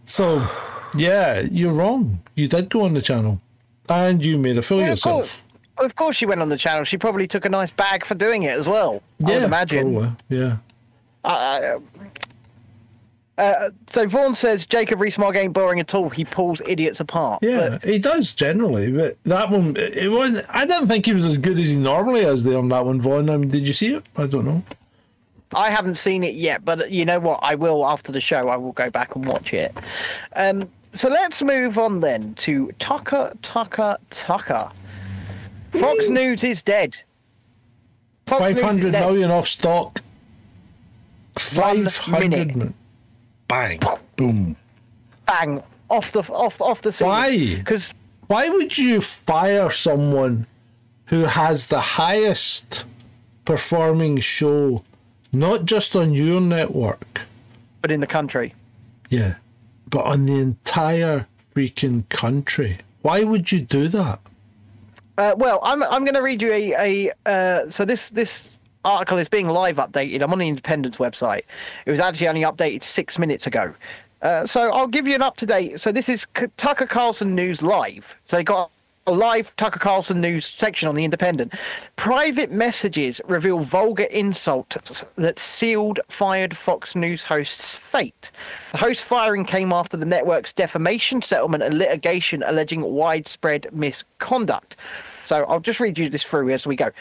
So, 0.05 0.45
yeah, 0.95 1.39
you're 1.51 1.73
wrong. 1.73 2.19
You 2.35 2.47
did 2.47 2.69
go 2.69 2.85
on 2.85 2.93
the 2.93 3.01
channel. 3.01 3.39
And 3.89 4.23
you 4.23 4.37
made 4.37 4.57
a 4.57 4.61
fool 4.61 4.79
of 4.79 4.81
Yeah, 4.85 4.87
of 4.87 4.97
yourself. 4.97 5.15
course. 5.15 5.41
Of 5.77 5.95
course, 5.95 6.15
she 6.15 6.25
went 6.25 6.41
on 6.41 6.49
the 6.49 6.57
channel. 6.57 6.83
She 6.83 6.97
probably 6.97 7.27
took 7.27 7.45
a 7.45 7.49
nice 7.49 7.71
bag 7.71 8.05
for 8.05 8.13
doing 8.15 8.43
it 8.43 8.51
as 8.51 8.67
well. 8.67 9.01
I 9.25 9.29
yeah, 9.29 9.35
would 9.37 9.43
imagine. 9.45 9.93
probably, 9.93 10.11
Yeah. 10.29 10.57
Uh, 11.23 11.79
uh, 13.41 13.69
so 13.91 14.07
Vaughan 14.07 14.35
says 14.35 14.67
Jacob 14.67 15.01
Rees-Mogg 15.01 15.35
ain't 15.35 15.53
boring 15.53 15.79
at 15.79 15.95
all. 15.95 16.09
He 16.09 16.25
pulls 16.25 16.61
idiots 16.67 16.99
apart. 16.99 17.41
Yeah, 17.41 17.69
But 17.71 17.85
he 17.85 17.97
does 17.97 18.33
generally, 18.35 18.91
but 18.91 19.17
that 19.23 19.49
one, 19.49 19.75
it 19.77 20.11
wasn't. 20.11 20.45
I 20.49 20.65
didn't 20.65 20.87
think 20.87 21.07
he 21.07 21.13
was 21.13 21.25
as 21.25 21.37
good 21.39 21.57
as 21.57 21.67
he 21.69 21.75
normally 21.75 22.21
is 22.21 22.43
there 22.43 22.57
on 22.59 22.69
that 22.69 22.85
one, 22.85 23.01
Vaughan. 23.01 23.29
I 23.29 23.37
mean, 23.37 23.49
did 23.49 23.67
you 23.67 23.73
see 23.73 23.95
it? 23.95 24.03
I 24.15 24.27
don't 24.27 24.45
know. 24.45 24.63
I 25.53 25.71
haven't 25.71 25.97
seen 25.97 26.23
it 26.23 26.35
yet. 26.35 26.63
But 26.63 26.91
you 26.91 27.03
know 27.03 27.19
what? 27.19 27.39
I 27.41 27.55
will 27.55 27.85
after 27.85 28.11
the 28.11 28.21
show. 28.21 28.47
I 28.49 28.55
will 28.57 28.71
go 28.73 28.89
back 28.89 29.15
and 29.15 29.25
watch 29.25 29.53
it. 29.53 29.73
Um, 30.35 30.69
so 30.95 31.09
let's 31.09 31.41
move 31.41 31.77
on 31.77 31.99
then 32.01 32.35
to 32.35 32.71
Tucker, 32.79 33.33
Tucker, 33.41 33.97
Tucker. 34.11 34.69
Fox 35.73 36.09
News 36.09 36.43
is 36.43 36.61
dead. 36.61 36.95
Fox 38.27 38.41
News 38.41 38.59
Five 38.61 38.77
is 38.77 38.91
dead. 38.91 38.99
million 38.99 39.31
off 39.31 39.47
stock. 39.47 39.99
One 41.55 41.85
Five 41.85 41.97
hundred 41.97 42.55
minute. 42.55 42.73
Million. 43.51 43.79
Bang, 43.79 43.97
boom. 44.15 44.55
Bang 45.25 45.63
off 45.89 46.11
the 46.11 46.21
off 46.31 46.59
off 46.61 46.81
the 46.81 46.91
scene. 46.91 47.07
Why? 47.07 47.55
Because 47.55 47.93
Why 48.27 48.49
would 48.49 48.77
you 48.77 49.01
fire 49.01 49.69
someone 49.69 50.47
who 51.07 51.25
has 51.25 51.67
the 51.67 51.81
highest 51.81 52.85
performing 53.45 54.17
show, 54.19 54.83
not 55.33 55.65
just 55.65 55.95
on 55.95 56.13
your 56.13 56.39
network, 56.39 57.21
but 57.81 57.91
in 57.91 57.99
the 57.99 58.07
country. 58.07 58.53
yeah, 59.09 59.35
but 59.89 60.05
on 60.05 60.25
the 60.25 60.39
entire 60.39 61.27
freaking 61.53 62.07
country? 62.09 62.77
Why 63.01 63.23
would 63.23 63.51
you 63.51 63.61
do 63.61 63.87
that? 63.89 64.19
Uh, 65.17 65.33
well, 65.35 65.59
I'm 65.63 65.83
I'm 65.83 66.05
going 66.05 66.15
to 66.15 66.21
read 66.21 66.41
you 66.41 66.51
a 66.53 66.73
a 66.73 67.11
uh, 67.25 67.69
so 67.69 67.83
this 67.83 68.09
this 68.09 68.57
article 68.85 69.17
is 69.17 69.29
being 69.29 69.47
live 69.47 69.77
updated. 69.77 70.21
I'm 70.21 70.31
on 70.31 70.39
the 70.39 70.47
Independent's 70.47 70.97
website. 70.97 71.43
It 71.85 71.91
was 71.91 71.99
actually 71.99 72.27
only 72.27 72.41
updated 72.41 72.83
six 72.83 73.17
minutes 73.19 73.47
ago. 73.47 73.73
Uh, 74.21 74.45
so 74.45 74.71
I'll 74.71 74.87
give 74.87 75.07
you 75.07 75.15
an 75.15 75.21
up 75.21 75.37
to 75.37 75.45
date. 75.45 75.79
So 75.81 75.91
this 75.91 76.07
is 76.07 76.27
Tucker 76.57 76.85
Carlson 76.85 77.33
News 77.33 77.61
Live. 77.61 78.15
So 78.27 78.37
they 78.37 78.43
got 78.43 78.71
a 79.07 79.11
live 79.11 79.53
Tucker 79.57 79.79
Carlson 79.79 80.21
News 80.21 80.45
section 80.45 80.87
on 80.87 80.93
the 80.93 81.03
Independent. 81.03 81.53
Private 81.95 82.51
messages 82.51 83.19
reveal 83.27 83.59
vulgar 83.59 84.03
insults 84.03 85.03
that 85.15 85.39
sealed 85.39 85.99
fired 86.09 86.55
Fox 86.55 86.95
News 86.95 87.23
host's 87.23 87.75
fate. 87.75 88.29
The 88.73 88.77
host 88.77 89.03
firing 89.03 89.43
came 89.43 89.73
after 89.73 89.97
the 89.97 90.05
network's 90.05 90.53
defamation 90.53 91.23
settlement 91.23 91.63
and 91.63 91.77
litigation 91.77 92.43
alleging 92.45 92.83
widespread 92.83 93.67
misconduct. 93.71 94.75
So 95.25 95.43
I'll 95.45 95.59
just 95.59 95.79
read 95.79 95.97
you 95.97 96.09
this 96.09 96.23
through 96.23 96.49
as 96.49 96.65
we 96.65 96.75
go. 96.75 96.91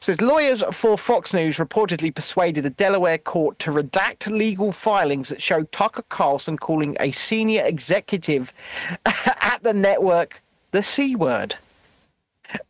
Says 0.00 0.20
lawyers 0.20 0.62
for 0.72 0.96
Fox 0.98 1.32
News 1.32 1.56
reportedly 1.56 2.14
persuaded 2.14 2.66
a 2.66 2.70
Delaware 2.70 3.18
court 3.18 3.58
to 3.60 3.70
redact 3.70 4.26
legal 4.26 4.72
filings 4.72 5.28
that 5.28 5.42
show 5.42 5.64
Tucker 5.64 6.04
Carlson 6.08 6.56
calling 6.56 6.96
a 7.00 7.12
senior 7.12 7.62
executive 7.64 8.52
at 9.06 9.62
the 9.62 9.72
network 9.72 10.40
the 10.72 10.82
C 10.82 11.14
word. 11.14 11.54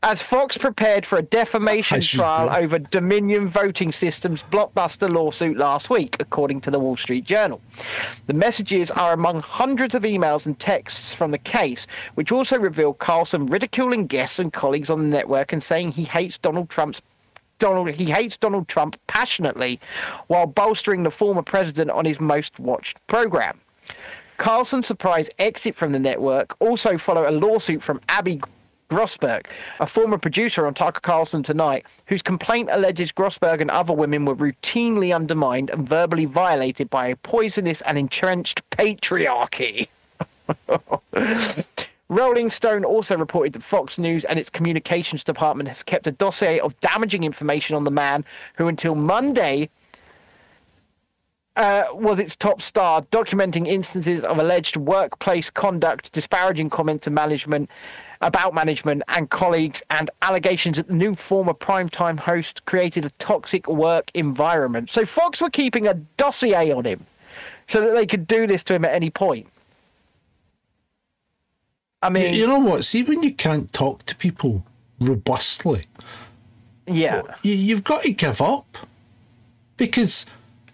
As 0.02 0.22
Fox 0.22 0.56
prepared 0.56 1.04
for 1.04 1.18
a 1.18 1.22
defamation 1.22 2.00
trial 2.00 2.54
over 2.54 2.78
Dominion 2.78 3.48
Voting 3.48 3.92
Systems 3.92 4.42
blockbuster 4.50 5.10
lawsuit 5.10 5.56
last 5.56 5.90
week, 5.90 6.16
according 6.20 6.60
to 6.62 6.70
the 6.70 6.78
Wall 6.78 6.96
Street 6.96 7.24
Journal. 7.24 7.60
The 8.26 8.34
messages 8.34 8.90
are 8.90 9.12
among 9.12 9.40
hundreds 9.40 9.94
of 9.94 10.02
emails 10.02 10.46
and 10.46 10.58
texts 10.58 11.12
from 11.14 11.30
the 11.30 11.38
case, 11.38 11.86
which 12.14 12.32
also 12.32 12.58
reveal 12.58 12.94
Carlson 12.94 13.46
ridiculing 13.46 14.06
guests 14.06 14.38
and 14.38 14.52
colleagues 14.52 14.90
on 14.90 14.98
the 14.98 15.08
network 15.08 15.52
and 15.52 15.62
saying 15.62 15.92
he 15.92 16.04
hates 16.04 16.38
Donald 16.38 16.70
Trump's 16.70 17.02
Donald 17.58 17.88
he 17.90 18.06
hates 18.06 18.36
Donald 18.36 18.68
Trump 18.68 18.98
passionately 19.06 19.78
while 20.26 20.46
bolstering 20.46 21.02
the 21.02 21.10
former 21.10 21.42
president 21.42 21.90
on 21.90 22.04
his 22.04 22.20
most 22.20 22.58
watched 22.58 22.98
program. 23.06 23.60
Carlson's 24.38 24.86
surprise 24.86 25.30
exit 25.38 25.76
from 25.76 25.92
the 25.92 25.98
network 25.98 26.56
also 26.58 26.98
followed 26.98 27.26
a 27.26 27.30
lawsuit 27.30 27.82
from 27.82 28.00
Abby 28.08 28.40
Grossberg, 28.88 29.46
a 29.80 29.86
former 29.86 30.18
producer 30.18 30.66
on 30.66 30.74
Tucker 30.74 31.00
Carlson 31.00 31.42
Tonight, 31.42 31.84
whose 32.06 32.22
complaint 32.22 32.68
alleges 32.72 33.12
Grossberg 33.12 33.60
and 33.60 33.70
other 33.70 33.92
women 33.92 34.24
were 34.24 34.36
routinely 34.36 35.14
undermined 35.14 35.70
and 35.70 35.88
verbally 35.88 36.24
violated 36.24 36.90
by 36.90 37.08
a 37.08 37.16
poisonous 37.16 37.80
and 37.82 37.98
entrenched 37.98 38.62
patriarchy. 38.70 39.88
Rolling 42.08 42.50
Stone 42.50 42.84
also 42.84 43.16
reported 43.16 43.54
that 43.54 43.62
Fox 43.62 43.98
News 43.98 44.24
and 44.26 44.38
its 44.38 44.50
communications 44.50 45.24
department 45.24 45.68
has 45.68 45.82
kept 45.82 46.06
a 46.06 46.12
dossier 46.12 46.60
of 46.60 46.78
damaging 46.80 47.24
information 47.24 47.74
on 47.74 47.84
the 47.84 47.90
man 47.90 48.24
who, 48.56 48.68
until 48.68 48.94
Monday, 48.94 49.70
uh, 51.56 51.84
was 51.92 52.18
its 52.18 52.36
top 52.36 52.60
star, 52.60 53.02
documenting 53.02 53.66
instances 53.66 54.22
of 54.24 54.38
alleged 54.38 54.76
workplace 54.76 55.50
conduct, 55.50 56.12
disparaging 56.12 56.68
comments 56.68 57.04
to 57.04 57.10
management, 57.10 57.70
about 58.24 58.54
management 58.54 59.02
and 59.08 59.28
colleagues 59.28 59.82
and 59.90 60.10
allegations 60.22 60.78
that 60.78 60.88
the 60.88 60.94
new 60.94 61.14
former 61.14 61.52
primetime 61.52 62.18
host 62.18 62.64
created 62.64 63.04
a 63.04 63.10
toxic 63.18 63.68
work 63.68 64.10
environment. 64.14 64.88
So 64.88 65.04
Fox 65.04 65.42
were 65.42 65.50
keeping 65.50 65.86
a 65.86 65.94
dossier 66.16 66.72
on 66.72 66.84
him 66.84 67.04
so 67.68 67.82
that 67.82 67.92
they 67.92 68.06
could 68.06 68.26
do 68.26 68.46
this 68.46 68.64
to 68.64 68.74
him 68.74 68.84
at 68.86 68.94
any 68.94 69.10
point. 69.10 69.46
I 72.02 72.08
mean, 72.08 72.34
you 72.34 72.46
know 72.46 72.58
what? 72.58 72.84
See, 72.84 73.02
when 73.02 73.22
you 73.22 73.34
can't 73.34 73.70
talk 73.72 74.04
to 74.06 74.16
people 74.16 74.64
robustly, 74.98 75.82
yeah. 76.86 77.22
you, 77.42 77.54
you've 77.54 77.84
got 77.84 78.02
to 78.02 78.12
give 78.12 78.40
up. 78.40 78.66
Because 79.76 80.24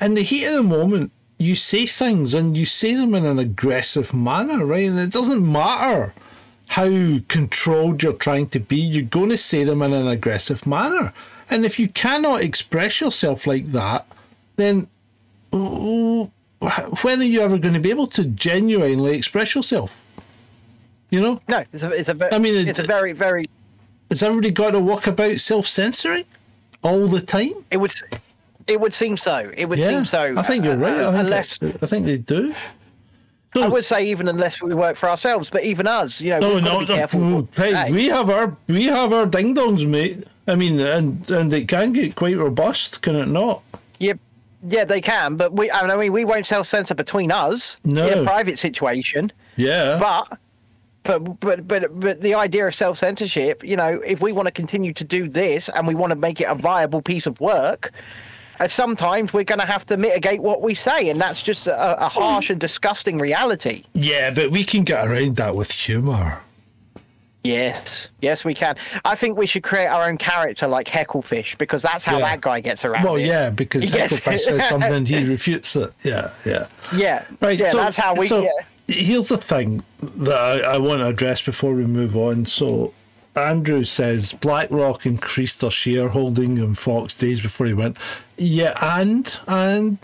in 0.01 0.14
the 0.14 0.22
heat 0.22 0.46
of 0.46 0.55
the 0.55 0.62
moment, 0.62 1.11
you 1.38 1.57
say 1.57 1.86
things 1.86 2.34
and 2.34 2.57
you 2.57 2.64
say 2.64 2.94
them 2.94 3.14
in 3.14 3.24
an 3.24 3.38
aggressive 3.38 4.12
manner, 4.12 4.64
right? 4.64 4.86
And 4.86 4.98
it 4.98 5.11
doesn't 5.11 5.51
matter 5.51 6.12
how 6.71 7.18
controlled 7.27 8.01
you're 8.01 8.12
trying 8.12 8.47
to 8.47 8.61
be, 8.61 8.77
you're 8.77 9.03
going 9.03 9.29
to 9.29 9.37
say 9.37 9.64
them 9.64 9.83
in 9.83 9.93
an 9.93 10.07
aggressive 10.07 10.64
manner. 10.68 11.12
And 11.51 11.66
if 11.66 11.81
you 11.81 11.89
cannot 11.89 12.43
express 12.43 13.01
yourself 13.01 13.45
like 13.45 13.73
that, 13.73 14.07
then 14.55 14.87
when 15.51 16.31
are 17.05 17.25
you 17.25 17.41
ever 17.41 17.59
going 17.59 17.75
to 17.75 17.81
be 17.81 17.91
able 17.91 18.07
to 18.09 18.25
genuinely 18.25 19.16
express 19.16 19.57
yourself? 19.57 20.01
You 21.11 21.21
know? 21.21 21.41
No, 21.49 21.64
it's 21.73 21.83
a, 21.83 21.91
it's 21.91 22.09
a, 22.09 22.35
I 22.35 22.39
mean, 22.39 22.68
it's 22.68 22.79
a 22.79 22.85
very, 22.85 23.14
very, 23.14 23.47
Has 24.09 24.23
everybody 24.23 24.53
got 24.53 24.71
to 24.71 24.79
walk 24.79 25.09
about 25.09 25.41
self 25.41 25.66
censoring 25.66 26.25
all 26.85 27.09
the 27.09 27.21
time? 27.21 27.64
it 27.73 27.79
would, 27.79 27.93
it 28.68 28.81
would 28.81 28.95
seem 28.95 29.16
so. 29.16 29.51
It 29.57 29.64
would 29.64 29.81
Yeah, 29.81 29.89
seem 29.89 30.05
so. 30.05 30.35
I 30.37 30.43
think 30.43 30.64
you're 30.64 30.77
right. 30.77 31.01
I 31.01 31.03
uh, 31.03 31.11
think, 31.11 31.25
unless, 31.25 31.59
I 31.83 31.87
think 31.87 32.07
they 32.07 32.18
do. 32.18 32.55
I 33.55 33.66
would 33.66 33.84
say 33.84 34.07
even 34.07 34.28
unless 34.28 34.62
we 34.62 34.74
work 34.74 34.96
for 34.96 35.09
ourselves, 35.09 35.51
but 35.51 35.64
even 35.64 35.86
us, 35.86 36.20
you 36.20 36.30
know, 36.30 36.59
No, 36.59 36.59
no, 36.61 37.07
no. 37.09 37.48
Hey, 37.57 37.90
we 37.90 38.07
have 38.09 38.30
our 38.30 38.57
we 38.68 38.84
have 38.84 39.12
our 39.12 39.26
ding 39.26 39.55
dongs, 39.55 39.86
mate. 39.86 40.24
I 40.46 40.55
mean, 40.55 40.78
and 40.78 41.28
and 41.30 41.53
it 41.53 41.66
can 41.68 41.92
get 41.92 42.14
quite 42.14 42.36
robust, 42.36 43.03
can 43.03 43.16
it 43.16 43.26
not? 43.28 43.62
Yeah, 43.98 44.14
yeah, 44.66 44.84
they 44.84 45.01
can, 45.01 45.36
but 45.36 45.53
we, 45.53 45.70
I 45.70 45.96
mean, 45.96 46.12
we 46.12 46.24
won't 46.24 46.46
self 46.46 46.66
censor 46.66 46.94
between 46.94 47.32
us 47.32 47.76
No. 47.84 48.07
in 48.07 48.18
a 48.18 48.24
private 48.24 48.59
situation. 48.59 49.32
Yeah. 49.57 49.98
But, 49.98 50.38
but, 51.03 51.40
but, 51.40 51.66
but, 51.68 52.01
but 52.01 52.20
the 52.20 52.34
idea 52.34 52.66
of 52.68 52.74
self 52.74 52.98
censorship, 52.98 53.64
you 53.64 53.76
know, 53.76 54.01
if 54.05 54.20
we 54.20 54.32
want 54.32 54.46
to 54.46 54.53
continue 54.53 54.92
to 54.94 55.05
do 55.05 55.28
this 55.28 55.68
and 55.70 55.86
we 55.86 55.94
want 55.94 56.11
to 56.11 56.16
make 56.16 56.40
it 56.40 56.44
a 56.44 56.55
viable 56.55 57.03
piece 57.03 57.26
of 57.26 57.40
work, 57.40 57.92
Uh, 58.61 58.69
sometimes 58.69 59.33
we're 59.33 59.43
going 59.43 59.59
to 59.59 59.67
have 59.67 59.87
to 59.87 59.97
mitigate 59.97 60.41
what 60.43 60.61
we 60.61 60.75
say, 60.75 61.09
and 61.09 61.19
that's 61.21 61.41
just 61.43 61.67
a, 61.67 62.05
a 62.05 62.09
harsh 62.09 62.51
and 62.51 62.61
disgusting 62.61 63.19
reality. 63.19 63.83
yeah, 63.95 64.31
but 64.33 64.51
we 64.51 64.63
can 64.63 64.85
get 64.85 65.09
around 65.09 65.37
that 65.37 65.57
with 65.57 65.73
humour. 65.73 66.41
Yes, 67.43 68.11
yes, 68.21 68.45
we 68.45 68.53
can. 68.55 68.77
I 69.07 69.15
think 69.15 69.39
we 69.39 69.47
should 69.47 69.63
create 69.63 69.87
our 69.87 70.07
own 70.07 70.19
character 70.19 70.67
like 70.67 70.87
Hecklefish 70.87 71.57
because 71.57 71.81
that's 71.81 72.05
how 72.05 72.19
Yeah. 72.19 72.27
that 72.27 72.43
guy 72.43 72.61
gets 72.61 72.85
around. 72.85 73.03
Well, 73.03 73.17
it. 73.17 73.25
yeah, 73.25 73.49
because 73.49 73.91
Yes. 73.95 74.13
Hecklefish 74.13 74.41
says 74.41 74.69
something, 74.69 75.07
he 75.07 75.25
refutes 75.27 75.75
it. 75.75 75.91
Yeah, 76.03 76.31
yeah. 76.45 76.67
yeah, 76.95 77.25
Right. 77.41 77.59
Yeah, 77.59 77.71
so, 77.71 77.79
that's 77.79 77.97
how 77.97 78.15
we. 78.15 78.27
So 78.27 78.43
yeah. 78.43 78.51
here's 78.89 79.29
the 79.31 79.39
thing 79.39 79.83
that 80.19 80.39
I, 80.39 80.75
I 80.75 80.77
want 80.77 81.01
to 81.01 81.07
address 81.07 81.41
before 81.41 81.73
we 81.73 81.87
move 81.87 82.15
on. 82.15 82.45
So 82.45 82.93
Andrew 83.37 83.85
says 83.85 84.33
BlackRock 84.33 85.07
increased 85.07 85.61
their 85.61 85.70
shareholding 85.70 86.59
in 86.59 86.74
Fox 86.74 87.14
days 87.14 87.41
before 87.41 87.66
he 87.66 87.72
went. 87.74 87.97
Yeah, 88.37 88.74
and 88.83 89.39
and 89.47 89.99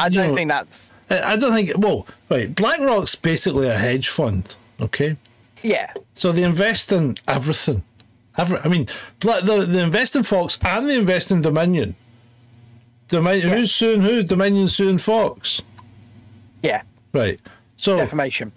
I 0.00 0.08
don't 0.08 0.30
know, 0.30 0.34
think 0.34 0.48
that's. 0.50 0.90
I 1.10 1.36
don't 1.36 1.54
think. 1.54 1.72
Well, 1.76 2.06
right. 2.30 2.52
BlackRock's 2.54 3.14
basically 3.14 3.68
a 3.68 3.76
hedge 3.76 4.08
fund. 4.08 4.56
Okay, 4.80 5.16
Yeah, 5.62 5.92
so 6.14 6.32
they 6.32 6.42
invest 6.42 6.92
in 6.92 7.16
everything. 7.28 7.82
Every, 8.36 8.58
I 8.58 8.68
mean, 8.68 8.86
they, 9.20 9.64
they 9.64 9.82
invest 9.82 10.16
in 10.16 10.22
Fox 10.22 10.58
and 10.64 10.88
they 10.88 10.96
invest 10.96 11.30
in 11.30 11.42
Dominion. 11.42 11.94
Dominion. 13.08 13.48
Yeah. 13.48 13.56
Who's 13.56 13.72
suing 13.72 14.00
who? 14.00 14.22
Dominion 14.22 14.68
suing 14.68 14.98
Fox. 14.98 15.60
yeah, 16.62 16.82
Right. 17.12 17.38
So 17.76 17.98
defamation. 17.98 18.52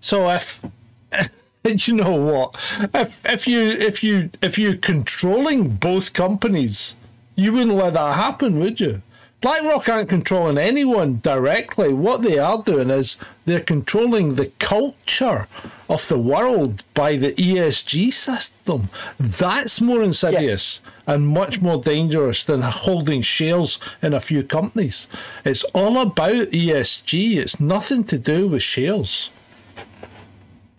so 0.00 0.28
if 0.30 0.64
you 1.86 1.94
know 1.94 2.14
what, 2.14 2.54
if 2.92 3.24
if 3.24 3.48
you 3.48 3.62
if 3.62 4.04
you 4.04 4.28
if 4.42 4.58
you're 4.58 4.76
controlling 4.76 5.70
both 5.76 6.12
companies, 6.12 6.94
you 7.36 7.54
wouldn't 7.54 7.72
let 7.72 7.94
that 7.94 8.16
happen, 8.16 8.58
would 8.58 8.80
you? 8.80 9.00
BlackRock 9.40 9.88
aren't 9.88 10.10
controlling 10.10 10.58
anyone 10.58 11.20
directly. 11.22 11.94
What 11.94 12.20
they 12.20 12.38
are 12.38 12.62
doing 12.62 12.90
is 12.90 13.16
they're 13.46 13.60
controlling 13.60 14.34
the 14.34 14.50
culture 14.58 15.46
of 15.88 16.06
the 16.08 16.18
world 16.18 16.82
by 16.92 17.16
the 17.16 17.32
ESG 17.32 18.12
system. 18.12 18.90
That's 19.18 19.80
more 19.80 20.02
insidious 20.02 20.80
and 21.06 21.28
much 21.28 21.62
more 21.62 21.80
dangerous 21.80 22.44
than 22.44 22.60
holding 22.60 23.22
shares 23.22 23.80
in 24.02 24.12
a 24.12 24.20
few 24.20 24.42
companies. 24.42 25.08
It's 25.46 25.64
all 25.74 25.98
about 25.98 26.48
ESG. 26.48 27.36
It's 27.36 27.58
nothing 27.58 28.04
to 28.04 28.18
do 28.18 28.48
with 28.48 28.62
shares. 28.62 29.30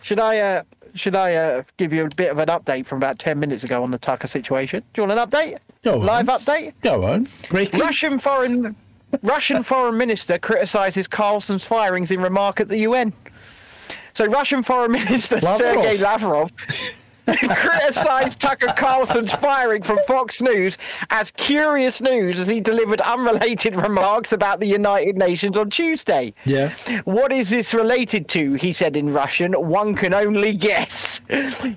Should 0.02 0.20
I 0.20 0.38
uh, 0.38 0.62
should 0.96 1.14
I 1.14 1.34
uh, 1.34 1.62
give 1.76 1.92
you 1.92 2.06
a 2.06 2.08
bit 2.16 2.30
of 2.30 2.38
an 2.38 2.48
update 2.48 2.86
from 2.86 2.98
about 2.98 3.18
ten 3.18 3.38
minutes 3.38 3.64
ago 3.64 3.82
on 3.82 3.90
the 3.90 3.98
Tucker 3.98 4.26
situation? 4.26 4.82
Do 4.94 5.02
you 5.02 5.08
want 5.08 5.18
an 5.18 5.28
update? 5.28 5.58
Go 5.82 6.00
on. 6.00 6.06
Live 6.06 6.26
update. 6.26 6.72
Go 6.80 7.04
on. 7.04 7.28
Breaking. 7.50 7.80
Russian 7.80 8.18
foreign 8.18 8.74
Russian 9.22 9.62
foreign 9.62 9.96
minister 9.96 10.38
criticizes 10.38 11.06
Carlson's 11.06 11.64
firings 11.64 12.10
in 12.10 12.20
remark 12.20 12.60
at 12.60 12.68
the 12.68 12.78
UN. 12.78 13.12
So 14.14 14.26
Russian 14.26 14.62
foreign 14.62 14.92
minister 14.92 15.36
Lavrov. 15.36 15.58
Sergei 15.58 15.98
Lavrov 15.98 16.50
criticized 17.26 18.40
Tucker 18.40 18.72
Carlson's 18.76 19.32
firing 19.32 19.82
from 19.82 19.98
Fox 20.06 20.40
News 20.40 20.78
as 21.10 21.30
curious 21.32 22.00
news 22.00 22.38
as 22.38 22.46
he 22.46 22.60
delivered 22.60 23.00
unrelated 23.00 23.76
remarks 23.86 24.32
about 24.32 24.60
the 24.60 24.66
United 24.66 25.16
Nations 25.16 25.56
on 25.56 25.70
Tuesday. 25.70 26.32
Yeah. 26.44 26.74
What 27.04 27.32
is 27.32 27.50
this 27.50 27.74
related 27.74 28.28
to? 28.28 28.54
He 28.54 28.72
said 28.72 28.96
in 28.96 29.12
Russian. 29.12 29.52
One 29.52 29.94
can 29.94 30.14
only 30.14 30.54
guess. 30.54 31.20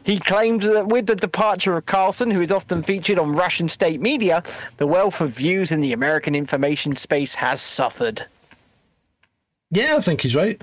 He 0.04 0.20
claimed 0.20 0.64
that 0.64 0.88
with 0.88 1.08
the 1.08 1.16
departure 1.16 1.78
of 1.78 1.86
Carlson, 1.86 2.30
who 2.32 2.42
is 2.42 2.52
often 2.52 2.84
featured 2.84 3.20
on 3.20 3.36
Russian 3.36 3.70
state 3.70 4.02
media, 4.02 4.44
the 4.78 4.88
wealth 4.88 5.22
of 5.22 5.32
views 5.32 5.72
in 5.72 5.82
the 5.82 5.94
American 5.94 6.36
information 6.36 6.96
space 6.96 7.34
has 7.34 7.62
suffered. 7.62 8.26
Yeah, 9.72 9.96
I 9.98 10.02
think 10.02 10.22
he's 10.22 10.36
right. 10.36 10.62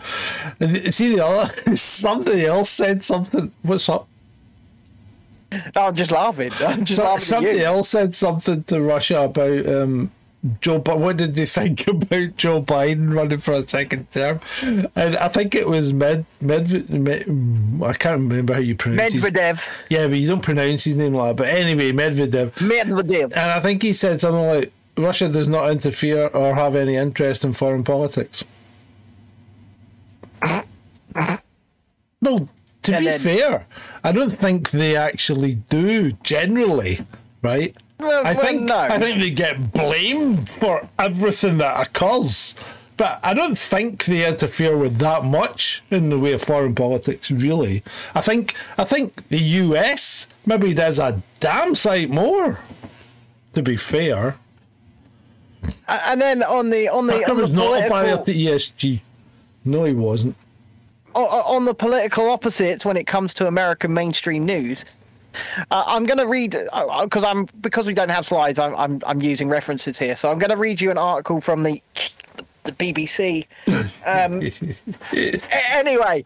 See 0.91 1.15
the 1.15 1.25
other 1.25 1.77
somebody 1.77 2.45
else 2.45 2.71
said 2.71 3.05
something. 3.05 3.53
What's 3.63 3.89
up? 3.89 4.09
I'm 5.77 5.95
just 5.95 6.11
laughing. 6.11 6.51
I'm 6.67 6.85
just 6.85 6.99
So- 7.01 7.05
laughing 7.05 7.19
somebody 7.21 7.63
else 7.63 7.89
said 7.91 8.15
something 8.15 8.63
to 8.65 8.81
Russia 8.81 9.23
about 9.23 9.67
um, 9.67 10.11
Joe. 10.61 10.79
But 10.79 10.99
what 10.99 11.17
did 11.17 11.35
they 11.35 11.47
think 11.59 11.87
about 11.87 12.37
Joe 12.37 12.63
Biden 12.63 13.15
running 13.15 13.39
for 13.39 13.53
a 13.55 13.69
second 13.69 14.11
term? 14.11 14.41
And 14.97 15.17
I 15.17 15.29
think 15.29 15.55
it 15.55 15.67
was 15.69 15.93
Med 15.93 16.25
Med. 16.41 16.91
Med 16.91 17.23
I 17.85 17.93
can't 17.95 18.21
remember 18.21 18.55
how 18.55 18.61
you 18.61 18.75
pronounce 18.75 19.13
his 19.15 19.23
Medvedev. 19.25 19.61
Yeah, 19.89 20.07
but 20.09 20.19
you 20.19 20.29
don't 20.29 20.43
pronounce 20.43 20.85
his 20.85 20.97
name 20.97 21.15
like 21.15 21.37
that. 21.37 21.43
But 21.43 21.49
anyway, 21.49 21.93
Medvedev. 21.93 22.51
Medvedev. 22.59 23.25
And 23.37 23.51
I 23.51 23.61
think 23.61 23.83
he 23.83 23.93
said 23.93 24.21
something 24.21 24.47
like 24.47 24.73
Russia 24.99 25.29
does 25.29 25.47
not 25.49 25.71
interfere 25.71 26.27
or 26.29 26.55
have 26.55 26.75
any 26.75 26.97
interest 26.97 27.45
in 27.45 27.53
foreign 27.53 27.85
politics. 27.85 28.45
no, 32.21 32.49
to 32.83 32.95
And 32.95 33.05
be 33.05 33.11
then- 33.11 33.19
fair, 33.21 33.67
I 34.07 34.13
don't 34.13 34.31
think 34.31 34.71
they 34.71 34.95
actually 34.95 35.55
do 35.69 36.13
generally, 36.23 37.01
right? 37.43 37.75
Well, 37.99 38.25
I 38.25 38.35
well, 38.35 38.45
think 38.45 38.63
no. 38.63 38.79
I 38.79 39.01
think 39.01 39.19
they 39.19 39.33
get 39.33 39.73
blamed 39.73 40.49
for 40.49 40.89
everything 40.97 41.59
that 41.59 41.89
occurs. 41.89 42.55
But 42.97 43.19
I 43.25 43.35
don't 43.35 43.59
think 43.59 44.05
they 44.05 44.25
interfere 44.25 44.79
with 44.79 44.99
that 44.99 45.25
much 45.25 45.83
in 45.91 46.11
the 46.11 46.21
way 46.21 46.35
of 46.35 46.43
foreign 46.43 46.77
politics, 46.77 47.33
really. 47.33 47.83
I 48.15 48.21
think 48.21 48.55
I 48.79 48.85
think 48.85 49.27
the 49.27 49.41
US 49.65 50.29
maybe 50.47 50.73
does 50.73 51.01
a 51.01 51.21
damn 51.41 51.75
sight 51.75 52.09
more. 52.09 52.61
To 53.55 53.63
be 53.63 53.77
fair, 53.77 54.37
And 55.89 56.21
then 56.21 56.45
on 56.45 56.71
the 56.71 56.89
on 56.89 57.09
the, 57.09 57.29
on 57.29 57.37
the 57.37 57.43
was 57.43 57.51
not 57.51 57.85
a 57.85 57.89
barrier 57.89 58.19
to 58.19 58.33
ESG. 58.33 59.01
No, 59.65 59.83
he 59.83 59.95
wasn't. 59.95 60.37
On 61.25 61.65
the 61.65 61.75
political 61.75 62.31
opposites 62.31 62.85
when 62.85 62.97
it 62.97 63.07
comes 63.07 63.35
to 63.35 63.47
American 63.47 63.93
mainstream 63.93 64.45
news. 64.45 64.85
Uh, 65.71 65.85
I'm 65.87 66.07
going 66.07 66.19
to 66.19 66.27
read 66.27 66.53
because 66.53 67.25
I'm 67.25 67.47
because 67.61 67.87
we 67.87 67.95
don't 67.95 68.09
have 68.09 68.27
slides. 68.27 68.59
I'm, 68.59 68.75
I'm 68.77 69.03
I'm 69.07 69.21
using 69.21 69.49
references 69.49 69.99
here, 69.99 70.17
so 70.17 70.31
I'm 70.31 70.39
going 70.39 70.51
to 70.51 70.57
read 70.57 70.81
you 70.81 70.91
an 70.91 70.99
article 70.99 71.41
from 71.41 71.63
the 71.63 71.83
the 72.65 72.73
BBC. 72.73 73.47
Um, 74.07 74.43
anyway, 75.73 76.25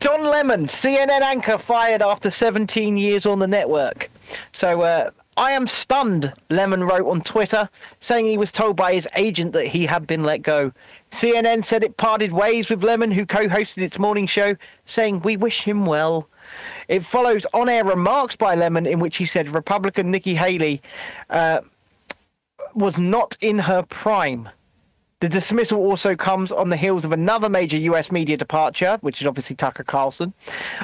Don 0.00 0.24
Lemon, 0.24 0.66
CNN 0.66 1.20
anchor, 1.20 1.58
fired 1.58 2.02
after 2.02 2.30
17 2.30 2.96
years 2.96 3.24
on 3.24 3.38
the 3.38 3.46
network. 3.46 4.10
So 4.52 4.82
uh, 4.82 5.10
I 5.36 5.52
am 5.52 5.66
stunned, 5.66 6.32
Lemon 6.50 6.84
wrote 6.84 7.08
on 7.08 7.20
Twitter, 7.22 7.68
saying 8.00 8.26
he 8.26 8.36
was 8.36 8.52
told 8.52 8.76
by 8.76 8.94
his 8.94 9.08
agent 9.16 9.52
that 9.52 9.66
he 9.66 9.86
had 9.86 10.06
been 10.06 10.24
let 10.24 10.42
go. 10.42 10.72
CNN 11.12 11.62
said 11.62 11.84
it 11.84 11.98
parted 11.98 12.32
ways 12.32 12.70
with 12.70 12.82
Lemon, 12.82 13.10
who 13.10 13.26
co 13.26 13.46
hosted 13.46 13.82
its 13.82 13.98
morning 13.98 14.26
show, 14.26 14.56
saying, 14.86 15.20
We 15.20 15.36
wish 15.36 15.62
him 15.62 15.84
well. 15.84 16.26
It 16.88 17.04
follows 17.04 17.46
on 17.52 17.68
air 17.68 17.84
remarks 17.84 18.34
by 18.34 18.54
Lemon 18.54 18.86
in 18.86 18.98
which 18.98 19.18
he 19.18 19.26
said 19.26 19.54
Republican 19.54 20.10
Nikki 20.10 20.34
Haley 20.34 20.80
uh, 21.28 21.60
was 22.74 22.98
not 22.98 23.36
in 23.42 23.58
her 23.58 23.82
prime. 23.82 24.48
The 25.22 25.28
dismissal 25.28 25.78
also 25.78 26.16
comes 26.16 26.50
on 26.50 26.68
the 26.68 26.76
heels 26.76 27.04
of 27.04 27.12
another 27.12 27.48
major 27.48 27.76
US 27.76 28.10
media 28.10 28.36
departure, 28.36 28.98
which 29.02 29.20
is 29.20 29.26
obviously 29.28 29.54
Tucker 29.54 29.84
Carlson. 29.84 30.34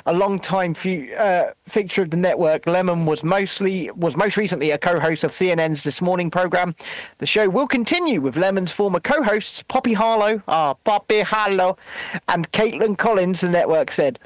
A 0.06 0.12
long-time 0.12 0.76
uh, 1.18 1.46
fixture 1.66 2.02
of 2.02 2.10
the 2.10 2.16
network, 2.16 2.64
Lemon 2.68 3.04
was 3.04 3.24
mostly 3.24 3.90
was 3.96 4.14
most 4.14 4.36
recently 4.36 4.70
a 4.70 4.78
co-host 4.78 5.24
of 5.24 5.32
CNN's 5.32 5.82
This 5.82 6.00
Morning 6.00 6.30
program. 6.30 6.76
The 7.18 7.26
show 7.26 7.48
will 7.48 7.66
continue 7.66 8.20
with 8.20 8.36
Lemon's 8.36 8.70
former 8.70 9.00
co-hosts 9.00 9.64
Poppy 9.64 9.92
Harlow, 9.92 10.40
ah, 10.46 10.74
Poppy 10.74 11.22
Harlow, 11.22 11.76
and 12.28 12.48
Kaitlan 12.52 12.96
Collins. 12.96 13.40
The 13.40 13.48
network 13.48 13.90
said 13.90 14.20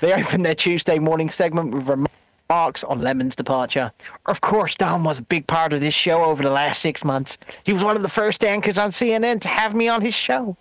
they 0.00 0.14
opened 0.14 0.46
their 0.46 0.54
Tuesday 0.54 0.98
morning 0.98 1.28
segment 1.28 1.74
with 1.74 1.86
remarks 1.86 2.19
remarks 2.50 2.82
on 2.82 3.00
Lemon's 3.00 3.36
departure. 3.36 3.92
Of 4.26 4.40
course, 4.40 4.74
Don 4.74 5.04
was 5.04 5.20
a 5.20 5.22
big 5.22 5.46
part 5.46 5.72
of 5.72 5.80
this 5.80 5.94
show 5.94 6.24
over 6.24 6.42
the 6.42 6.50
last 6.50 6.82
six 6.82 7.04
months. 7.04 7.38
He 7.62 7.72
was 7.72 7.84
one 7.84 7.94
of 7.94 8.02
the 8.02 8.08
first 8.08 8.42
anchors 8.42 8.76
on 8.76 8.90
CNN 8.90 9.40
to 9.42 9.48
have 9.48 9.72
me 9.72 9.86
on 9.86 10.02
his 10.02 10.16
show. 10.16 10.56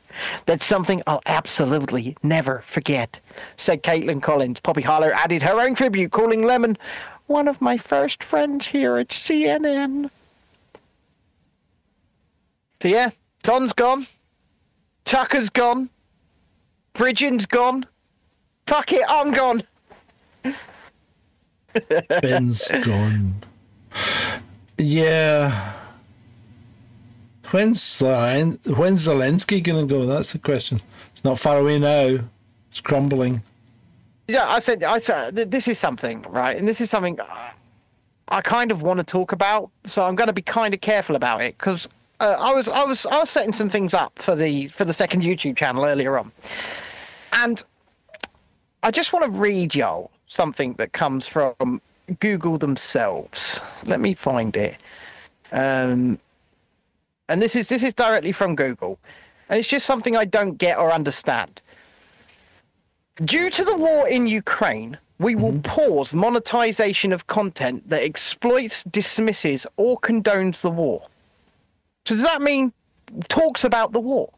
That's 0.45 0.67
something 0.67 1.01
I'll 1.07 1.23
absolutely 1.25 2.15
never 2.21 2.63
forget, 2.67 3.19
said 3.57 3.81
Kaitlan 3.81 4.21
Collins. 4.21 4.59
Poppy 4.59 4.83
Harlow 4.83 5.09
added 5.15 5.41
her 5.41 5.59
own 5.59 5.73
tribute, 5.73 6.11
calling 6.11 6.43
Lemon 6.43 6.77
one 7.25 7.47
of 7.47 7.59
my 7.59 7.75
first 7.75 8.23
friends 8.23 8.67
here 8.67 8.97
at 8.97 9.07
CNN. 9.07 10.11
So 12.83 12.87
yeah, 12.87 13.09
Don's 13.41 13.73
gone. 13.73 14.05
Tucker's 15.05 15.49
gone. 15.49 15.89
Bridgen's 16.93 17.47
gone. 17.47 17.83
Fuck 18.67 18.93
it, 18.93 19.03
I'm 19.09 19.31
gone. 19.33 19.63
Ben's 22.21 22.67
gone. 22.81 23.35
Yeah. 24.77 25.73
When's 27.51 27.81
Zelen- 27.81 28.77
when's 28.77 29.07
Zelensky 29.07 29.63
gonna 29.63 29.85
go? 29.85 30.05
That's 30.05 30.33
the 30.33 30.39
question. 30.39 30.79
It's 31.11 31.23
not 31.23 31.39
far 31.39 31.57
away 31.57 31.79
now. 31.79 32.19
It's 32.69 32.79
crumbling. 32.79 33.41
Yeah, 34.27 34.47
I 34.47 34.59
said, 34.59 34.83
I 34.83 34.99
said, 34.99 35.35
this 35.35 35.67
is 35.67 35.79
something, 35.79 36.21
right? 36.29 36.55
And 36.55 36.67
this 36.67 36.79
is 36.79 36.91
something 36.91 37.19
uh, 37.19 37.49
I 38.27 38.41
kind 38.41 38.71
of 38.71 38.83
want 38.83 38.99
to 38.99 39.03
talk 39.03 39.31
about. 39.31 39.71
So 39.87 40.03
I'm 40.03 40.15
going 40.15 40.27
to 40.27 40.33
be 40.33 40.43
kind 40.43 40.71
of 40.73 40.81
careful 40.81 41.15
about 41.15 41.41
it 41.41 41.57
because 41.57 41.89
uh, 42.19 42.35
I 42.39 42.53
was, 42.53 42.67
I 42.67 42.83
was, 42.83 43.07
I 43.07 43.17
was 43.17 43.29
setting 43.31 43.53
some 43.53 43.71
things 43.71 43.95
up 43.95 44.19
for 44.21 44.35
the 44.35 44.67
for 44.67 44.85
the 44.85 44.93
second 44.93 45.23
YouTube 45.23 45.57
channel 45.57 45.83
earlier 45.83 46.19
on, 46.19 46.31
and 47.33 47.63
I 48.83 48.91
just 48.91 49.13
want 49.13 49.25
to 49.25 49.31
read 49.31 49.73
y'all 49.73 50.11
something 50.29 50.73
that 50.75 50.93
comes 50.93 51.27
from 51.27 51.81
Google 52.19 52.57
themselves. 52.57 53.59
Let 53.83 53.99
me 53.99 54.13
find 54.13 54.55
it. 54.55 54.77
Um, 55.51 56.17
and 57.27 57.41
this 57.41 57.55
is 57.55 57.67
this 57.67 57.83
is 57.83 57.93
directly 57.93 58.31
from 58.31 58.55
Google, 58.55 58.97
and 59.49 59.59
it's 59.59 59.67
just 59.67 59.85
something 59.85 60.15
I 60.15 60.25
don't 60.25 60.57
get 60.57 60.77
or 60.77 60.91
understand. 60.91 61.61
Due 63.25 63.49
to 63.49 63.65
the 63.65 63.75
war 63.75 64.07
in 64.07 64.27
Ukraine, 64.27 64.97
we 65.19 65.35
will 65.35 65.59
pause 65.59 66.13
monetization 66.13 67.11
of 67.11 67.27
content 67.27 67.87
that 67.89 68.01
exploits, 68.03 68.83
dismisses, 68.83 69.67
or 69.75 69.99
condones 69.99 70.61
the 70.61 70.71
war. 70.71 71.05
So 72.05 72.15
does 72.15 72.23
that 72.23 72.41
mean 72.41 72.71
talks 73.27 73.63
about 73.63 73.91
the 73.91 73.99
war? 73.99 74.31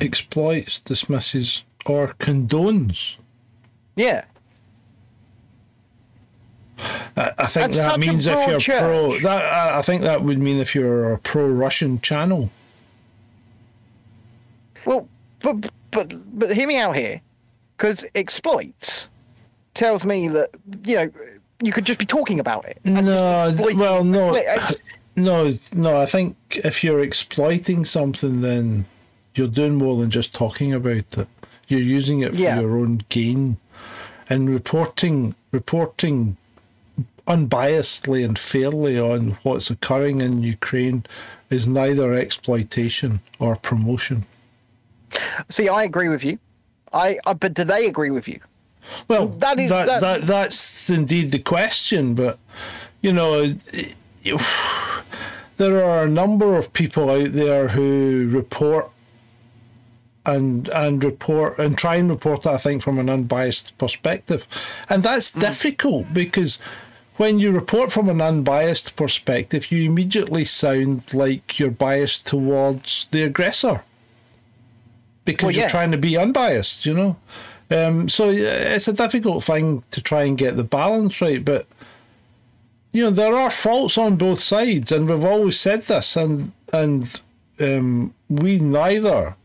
Exploits, 0.00 0.78
dismisses, 0.80 1.62
or 1.86 2.08
condones. 2.18 3.16
Yeah. 3.96 4.24
I, 7.16 7.30
I 7.38 7.46
think 7.46 7.72
That's 7.72 7.76
that 7.76 8.00
means 8.00 8.26
if 8.26 8.48
you're 8.48 8.60
church. 8.60 8.78
pro. 8.80 9.18
That 9.20 9.52
I 9.52 9.78
I 9.78 9.82
think 9.82 10.02
that 10.02 10.22
would 10.22 10.38
mean 10.38 10.58
if 10.58 10.74
you're 10.74 11.12
a 11.12 11.18
pro-Russian 11.18 12.00
channel. 12.00 12.50
Well, 14.84 15.08
but 15.40 15.70
but 15.90 16.14
but 16.38 16.54
hear 16.54 16.66
me 16.66 16.78
out 16.78 16.96
here, 16.96 17.20
because 17.76 18.04
exploits 18.14 19.08
tells 19.74 20.04
me 20.04 20.28
that 20.28 20.50
you 20.84 20.96
know 20.96 21.10
you 21.62 21.72
could 21.72 21.84
just 21.84 21.98
be 21.98 22.06
talking 22.06 22.40
about 22.40 22.64
it. 22.64 22.78
No, 22.84 23.54
well, 23.74 24.04
no, 24.04 24.32
no, 25.16 25.56
no. 25.72 26.00
I 26.00 26.06
think 26.06 26.36
if 26.64 26.82
you're 26.82 27.00
exploiting 27.00 27.84
something, 27.84 28.40
then 28.40 28.86
you're 29.34 29.48
doing 29.48 29.76
more 29.76 30.00
than 30.00 30.10
just 30.10 30.34
talking 30.34 30.72
about 30.72 30.96
it. 31.18 31.28
You're 31.68 31.80
using 31.80 32.20
it 32.20 32.34
for 32.34 32.40
Yeah. 32.40 32.60
your 32.60 32.76
own 32.76 33.00
gain, 33.08 33.58
and 34.28 34.50
reporting 34.50 35.34
reporting 35.52 36.36
unbiasedly 37.26 38.24
and 38.24 38.38
fairly 38.38 38.98
on 38.98 39.32
what's 39.42 39.70
occurring 39.70 40.20
in 40.20 40.42
Ukraine 40.42 41.04
is 41.50 41.68
neither 41.68 42.14
exploitation 42.14 43.20
or 43.38 43.56
promotion. 43.56 44.24
See, 45.48 45.68
I 45.68 45.84
agree 45.84 46.08
with 46.08 46.24
you. 46.24 46.38
I, 46.92 47.18
I 47.26 47.34
but 47.34 47.54
do 47.54 47.64
they 47.64 47.86
agree 47.86 48.10
with 48.10 48.28
you? 48.28 48.40
Well, 49.08 49.28
That 49.28 49.60
is- 49.60 49.70
that, 49.70 49.86
that- 49.86 50.00
that 50.00 50.22
that's 50.22 50.90
indeed 50.90 51.30
the 51.32 51.38
question, 51.38 52.14
but 52.14 52.38
you 53.00 53.12
know, 53.12 53.46
there 55.56 55.84
are 55.84 56.04
a 56.04 56.08
number 56.08 56.56
of 56.56 56.72
people 56.72 57.10
out 57.10 57.32
there 57.32 57.68
who 57.68 58.28
report 58.30 58.88
and 60.24 60.68
and 60.68 61.02
report 61.02 61.58
and 61.58 61.76
try 61.76 61.96
and 61.96 62.08
report 62.08 62.46
I 62.46 62.56
think 62.56 62.80
from 62.82 62.98
an 62.98 63.10
unbiased 63.10 63.76
perspective, 63.78 64.46
and 64.88 65.02
that's 65.02 65.32
hmm. 65.32 65.40
difficult 65.40 66.12
because 66.12 66.58
when 67.16 67.38
you 67.38 67.52
report 67.52 67.92
from 67.92 68.08
an 68.08 68.20
unbiased 68.20 68.96
perspective, 68.96 69.70
you 69.70 69.90
immediately 69.90 70.44
sound 70.44 71.12
like 71.12 71.58
you're 71.58 71.70
biased 71.70 72.26
towards 72.26 73.06
the 73.10 73.22
aggressor 73.22 73.82
because 75.24 75.48
Well, 75.48 75.56
you're 75.56 75.68
trying 75.68 75.92
to 75.92 75.98
be 75.98 76.16
unbiased, 76.16 76.86
you 76.86 76.94
know. 76.94 77.16
Um, 77.70 78.08
so 78.08 78.28
it's 78.30 78.88
a 78.88 78.92
difficult 78.92 79.44
thing 79.44 79.82
to 79.92 80.02
try 80.02 80.24
and 80.24 80.36
get 80.36 80.56
the 80.56 80.64
balance 80.64 81.20
right, 81.20 81.44
but 81.44 81.66
you 82.92 83.04
know 83.04 83.10
there 83.10 83.34
are 83.34 83.50
faults 83.50 83.96
on 83.96 84.16
both 84.16 84.40
sides, 84.40 84.92
and 84.92 85.08
we've 85.08 85.24
always 85.24 85.58
said 85.58 85.82
this, 85.82 86.16
and 86.16 86.52
and 86.72 87.20
um, 87.60 88.14
we 88.28 88.58
neither 88.58 89.36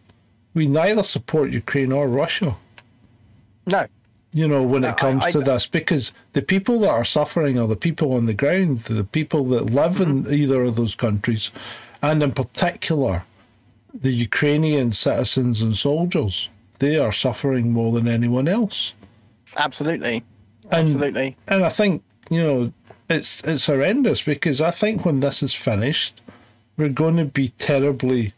we 0.54 0.68
neither 0.68 1.04
support 1.04 1.52
Ukraine 1.52 1.92
or 1.92 2.08
Russia. 2.08 2.56
No. 3.66 3.86
You 4.34 4.48
know 4.48 4.62
when 4.62 4.82
No, 4.82 4.90
it 4.90 4.98
comes 4.98 5.24
I- 5.24 5.28
I- 5.28 5.32
to 5.32 5.40
this, 5.40 5.66
because 5.68 6.12
the 6.34 6.42
people 6.42 6.80
that 6.80 6.90
are 6.90 7.06
suffering 7.06 7.58
are 7.58 7.68
the 7.68 7.76
people 7.78 8.14
on 8.14 8.26
the 8.26 8.34
ground, 8.34 8.80
the 8.80 9.04
people 9.04 9.44
that 9.46 9.68
live 9.72 9.96
Mm-hmm. 9.96 10.28
in 10.28 10.34
either 10.34 10.64
of 10.64 10.76
those 10.76 10.96
countries, 10.96 11.50
and 12.02 12.22
in 12.22 12.32
particular 12.34 13.24
the 13.94 14.12
Ukrainian 14.12 14.92
citizens 14.92 15.62
and 15.62 15.76
soldiers. 15.76 16.50
They 16.80 16.98
are 17.00 17.12
suffering 17.12 17.72
more 17.72 17.92
than 17.94 18.08
anyone 18.08 18.48
else. 18.48 18.94
Absolutely. 19.56 20.24
And, 20.72 20.88
Absolutely. 20.90 21.36
And 21.48 21.64
I 21.66 21.70
think, 21.70 22.04
you 22.30 22.44
know, 22.44 22.72
it's 23.10 23.42
it's 23.44 23.66
horrendous 23.66 24.22
because 24.22 24.62
I 24.62 24.70
think 24.72 25.04
when 25.06 25.22
this 25.22 25.42
is 25.42 25.54
finished, 25.56 26.22
we're 26.78 26.90
going 27.04 27.18
to 27.18 27.26
be 27.26 27.48
terribly 27.48 28.34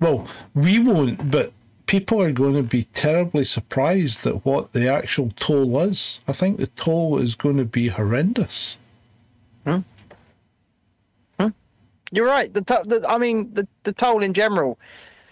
well, 0.00 0.26
we 0.54 0.78
won't, 0.78 1.30
but 1.30 1.52
people 1.88 2.22
are 2.22 2.30
going 2.32 2.54
to 2.54 2.62
be 2.62 2.84
terribly 2.84 3.42
surprised 3.42 4.24
at 4.26 4.44
what 4.44 4.72
the 4.72 4.88
actual 4.88 5.30
toll 5.34 5.80
is. 5.80 6.20
I 6.28 6.32
think 6.32 6.58
the 6.58 6.68
toll 6.68 7.18
is 7.18 7.34
going 7.34 7.56
to 7.56 7.64
be 7.64 7.88
horrendous. 7.88 8.76
You're 12.10 12.26
right. 12.26 12.52
The, 12.54 12.62
to- 12.62 12.84
the 12.86 13.04
I 13.06 13.18
mean 13.18 13.52
the 13.52 13.68
the 13.84 13.92
toll 13.92 14.22
in 14.22 14.32
general, 14.32 14.78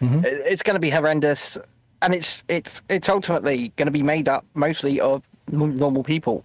Mm-hmm. 0.03 0.21
it's 0.27 0.63
going 0.63 0.75
to 0.75 0.81
be 0.81 0.91
horrendous, 0.91 1.57
and 2.03 2.15
it's 2.15 2.45
it's 2.49 2.83
it's 2.91 3.09
ultimately 3.09 3.73
going 3.77 3.87
to 3.87 3.93
be 3.93 4.03
made 4.03 4.29
up 4.29 4.45
mostly 4.55 5.01
of 5.01 5.23
normal 5.51 6.05
people. 6.05 6.45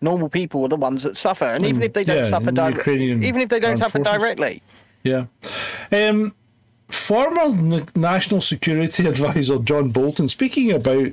Normal 0.00 0.28
people 0.28 0.64
are 0.64 0.68
the 0.68 0.74
ones 0.76 1.04
that 1.04 1.16
suffer, 1.16 1.44
and 1.44 1.62
even 1.64 1.80
Mm, 1.80 1.84
if 1.84 1.92
they 1.92 2.02
don't 2.02 2.16
yeah, 2.24 2.28
suffer 2.30 2.50
directly, 2.50 3.04
even 3.12 3.40
if 3.40 3.48
they 3.50 3.60
don't 3.60 3.78
suffer 3.78 3.98
forces. 3.98 4.18
directly, 4.18 4.62
Yeah. 5.04 5.26
Um, 5.92 6.34
former 6.88 7.82
National 7.94 8.40
Security 8.40 9.06
Advisor 9.08 9.58
John 9.58 9.90
Bolton, 9.90 10.28
speaking 10.28 10.72
about 10.72 11.12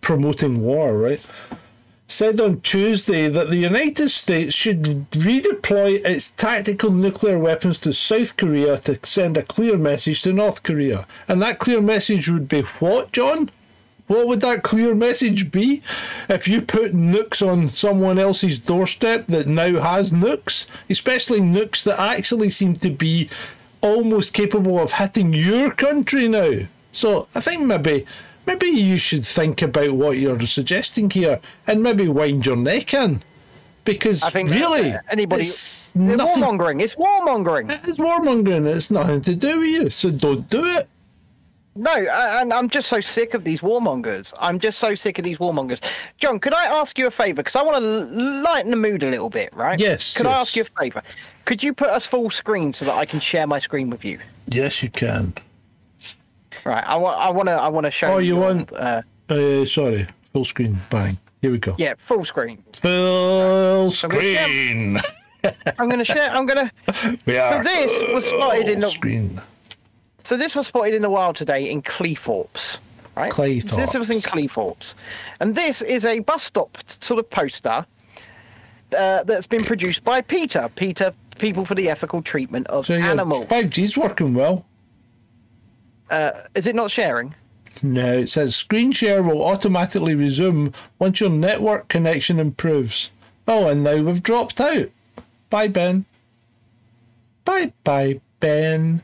promoting 0.00 0.60
war, 0.60 0.96
right, 0.96 1.26
said 2.06 2.40
on 2.40 2.60
Tuesday 2.60 3.28
that 3.28 3.48
the 3.48 3.56
United 3.56 4.10
States 4.10 4.54
should 4.54 4.82
redeploy 5.12 6.04
its 6.04 6.30
tactical 6.30 6.90
nuclear 6.90 7.38
weapons 7.38 7.78
to 7.78 7.92
South 7.92 8.36
Korea 8.36 8.76
to 8.78 8.98
send 9.02 9.36
a 9.36 9.42
clear 9.42 9.78
message 9.78 10.22
to 10.22 10.32
North 10.32 10.62
Korea. 10.62 11.06
And 11.26 11.40
that 11.42 11.58
clear 11.58 11.80
message 11.80 12.28
would 12.28 12.48
be 12.48 12.62
what, 12.62 13.12
John? 13.12 13.50
What 14.06 14.26
would 14.28 14.42
that 14.42 14.62
clear 14.62 14.94
message 14.94 15.50
be? 15.50 15.80
If 16.28 16.46
you 16.46 16.60
put 16.60 16.92
nukes 16.92 17.46
on 17.46 17.70
someone 17.70 18.18
else's 18.18 18.58
doorstep 18.58 19.26
that 19.28 19.46
now 19.46 19.80
has 19.80 20.10
nukes, 20.10 20.66
especially 20.90 21.40
nukes 21.40 21.84
that 21.84 21.98
actually 21.98 22.50
seem 22.50 22.74
to 22.76 22.90
be 22.90 23.30
almost 23.84 24.32
capable 24.32 24.80
of 24.80 24.92
hitting 24.92 25.32
your 25.32 25.70
country 25.70 26.26
now. 26.26 26.60
So 26.92 27.28
I 27.34 27.40
think 27.40 27.62
maybe 27.62 28.06
maybe 28.46 28.66
you 28.66 28.98
should 28.98 29.26
think 29.26 29.62
about 29.62 29.92
what 29.92 30.16
you're 30.16 30.40
suggesting 30.40 31.10
here 31.10 31.40
and 31.66 31.82
maybe 31.82 32.08
wind 32.08 32.46
your 32.46 32.56
neck 32.56 32.94
in. 32.94 33.20
Because 33.84 34.22
I 34.22 34.30
think 34.30 34.50
really, 34.50 34.92
uh, 34.92 34.98
anybody 35.10 35.42
it's 35.42 35.88
it's 35.88 35.94
nothing, 35.94 36.42
warmongering. 36.42 36.82
It's 36.82 36.94
warmongering. 36.94 37.70
it's 37.86 37.98
warmongering. 37.98 38.66
It's 38.74 38.90
nothing 38.90 39.20
to 39.20 39.36
do 39.36 39.58
with 39.58 39.68
you, 39.68 39.90
so 39.90 40.10
don't 40.10 40.48
do 40.48 40.64
it. 40.64 40.88
No, 41.76 41.90
and 41.92 42.52
I'm 42.52 42.68
just 42.68 42.88
so 42.88 43.00
sick 43.00 43.34
of 43.34 43.44
these 43.44 43.60
warmongers. 43.60 44.32
I'm 44.38 44.60
just 44.60 44.78
so 44.78 44.94
sick 44.94 45.18
of 45.18 45.24
these 45.24 45.38
warmongers. 45.38 45.80
John, 46.18 46.38
could 46.38 46.54
I 46.54 46.66
ask 46.66 46.96
you 46.98 47.08
a 47.08 47.10
favour? 47.10 47.42
Because 47.42 47.56
I 47.56 47.62
want 47.62 47.76
to 47.78 47.80
lighten 47.80 48.70
the 48.70 48.76
mood 48.76 49.02
a 49.02 49.10
little 49.10 49.28
bit, 49.28 49.52
right? 49.54 49.78
Yes, 49.78 50.16
Could 50.16 50.26
I 50.26 50.40
ask 50.40 50.54
you 50.54 50.62
a 50.62 50.80
favour? 50.80 51.02
Could 51.44 51.62
you 51.62 51.74
put 51.74 51.88
us 51.88 52.06
full 52.06 52.30
screen 52.30 52.72
so 52.72 52.84
that 52.86 52.94
I 52.94 53.04
can 53.04 53.20
share 53.20 53.46
my 53.46 53.58
screen 53.58 53.90
with 53.90 54.04
you? 54.04 54.18
Yes, 54.48 54.82
you 54.82 54.90
can. 54.90 55.34
Right. 56.64 56.84
I 56.86 56.96
want. 56.96 57.20
I 57.20 57.30
want 57.30 57.48
to. 57.48 57.52
I 57.54 57.68
want 57.68 57.84
to 57.84 57.90
show. 57.90 58.14
Oh, 58.14 58.18
you 58.18 58.36
want- 58.36 58.72
Uh, 58.72 59.02
Uh, 59.28 59.64
sorry, 59.64 60.06
full 60.32 60.44
screen. 60.44 60.80
Bang. 60.90 61.18
Here 61.42 61.50
we 61.50 61.58
go. 61.58 61.74
yeah, 61.78 61.94
full 62.06 62.24
screen. 62.24 62.62
Full 62.80 63.90
screen. 63.90 64.98
I'm 65.78 65.88
going 65.90 65.98
to 65.98 66.04
share. 66.06 66.30
I'm 66.30 66.46
going 66.46 66.70
to. 66.86 67.18
We 67.26 67.36
are 67.36 67.62
So 67.62 67.70
this 67.70 68.12
was 68.14 68.24
spotted 68.26 68.68
in 68.68 68.80
the- 68.80 68.90
screen. 68.90 69.40
So 70.24 70.36
this 70.38 70.56
was 70.56 70.66
spotted 70.68 70.94
in 70.94 71.02
the 71.02 71.10
wild 71.10 71.36
today 71.36 71.68
in 71.70 71.82
Cleethorpes, 71.82 72.78
right? 73.14 73.30
So 73.32 73.76
this 73.76 73.92
was 73.92 74.08
in 74.08 74.18
Cleethorpes, 74.20 74.94
and 75.40 75.54
this 75.54 75.82
is 75.82 76.06
a 76.06 76.20
bus 76.20 76.42
stop 76.44 76.78
sort 77.00 77.18
of 77.20 77.28
poster 77.28 77.84
uh, 78.96 79.24
that's 79.24 79.46
been 79.46 79.64
produced 79.64 80.02
by 80.02 80.22
PETA. 80.22 80.70
PETA, 80.76 81.12
People 81.38 81.64
for 81.64 81.74
the 81.74 81.88
Ethical 81.90 82.22
Treatment 82.22 82.66
of 82.68 82.86
So 82.86 82.94
yeah, 82.94 83.10
Animals. 83.10 83.46
5G 83.46 83.82
is 83.84 83.96
working 83.96 84.34
well. 84.34 84.64
Uh, 86.10 86.30
is 86.54 86.66
it 86.66 86.76
not 86.76 86.90
sharing? 86.90 87.34
No, 87.82 88.18
it 88.18 88.30
says 88.30 88.54
screen 88.54 88.92
share 88.92 89.22
will 89.22 89.44
automatically 89.44 90.14
resume 90.14 90.72
once 90.98 91.20
your 91.20 91.30
network 91.30 91.88
connection 91.88 92.38
improves. 92.38 93.10
Oh, 93.48 93.68
and 93.68 93.82
now 93.82 94.00
we've 94.02 94.22
dropped 94.22 94.60
out. 94.60 94.86
Bye, 95.50 95.68
Ben. 95.68 96.04
Bye, 97.44 97.72
bye, 97.82 98.20
Ben. 98.40 99.02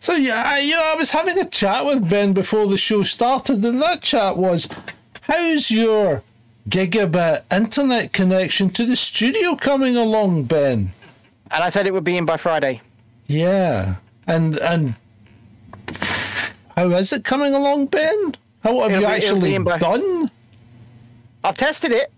So 0.00 0.14
yeah, 0.14 0.42
I, 0.46 0.58
you 0.60 0.72
know, 0.72 0.92
I 0.92 0.96
was 0.96 1.10
having 1.10 1.38
a 1.38 1.44
chat 1.44 1.84
with 1.84 2.08
Ben 2.08 2.32
before 2.32 2.66
the 2.66 2.76
show 2.76 3.02
started, 3.02 3.64
and 3.64 3.80
that 3.82 4.02
chat 4.02 4.36
was, 4.36 4.68
"How's 5.22 5.70
your 5.70 6.22
gigabit 6.68 7.42
internet 7.52 8.12
connection 8.12 8.70
to 8.70 8.86
the 8.86 8.96
studio 8.96 9.56
coming 9.56 9.96
along, 9.96 10.44
Ben?" 10.44 10.92
And 11.50 11.62
I 11.62 11.70
said 11.70 11.86
it 11.86 11.92
would 11.92 12.04
be 12.04 12.16
in 12.16 12.24
by 12.24 12.36
Friday. 12.36 12.80
Yeah, 13.26 13.96
and 14.26 14.56
and 14.58 14.94
oh, 15.88 16.72
how 16.76 16.90
is 16.90 17.12
it 17.12 17.24
coming 17.24 17.54
along, 17.54 17.86
Ben? 17.86 18.34
Oh, 18.64 18.80
how 18.80 18.88
have 18.88 18.90
It'll 18.90 19.00
you 19.02 19.06
be- 19.06 19.12
actually 19.12 19.58
by- 19.58 19.78
done? 19.78 20.28
I've 21.42 21.56
tested 21.56 21.92
it. 21.92 22.10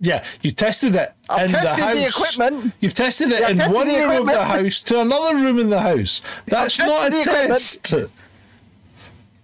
Yeah, 0.00 0.22
you 0.42 0.50
tested 0.50 0.94
it 0.94 1.12
I've 1.30 1.46
in 1.46 1.52
the 1.52 1.58
tested 1.58 1.84
house. 1.84 1.94
the 1.94 2.06
equipment. 2.06 2.74
You've 2.80 2.94
tested 2.94 3.32
it 3.32 3.40
Yeah, 3.40 3.48
in 3.50 3.56
tested 3.56 3.74
one 3.74 3.88
room 3.88 4.10
of 4.20 4.26
the 4.26 4.44
house 4.44 4.80
to 4.82 5.00
another 5.00 5.36
room 5.36 5.58
in 5.58 5.70
the 5.70 5.80
house. 5.80 6.20
That's 6.46 6.78
not 6.78 7.12
a 7.12 7.22
test. 7.24 7.94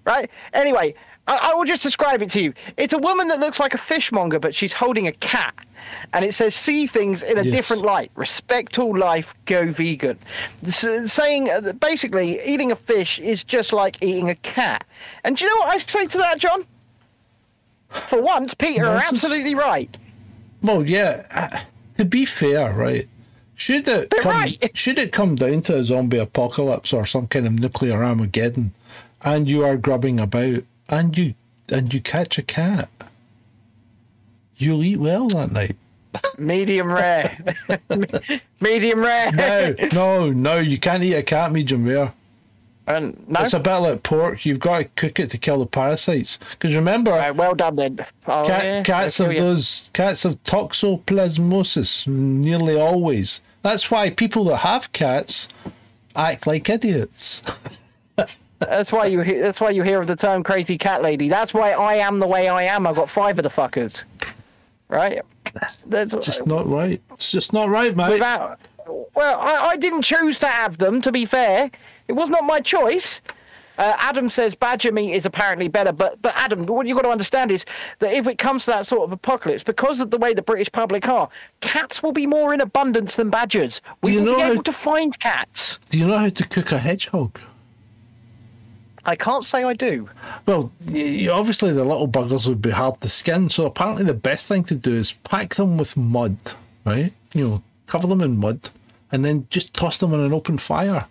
Right? 0.05 0.29
Anyway, 0.53 0.95
I, 1.27 1.37
I 1.53 1.55
will 1.55 1.65
just 1.65 1.83
describe 1.83 2.21
it 2.23 2.31
to 2.33 2.43
you. 2.43 2.53
It's 2.77 2.93
a 2.93 2.99
woman 2.99 3.29
that 3.29 3.39
looks 3.41 3.61
like 3.61 3.73
a 3.73 3.79
fishmonger, 3.79 4.39
but 4.39 4.55
she's 4.55 4.73
holding 4.75 5.07
a 5.07 5.13
cat. 5.13 5.55
And 6.13 6.25
it 6.25 6.35
says, 6.35 6.55
see 6.55 6.87
things 6.87 7.23
in 7.23 7.39
a 7.39 7.43
Yes. 7.43 7.55
different 7.55 7.83
light. 7.83 8.11
Respect 8.17 8.79
all 8.79 8.97
life, 8.97 9.35
go 9.47 9.73
vegan. 9.73 10.19
Saying, 10.69 11.51
uh, 11.51 11.73
basically, 11.81 12.41
eating 12.45 12.71
a 12.73 12.77
fish 12.77 13.19
is 13.19 13.45
just 13.45 13.73
like 13.73 13.97
eating 14.03 14.29
a 14.31 14.35
cat. 14.37 14.85
And 15.25 15.37
do 15.37 15.45
you 15.45 15.51
know 15.51 15.57
what 15.65 15.75
I 15.75 15.79
say 15.79 16.07
to 16.07 16.19
that, 16.19 16.39
John? 16.39 16.65
For 17.89 18.21
once, 18.23 18.55
PETA 18.55 18.85
are 18.85 18.97
absolutely 18.97 19.55
right. 19.55 19.97
Well, 20.63 20.87
yeah. 20.87 21.27
uh, 21.31 21.61
To 21.99 22.05
be 22.05 22.25
fair, 22.25 22.73
right? 22.73 23.07
Should 23.55 23.87
it 23.87 24.11
They're 24.11 24.21
come? 24.21 24.33
right. 24.33 24.71
Should 24.75 24.99
it 24.99 25.13
come 25.13 25.35
down 25.35 25.61
to 25.63 25.77
a 25.79 25.85
zombie 25.85 26.19
apocalypse 26.19 26.93
or 26.93 27.05
some 27.07 27.27
kind 27.27 27.47
of 27.47 27.53
nuclear 27.59 28.03
Armageddon, 28.03 28.73
and 29.23 29.49
you 29.49 29.63
are 29.65 29.77
grubbing 29.77 30.19
about, 30.19 30.63
and 30.89 31.17
you 31.17 31.35
and 31.71 31.93
you 31.95 32.01
catch 32.01 32.39
a 32.39 32.43
cat, 32.43 32.89
you'll 34.63 34.83
eat 34.85 34.99
well 34.99 35.29
that 35.29 35.53
night. 35.53 35.77
Medium 36.39 36.93
rare. 36.93 37.37
Medium 38.61 39.01
rare. 39.01 39.33
No, 39.33 39.75
no, 39.93 40.31
no, 40.31 40.59
you 40.59 40.79
can't 40.79 41.03
eat 41.03 41.15
a 41.15 41.23
cat 41.23 41.53
medium 41.53 41.87
rare. 41.87 42.13
And 42.87 43.29
no. 43.29 43.41
It's 43.41 43.53
a 43.53 43.61
bit 43.61 43.77
like 43.77 44.03
pork. 44.03 44.45
You've 44.45 44.59
got 44.59 44.79
to 44.79 44.85
cook 44.97 45.21
it 45.21 45.31
to 45.31 45.39
kill 45.39 45.61
the 45.61 45.67
parasites. 45.67 46.39
Because 46.51 46.75
remember, 46.75 47.13
Right, 47.13 47.35
well 47.35 47.55
done 47.55 47.77
then. 47.77 48.05
Oh, 48.27 48.45
cat, 48.45 48.65
yeah, 48.65 48.83
cats 48.83 49.19
have 49.19 49.35
those 49.35 49.89
cats 49.93 50.25
have 50.25 50.43
toxoplasmosis 50.45 52.07
nearly 52.09 52.79
always. 52.79 53.41
That's 53.63 53.91
why 53.91 54.11
people 54.11 54.45
that 54.45 54.59
have 54.59 54.93
cats 54.93 55.49
act 56.17 56.47
like 56.47 56.69
idiots. 56.69 57.43
That's 58.59 58.93
why 58.93 59.07
you. 59.07 59.25
That's 59.25 59.61
why 59.61 59.71
you 59.71 59.83
hear 59.83 60.01
of 60.01 60.07
the 60.07 60.17
term 60.17 60.43
"crazy 60.43 60.79
cat 60.79 61.03
lady." 61.03 61.29
That's 61.29 61.55
why 61.55 61.73
I 61.73 61.95
am 61.95 62.19
the 62.19 62.27
way 62.27 62.49
I 62.49 62.65
am. 62.65 62.87
I've 62.87 62.97
got 62.97 63.11
five 63.11 63.39
of 63.39 63.43
the 63.45 63.49
fuckers. 63.51 64.03
Right. 64.93 65.23
That's 65.87 66.15
just 66.17 66.47
not 66.47 66.67
right. 66.69 67.01
It's 67.13 67.33
just 67.33 67.53
not 67.53 67.69
right, 67.71 67.97
mate. 67.97 68.11
without. 68.11 68.61
Well, 69.15 69.41
I, 69.41 69.69
I 69.71 69.77
didn't 69.77 70.03
choose 70.03 70.39
to 70.41 70.47
have 70.47 70.79
them. 70.79 71.01
To 71.03 71.11
be 71.11 71.25
fair, 71.25 71.71
it 72.09 72.13
was 72.13 72.29
not 72.29 72.45
my 72.45 72.61
choice. 72.61 73.21
Uh, 73.79 73.95
Adam 73.99 74.29
says 74.29 74.55
badger 74.55 74.93
meat 74.93 75.15
is 75.15 75.25
apparently 75.25 75.67
better, 75.67 75.93
but 75.93 76.21
but 76.21 76.35
Adam, 76.37 76.67
what 76.67 76.87
you've 76.87 76.97
got 76.97 77.03
to 77.05 77.09
understand 77.09 77.51
is 77.51 77.65
that 78.01 78.13
if 78.13 78.27
it 78.29 78.37
comes 78.37 78.67
to 78.67 78.71
that 78.71 78.87
sort 78.87 79.03
of 79.03 79.13
apocalypse, 79.13 79.63
because 79.63 79.99
of 79.99 80.11
the 80.11 80.19
way 80.19 80.35
the 80.35 80.43
British 80.43 80.71
public 80.73 81.09
are, 81.09 81.29
cats 81.63 82.03
will 82.03 82.13
be 82.13 82.27
more 82.27 82.53
in 82.53 82.61
abundance 82.61 83.17
than 83.17 83.31
badgers. 83.31 83.81
We 84.03 84.13
you 84.13 84.23
will 84.23 84.37
be 84.37 84.43
how- 84.43 84.53
able 84.53 84.63
to 84.65 84.73
find 84.73 85.19
cats. 85.19 85.79
Do 85.89 85.99
you 85.99 86.07
know 86.07 86.19
how 86.19 86.29
to 86.29 86.49
cook 86.49 86.71
a 86.71 86.79
hedgehog? 86.79 87.41
I 89.05 89.17
can't 89.17 89.45
say 89.45 89.65
I 89.65 89.75
do. 89.75 90.09
Well, 90.47 90.71
obviously 90.87 91.73
the 91.73 91.85
little 91.85 92.09
buggers 92.09 92.47
would 92.47 92.63
be 92.63 92.71
hard 92.71 93.01
to 93.01 93.09
skin, 93.09 93.51
so 93.51 93.67
apparently 93.67 94.05
the 94.05 94.15
best 94.15 94.47
thing 94.47 94.63
to 94.65 94.75
do 94.75 94.93
is 94.93 95.13
pack 95.13 95.57
them 95.57 95.77
with 95.77 95.97
mud, 95.97 96.37
right? 96.85 97.13
You 97.35 97.49
know, 97.49 97.63
cover 97.87 98.07
them 98.07 98.21
in 98.21 98.39
mud, 98.39 98.71
and 99.11 99.25
then 99.25 99.47
just 99.51 99.75
toss 99.75 99.99
them 99.99 100.15
in 100.15 100.21
an 100.21 100.33
open 100.33 100.57
fire, 100.59 101.07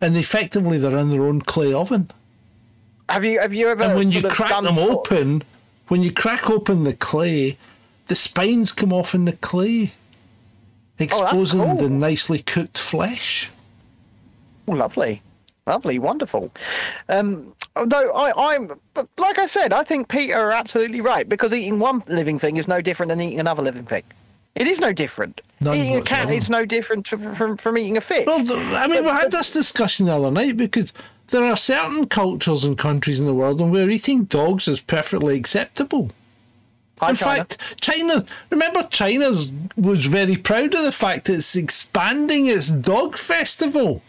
and 0.00 0.16
effectively 0.16 0.78
they're 0.78 0.98
in 0.98 1.10
their 1.10 1.24
own 1.24 1.40
clay 1.42 1.72
oven. 1.72 2.10
Have 3.08 3.24
you 3.24 3.40
have 3.40 3.52
you 3.52 3.68
ever? 3.68 3.82
And 3.82 3.98
when 3.98 4.10
you 4.12 4.22
crack 4.22 4.62
them 4.62 4.78
open, 4.78 5.42
when 5.88 6.02
you 6.02 6.12
crack 6.12 6.48
open 6.48 6.84
the 6.84 6.94
clay, 6.94 7.56
the 8.06 8.14
spines 8.14 8.72
come 8.72 8.92
off 8.92 9.14
in 9.14 9.24
the 9.24 9.32
clay, 9.32 9.92
oh, 9.92 11.04
exposing 11.04 11.60
cool. 11.60 11.74
the 11.76 11.90
nicely 11.90 12.38
cooked 12.38 12.78
flesh. 12.78 13.50
Oh, 14.68 14.72
lovely, 14.72 15.22
lovely, 15.66 15.98
wonderful. 15.98 16.52
Um, 17.08 17.54
although 17.76 18.12
I, 18.12 18.54
I'm, 18.54 18.80
like 19.18 19.38
I 19.38 19.46
said, 19.46 19.72
I 19.72 19.84
think 19.84 20.08
PETA 20.08 20.34
are 20.34 20.52
absolutely 20.52 21.00
right 21.00 21.28
because 21.28 21.52
eating 21.52 21.78
one 21.78 22.02
living 22.06 22.38
thing 22.38 22.56
is 22.56 22.68
no 22.68 22.80
different 22.80 23.10
than 23.10 23.20
eating 23.20 23.40
another 23.40 23.62
living 23.62 23.84
thing. 23.84 24.04
It 24.54 24.68
is 24.68 24.78
no 24.78 24.92
different. 24.92 25.40
None 25.60 25.76
eating 25.76 25.96
a 25.96 26.02
cat 26.02 26.30
is 26.30 26.50
no 26.50 26.66
different 26.66 27.08
from, 27.08 27.34
from, 27.34 27.56
from 27.56 27.78
eating 27.78 27.96
a 27.96 28.02
fish. 28.02 28.26
Well, 28.26 28.40
th- 28.42 28.58
I 28.74 28.86
mean, 28.86 29.02
we 29.02 29.08
had 29.08 29.32
this 29.32 29.52
discussion 29.52 30.06
the 30.06 30.12
other 30.12 30.30
night 30.30 30.56
because 30.56 30.92
there 31.28 31.44
are 31.44 31.56
certain 31.56 32.06
cultures 32.06 32.64
and 32.64 32.76
countries 32.76 33.18
in 33.18 33.26
the 33.26 33.34
world 33.34 33.60
where 33.60 33.88
eating 33.88 34.24
dogs 34.24 34.68
is 34.68 34.80
perfectly 34.80 35.36
acceptable. 35.38 36.10
In 37.00 37.16
China. 37.16 37.16
fact, 37.16 37.80
China, 37.80 38.22
remember, 38.50 38.84
China 38.90 39.32
was 39.76 40.06
very 40.06 40.36
proud 40.36 40.74
of 40.74 40.84
the 40.84 40.92
fact 40.92 41.30
it's 41.30 41.56
expanding 41.56 42.46
its 42.46 42.70
dog 42.70 43.16
festival 43.16 44.02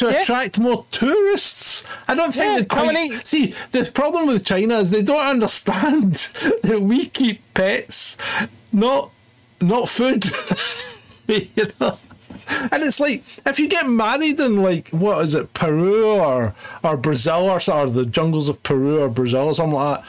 to 0.00 0.06
Yeah. 0.10 0.20
attract 0.20 0.58
more 0.58 0.84
tourists. 0.90 1.84
I 2.08 2.14
don't 2.14 2.32
think 2.32 2.44
Yeah, 2.46 2.58
they 2.58 2.64
quite 2.64 3.26
see 3.26 3.54
the 3.72 3.90
problem 3.92 4.26
with 4.26 4.44
China 4.44 4.78
is 4.78 4.90
they 4.90 5.02
don't 5.02 5.26
understand 5.36 6.14
that 6.62 6.80
we 6.80 7.06
keep 7.06 7.40
pets, 7.54 8.16
not 8.72 9.10
not 9.60 9.88
food. 9.88 10.24
you 11.28 11.66
know. 11.78 11.98
And 12.72 12.82
it's 12.82 12.98
like 12.98 13.22
if 13.46 13.60
you 13.60 13.68
get 13.68 13.88
married 13.88 14.40
in 14.40 14.62
like 14.62 14.88
what 14.88 15.22
is 15.24 15.34
it, 15.34 15.52
Peru 15.54 16.06
or 16.16 16.54
or 16.82 16.96
Brazil 16.96 17.50
or, 17.50 17.86
the 17.90 18.06
jungles 18.06 18.48
of 18.48 18.62
Peru 18.62 19.00
or 19.02 19.08
Brazil 19.08 19.48
or 19.48 19.54
something 19.54 19.74
like 19.74 20.00
that, 20.00 20.08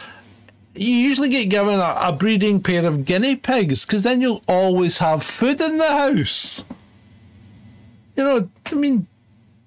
you 0.74 0.88
usually 1.10 1.30
get 1.30 1.50
given 1.50 1.76
a, 1.80 1.96
a 2.00 2.16
breeding 2.18 2.64
pair 2.64 2.86
of 2.86 3.04
guinea 3.06 3.36
pigs 3.36 3.86
because 3.86 4.04
then 4.04 4.22
you'll 4.22 4.44
always 4.48 5.00
have 5.00 5.22
food 5.22 5.60
in 5.60 5.78
the 5.78 5.88
house. 5.88 6.64
You 8.16 8.24
know, 8.24 8.50
I 8.72 8.76
mean, 8.76 9.08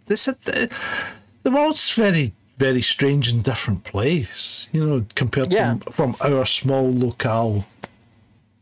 this 0.06 0.24
the, 0.26 0.70
the 1.42 1.50
world's 1.50 1.90
very 1.96 2.32
very 2.56 2.82
strange 2.82 3.28
and 3.28 3.42
different 3.42 3.82
place, 3.84 4.68
you 4.72 4.84
know, 4.84 5.04
compared 5.16 5.50
Yeah. 5.52 5.74
to 5.74 5.92
from 5.92 6.14
our 6.20 6.44
small 6.46 6.92
locale. 6.92 7.64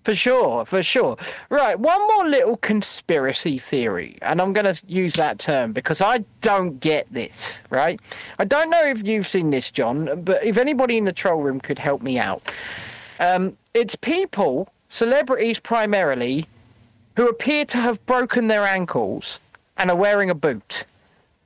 For 0.04 0.14
sure, 0.16 0.64
for 0.64 0.82
sure. 0.82 1.16
Right, 1.48 1.78
one 1.78 2.00
more 2.08 2.26
little 2.26 2.56
conspiracy 2.56 3.58
theory, 3.60 4.16
and 4.22 4.40
I'm 4.40 4.52
going 4.52 4.64
to 4.74 4.80
use 4.88 5.12
that 5.14 5.38
term 5.38 5.72
because 5.72 6.00
I 6.00 6.24
don't 6.40 6.80
get 6.80 7.06
this, 7.12 7.60
right? 7.70 8.00
I 8.40 8.44
don't 8.44 8.68
know 8.68 8.82
if 8.82 9.04
you've 9.04 9.28
seen 9.28 9.50
this, 9.50 9.70
John, 9.70 10.22
but 10.24 10.42
if 10.42 10.56
anybody 10.56 10.96
in 10.98 11.04
the 11.04 11.12
troll 11.12 11.40
room 11.40 11.60
could 11.60 11.78
help 11.78 12.02
me 12.02 12.18
out. 12.18 12.42
Um, 13.20 13.56
it's 13.74 13.94
people, 13.94 14.68
celebrities 14.88 15.60
primarily, 15.60 16.46
who 17.14 17.28
appear 17.28 17.64
to 17.66 17.76
have 17.76 18.04
broken 18.06 18.48
their 18.48 18.64
ankles 18.64 19.38
and 19.76 19.88
are 19.88 19.96
wearing 19.96 20.30
a 20.30 20.34
boot, 20.34 20.84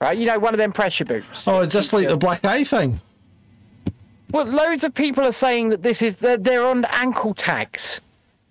right? 0.01 0.16
You 0.16 0.26
know, 0.26 0.38
one 0.38 0.55
of 0.55 0.59
them 0.59 0.72
pressure 0.72 1.05
boots. 1.05 1.47
Oh, 1.47 1.61
it's 1.61 1.72
just 1.72 1.92
like 1.92 2.09
the 2.09 2.16
black 2.16 2.44
eye 2.44 2.64
thing. 2.64 3.01
Well, 4.32 4.44
loads 4.44 4.84
of 4.84 4.92
people 4.94 5.24
are 5.24 5.32
saying 5.32 5.70
that 5.70 5.82
this 5.82 6.03
is 6.03 6.16
they're, 6.16 6.36
they're 6.36 6.66
on 6.66 6.84
ankle 6.86 7.34
tags. 7.34 8.01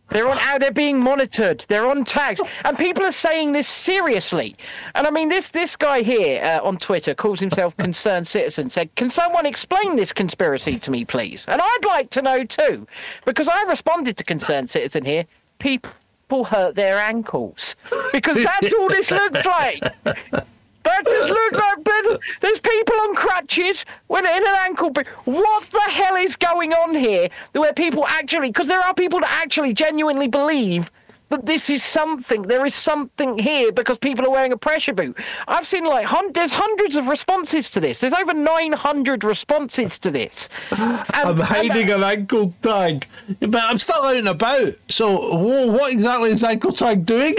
They're 0.10 0.30
on 0.30 0.38
out. 0.40 0.62
They're 0.62 0.72
being 0.72 1.00
monitored. 1.00 1.66
They're 1.68 1.88
on 1.88 2.06
tags, 2.06 2.40
and 2.64 2.78
people 2.78 3.04
are 3.04 3.12
saying 3.12 3.54
this 3.54 3.68
seriously. 3.68 4.56
And 4.94 5.08
I 5.08 5.10
mean, 5.10 5.30
this 5.30 5.50
this 5.50 5.76
guy 5.76 6.02
here 6.02 6.44
uh, 6.44 6.60
on 6.64 6.78
Twitter 6.78 7.16
calls 7.16 7.40
himself 7.40 7.76
concerned 7.78 8.28
citizen. 8.28 8.70
Said, 8.70 8.94
"Can 8.96 9.10
someone 9.10 9.46
explain 9.46 9.96
this 9.96 10.14
conspiracy 10.14 10.78
to 10.80 10.92
me, 10.92 11.06
please?" 11.06 11.44
And 11.48 11.62
I'd 11.62 11.86
like 11.86 12.12
to 12.12 12.22
know 12.22 12.44
too, 12.44 12.88
because 13.26 13.48
I 13.48 13.64
responded 13.64 14.16
to 14.18 14.24
concerned 14.24 14.70
citizen 14.70 15.04
here. 15.04 15.26
People 15.58 16.44
hurt 16.46 16.76
their 16.76 17.00
ankles 17.00 17.76
because 18.12 18.38
that's 18.38 18.74
all 18.74 18.90
this 18.90 19.10
looks 19.10 19.46
like. 19.46 19.84
That 20.86 21.04
just 21.04 21.30
looks 21.30 21.58
like 21.58 21.84
there's, 21.84 22.20
there's 22.42 22.60
people 22.60 22.96
on 23.02 23.16
crutches 23.16 23.86
when 24.08 24.26
in 24.26 24.32
an 24.32 24.56
ankle. 24.66 24.92
What 25.26 25.66
the 25.72 25.80
hell 25.90 26.16
is 26.16 26.36
going 26.36 26.74
on 26.74 26.94
here? 26.94 27.28
Where 27.54 27.74
people 27.74 28.06
actually, 28.08 28.50
because 28.50 28.68
there 28.68 28.80
are 28.80 28.94
people 28.94 29.20
that 29.20 29.42
actually 29.44 29.74
genuinely 29.74 30.28
believe 30.28 30.92
that 31.30 31.46
this 31.46 31.70
is 31.70 31.84
something. 31.84 32.44
There 32.44 32.66
is 32.66 32.76
something 32.76 33.38
here 33.38 33.72
because 33.72 33.98
people 33.98 34.26
are 34.26 34.30
wearing 34.32 34.52
a 34.52 34.58
pressure 34.58 34.94
boot. 34.94 35.18
I've 35.48 35.68
seen 35.68 35.86
like 35.86 36.06
hun- 36.06 36.32
there's 36.34 36.54
hundreds 36.54 36.96
of 36.96 37.08
responses 37.08 37.70
to 37.72 37.80
this. 37.80 38.00
There's 38.00 38.14
over 38.14 38.34
900 38.34 39.24
responses 39.24 39.98
to 40.00 40.12
this. 40.12 40.50
And- 40.72 41.06
I'm 41.14 41.30
and- 41.30 41.40
hiding 41.40 41.90
an 41.92 42.04
ankle 42.04 42.54
tag, 42.62 43.08
but 43.40 43.56
I'm 43.64 43.78
still 43.78 44.04
out 44.04 44.16
and 44.16 44.28
about. 44.28 44.74
So, 44.90 45.36
whoa, 45.38 45.72
what 45.72 45.92
exactly 45.94 46.32
is 46.32 46.44
ankle 46.44 46.72
tag 46.72 47.06
doing? 47.06 47.36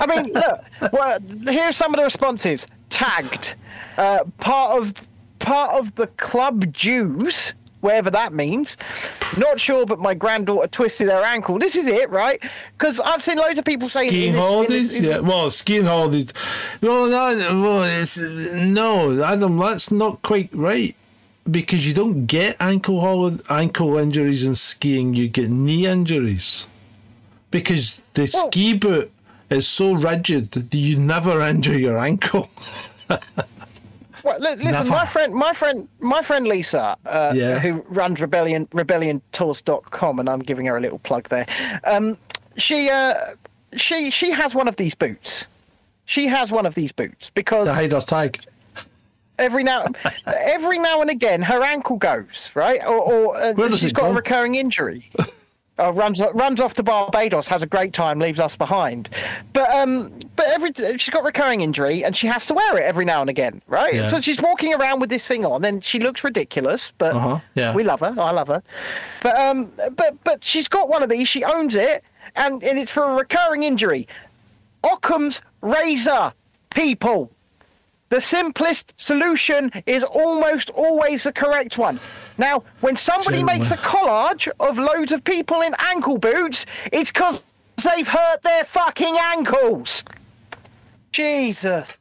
I 0.00 0.06
mean, 0.06 0.32
look. 0.32 0.92
Well, 0.92 1.18
here's 1.48 1.76
some 1.76 1.92
of 1.94 1.98
the 1.98 2.04
responses. 2.04 2.66
Tagged, 2.90 3.54
uh, 3.98 4.24
part 4.38 4.80
of 4.80 4.94
part 5.38 5.72
of 5.78 5.94
the 5.96 6.06
club 6.06 6.72
Jews, 6.72 7.52
whatever 7.82 8.10
that 8.10 8.32
means. 8.32 8.76
Not 9.36 9.60
sure, 9.60 9.84
but 9.84 9.98
my 10.00 10.14
granddaughter 10.14 10.68
twisted 10.68 11.08
her 11.10 11.22
ankle. 11.22 11.58
This 11.58 11.76
is 11.76 11.86
it, 11.86 12.08
right? 12.10 12.40
Because 12.78 12.98
I've 13.00 13.22
seen 13.22 13.36
loads 13.36 13.58
of 13.58 13.64
people 13.66 13.86
saying 13.86 14.08
in 14.08 14.12
skiing 14.14 14.32
this- 14.32 14.40
in 14.40 14.42
holidays? 14.42 15.00
yeah, 15.00 15.18
well, 15.20 15.50
skiing 15.50 15.84
holidays. 15.84 16.32
No, 16.80 17.06
no, 17.06 17.60
well, 17.62 17.82
it's, 17.84 18.18
no, 18.18 19.22
Adam, 19.22 19.58
that's 19.58 19.92
not 19.92 20.22
quite 20.22 20.48
right. 20.52 20.96
Because 21.50 21.86
you 21.88 21.92
don't 21.92 22.26
get 22.26 22.56
ankle 22.60 23.00
hol- 23.00 23.38
ankle 23.50 23.98
injuries 23.98 24.44
in 24.46 24.54
skiing, 24.54 25.12
you 25.14 25.28
get 25.28 25.50
knee 25.50 25.86
injuries. 25.86 26.66
Because 27.50 28.00
the 28.14 28.30
Well- 28.32 28.46
ski 28.48 28.74
boot 28.74 29.10
is 29.50 29.66
so 29.68 29.92
rigid 29.94 30.52
that 30.52 30.72
you 30.74 30.96
never 30.96 31.40
injure 31.52 31.76
your 31.78 31.98
ankle. 31.98 32.48
Well, 34.24 34.38
listen, 34.38 34.88
my 34.88 35.06
friend, 35.06 35.34
my 35.34 35.52
friend, 35.52 35.88
my 36.00 36.22
friend 36.22 36.46
Lisa, 36.46 36.96
uh, 37.06 37.32
Yeah. 37.34 37.58
who 37.58 37.84
runs 37.88 38.20
Rebellion 38.20 38.66
RebellionTours.com, 38.68 40.18
and 40.20 40.28
I'm 40.28 40.40
giving 40.40 40.66
her 40.66 40.76
a 40.76 40.80
little 40.80 40.98
plug 41.00 41.28
there. 41.28 41.46
Um, 41.84 42.16
she, 42.56 42.88
uh, 42.90 43.14
she, 43.76 44.10
she 44.10 44.30
has 44.30 44.54
one 44.54 44.68
of 44.68 44.76
these 44.76 44.94
boots. 44.94 45.46
She 46.04 46.26
has 46.26 46.50
one 46.50 46.66
of 46.66 46.74
these 46.74 46.92
boots 46.92 47.30
because 47.30 47.68
hide 47.68 47.94
our 47.94 48.00
tag. 48.02 48.40
every 49.38 49.62
now 49.64 49.86
every 50.26 50.78
now 50.78 51.00
and 51.00 51.08
again 51.10 51.40
her 51.40 51.62
ankle 51.64 51.96
goes 51.96 52.50
right 52.54 52.80
or, 52.84 52.98
or 52.98 53.36
uh, 53.36 53.76
she's 53.76 53.92
got 53.92 54.02
go? 54.02 54.10
a 54.10 54.14
recurring 54.14 54.56
injury 54.56 55.10
uh, 55.78 55.92
runs 55.92 56.20
runs 56.34 56.60
off 56.60 56.74
to 56.74 56.82
Barbados 56.82 57.48
has 57.48 57.62
a 57.62 57.66
great 57.66 57.92
time 57.92 58.18
leaves 58.18 58.38
us 58.38 58.56
behind 58.56 59.08
but 59.52 59.70
um 59.74 60.12
but 60.36 60.46
every 60.48 60.70
she's 60.98 61.10
got 61.10 61.24
recurring 61.24 61.62
injury 61.62 62.04
and 62.04 62.16
she 62.16 62.26
has 62.26 62.44
to 62.46 62.54
wear 62.54 62.76
it 62.78 62.82
every 62.84 63.04
now 63.04 63.20
and 63.22 63.30
again 63.30 63.62
right 63.68 63.94
Yeah. 63.94 64.08
so 64.08 64.20
she's 64.20 64.40
walking 64.40 64.74
around 64.74 65.00
with 65.00 65.08
this 65.10 65.26
thing 65.26 65.44
on 65.46 65.64
and 65.64 65.82
she 65.84 65.98
looks 65.98 66.22
ridiculous 66.24 66.92
but 66.98 67.16
Uh-huh, 67.16 67.40
yeah. 67.54 67.74
we 67.74 67.84
love 67.84 68.00
her 68.00 68.14
I 68.18 68.30
love 68.32 68.48
her 68.48 68.62
but 69.22 69.34
um 69.36 69.72
but 69.96 70.22
but 70.24 70.44
she's 70.44 70.68
got 70.68 70.88
one 70.88 71.02
of 71.02 71.08
these 71.08 71.26
she 71.28 71.42
owns 71.42 71.74
it 71.74 72.04
and, 72.36 72.62
and 72.62 72.78
it's 72.78 72.90
for 72.90 73.04
a 73.04 73.14
recurring 73.14 73.62
injury 73.62 74.06
Occam's 74.84 75.40
razor 75.62 76.32
people 76.74 77.30
the 78.10 78.20
simplest 78.20 78.92
solution 78.98 79.72
is 79.86 80.02
almost 80.04 80.68
always 80.68 81.22
the 81.22 81.32
correct 81.32 81.78
one. 81.78 81.98
Now, 82.38 82.64
when 82.80 82.96
somebody 82.96 83.38
Gentlemen. 83.38 83.58
makes 83.58 83.70
a 83.70 83.74
uh, 83.74 83.78
collage 83.78 84.48
of 84.60 84.78
loads 84.78 85.12
of 85.12 85.24
people 85.24 85.60
in 85.60 85.74
ankle 85.78 86.18
boots, 86.18 86.66
it's 86.92 87.10
because 87.10 87.42
they've 87.84 88.08
hurt 88.08 88.42
their 88.42 88.64
fucking 88.64 89.16
ankles. 89.18 90.02
Jesus. 91.10 91.98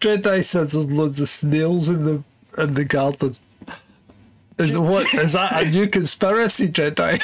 Jedi 0.00 0.44
says 0.44 0.72
there's 0.72 0.90
loads 0.90 1.20
of 1.20 1.28
snails 1.28 1.88
in 1.88 2.04
the 2.04 2.22
in 2.56 2.74
the 2.74 2.84
garden. 2.84 3.36
Is 4.58 4.78
what 4.78 5.12
is 5.14 5.32
that 5.32 5.66
a 5.66 5.70
new 5.70 5.88
conspiracy, 5.88 6.68
Jedi? 6.68 7.20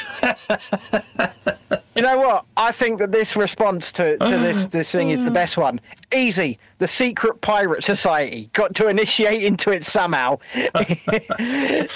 You 1.95 2.01
know 2.03 2.17
what? 2.17 2.45
I 2.55 2.71
think 2.71 2.99
that 2.99 3.11
this 3.11 3.35
response 3.35 3.91
to, 3.93 4.17
to 4.17 4.37
this, 4.37 4.65
this 4.71 4.91
thing 4.91 5.09
is 5.09 5.23
the 5.25 5.31
best 5.31 5.57
one. 5.57 5.79
Easy. 6.13 6.57
The 6.79 6.87
secret 6.87 7.41
pirate 7.41 7.83
society 7.83 8.49
got 8.53 8.73
to 8.75 8.87
initiate 8.87 9.43
into 9.43 9.71
it 9.71 9.83
somehow. 9.83 10.39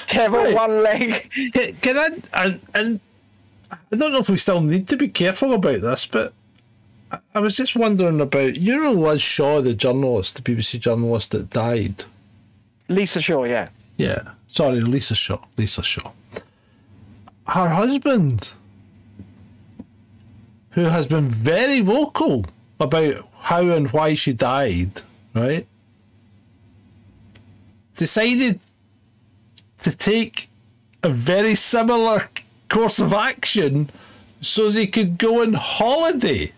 Devil 0.07 0.39
Right. 0.43 0.53
one 0.53 0.83
leg. 0.83 1.29
Can, 1.53 1.75
can 1.81 1.97
I 1.97 2.09
and, 2.45 2.59
and 2.73 2.99
I 3.91 3.95
don't 3.95 4.11
know 4.11 4.19
if 4.19 4.29
we 4.29 4.37
still 4.37 4.61
need 4.61 4.87
to 4.89 4.97
be 4.97 5.07
careful 5.07 5.53
about 5.53 5.81
this, 5.81 6.05
but 6.05 6.33
I- 7.11 7.19
I 7.33 7.39
was 7.39 7.55
just 7.55 7.75
wondering 7.75 8.19
about 8.21 8.55
you 8.57 8.77
know 8.77 8.91
Liz 8.91 9.21
Shaw, 9.21 9.61
the 9.61 9.73
journalist, 9.73 10.35
the 10.35 10.41
BBC 10.55 10.79
journalist 10.79 11.31
that 11.31 11.49
died. 11.49 12.03
Lisa 12.89 13.21
Shaw, 13.21 13.45
yeah. 13.45 13.69
Yeah, 13.97 14.21
sorry, 14.47 14.81
Lisa 14.81 15.15
Shaw. 15.15 15.39
Lisa 15.57 15.81
Shaw. 15.83 16.11
Her 17.47 17.69
husband, 17.69 18.53
who 20.75 20.81
has 20.83 21.05
been 21.05 21.29
very 21.29 21.79
vocal 21.79 22.45
about 22.81 23.15
how 23.39 23.61
and 23.71 23.89
why 23.91 24.13
she 24.13 24.33
died, 24.33 25.01
right? 25.33 25.65
Decided 27.95 28.59
to 29.79 29.95
take 29.95 30.49
a 31.01 31.07
very 31.09 31.55
similar 31.55 32.29
course 32.67 32.99
of 32.99 33.13
action 33.13 33.89
so 34.41 34.69
they 34.69 34.85
could 34.85 35.17
go 35.17 35.41
on 35.43 35.53
holiday. 35.53 36.51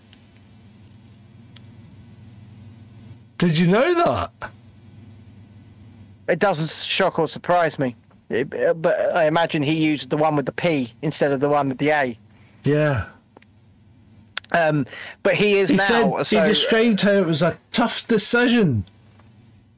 Did 3.38 3.56
you 3.60 3.68
know 3.68 3.94
that? 4.04 4.32
It 6.28 6.40
doesn't 6.40 6.72
shock 6.72 7.20
or 7.20 7.28
surprise 7.28 7.78
me. 7.78 7.96
It- 8.30 8.50
but 8.82 9.16
I 9.16 9.28
imagine 9.28 9.62
he 9.62 9.74
used 9.76 10.10
the 10.10 10.18
one 10.18 10.36
with 10.36 10.48
the 10.48 10.52
P 10.52 10.92
instead 11.04 11.32
of 11.32 11.40
the 11.40 11.50
one 11.50 11.70
with 11.70 11.78
the 11.78 11.92
A. 11.92 12.18
Yeah. 12.64 13.06
Um, 14.52 14.86
but 15.24 15.36
he 15.36 15.56
is 15.56 15.70
He 15.70 15.76
now. 15.76 15.84
said 15.84 16.28
so, 16.28 16.42
he 16.42 16.48
described 16.48 17.02
how 17.02 17.12
it 17.12 17.26
was 17.26 17.42
a 17.42 17.58
tough 17.72 18.08
decision 18.08 18.86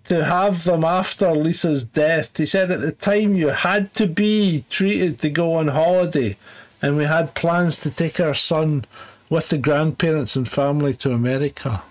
to 0.05 0.23
have 0.25 0.63
them 0.63 0.83
after 0.83 1.31
Lisa's 1.31 1.83
death. 1.83 2.35
He 2.37 2.45
said 2.45 2.71
at 2.71 2.81
the 2.81 2.91
time 2.91 3.35
you 3.35 3.49
had 3.49 3.93
to 3.95 4.07
be 4.07 4.63
treated 4.69 5.19
to 5.19 5.29
go 5.29 5.53
on 5.53 5.69
holiday, 5.69 6.37
and 6.81 6.97
we 6.97 7.05
had 7.05 7.35
plans 7.35 7.79
to 7.81 7.91
take 7.91 8.19
our 8.19 8.33
son 8.33 8.85
with 9.29 9.49
the 9.49 9.57
grandparents 9.57 10.35
and 10.35 10.47
family 10.49 10.93
to 10.95 11.11
America. 11.11 11.83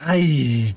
I, 0.00 0.74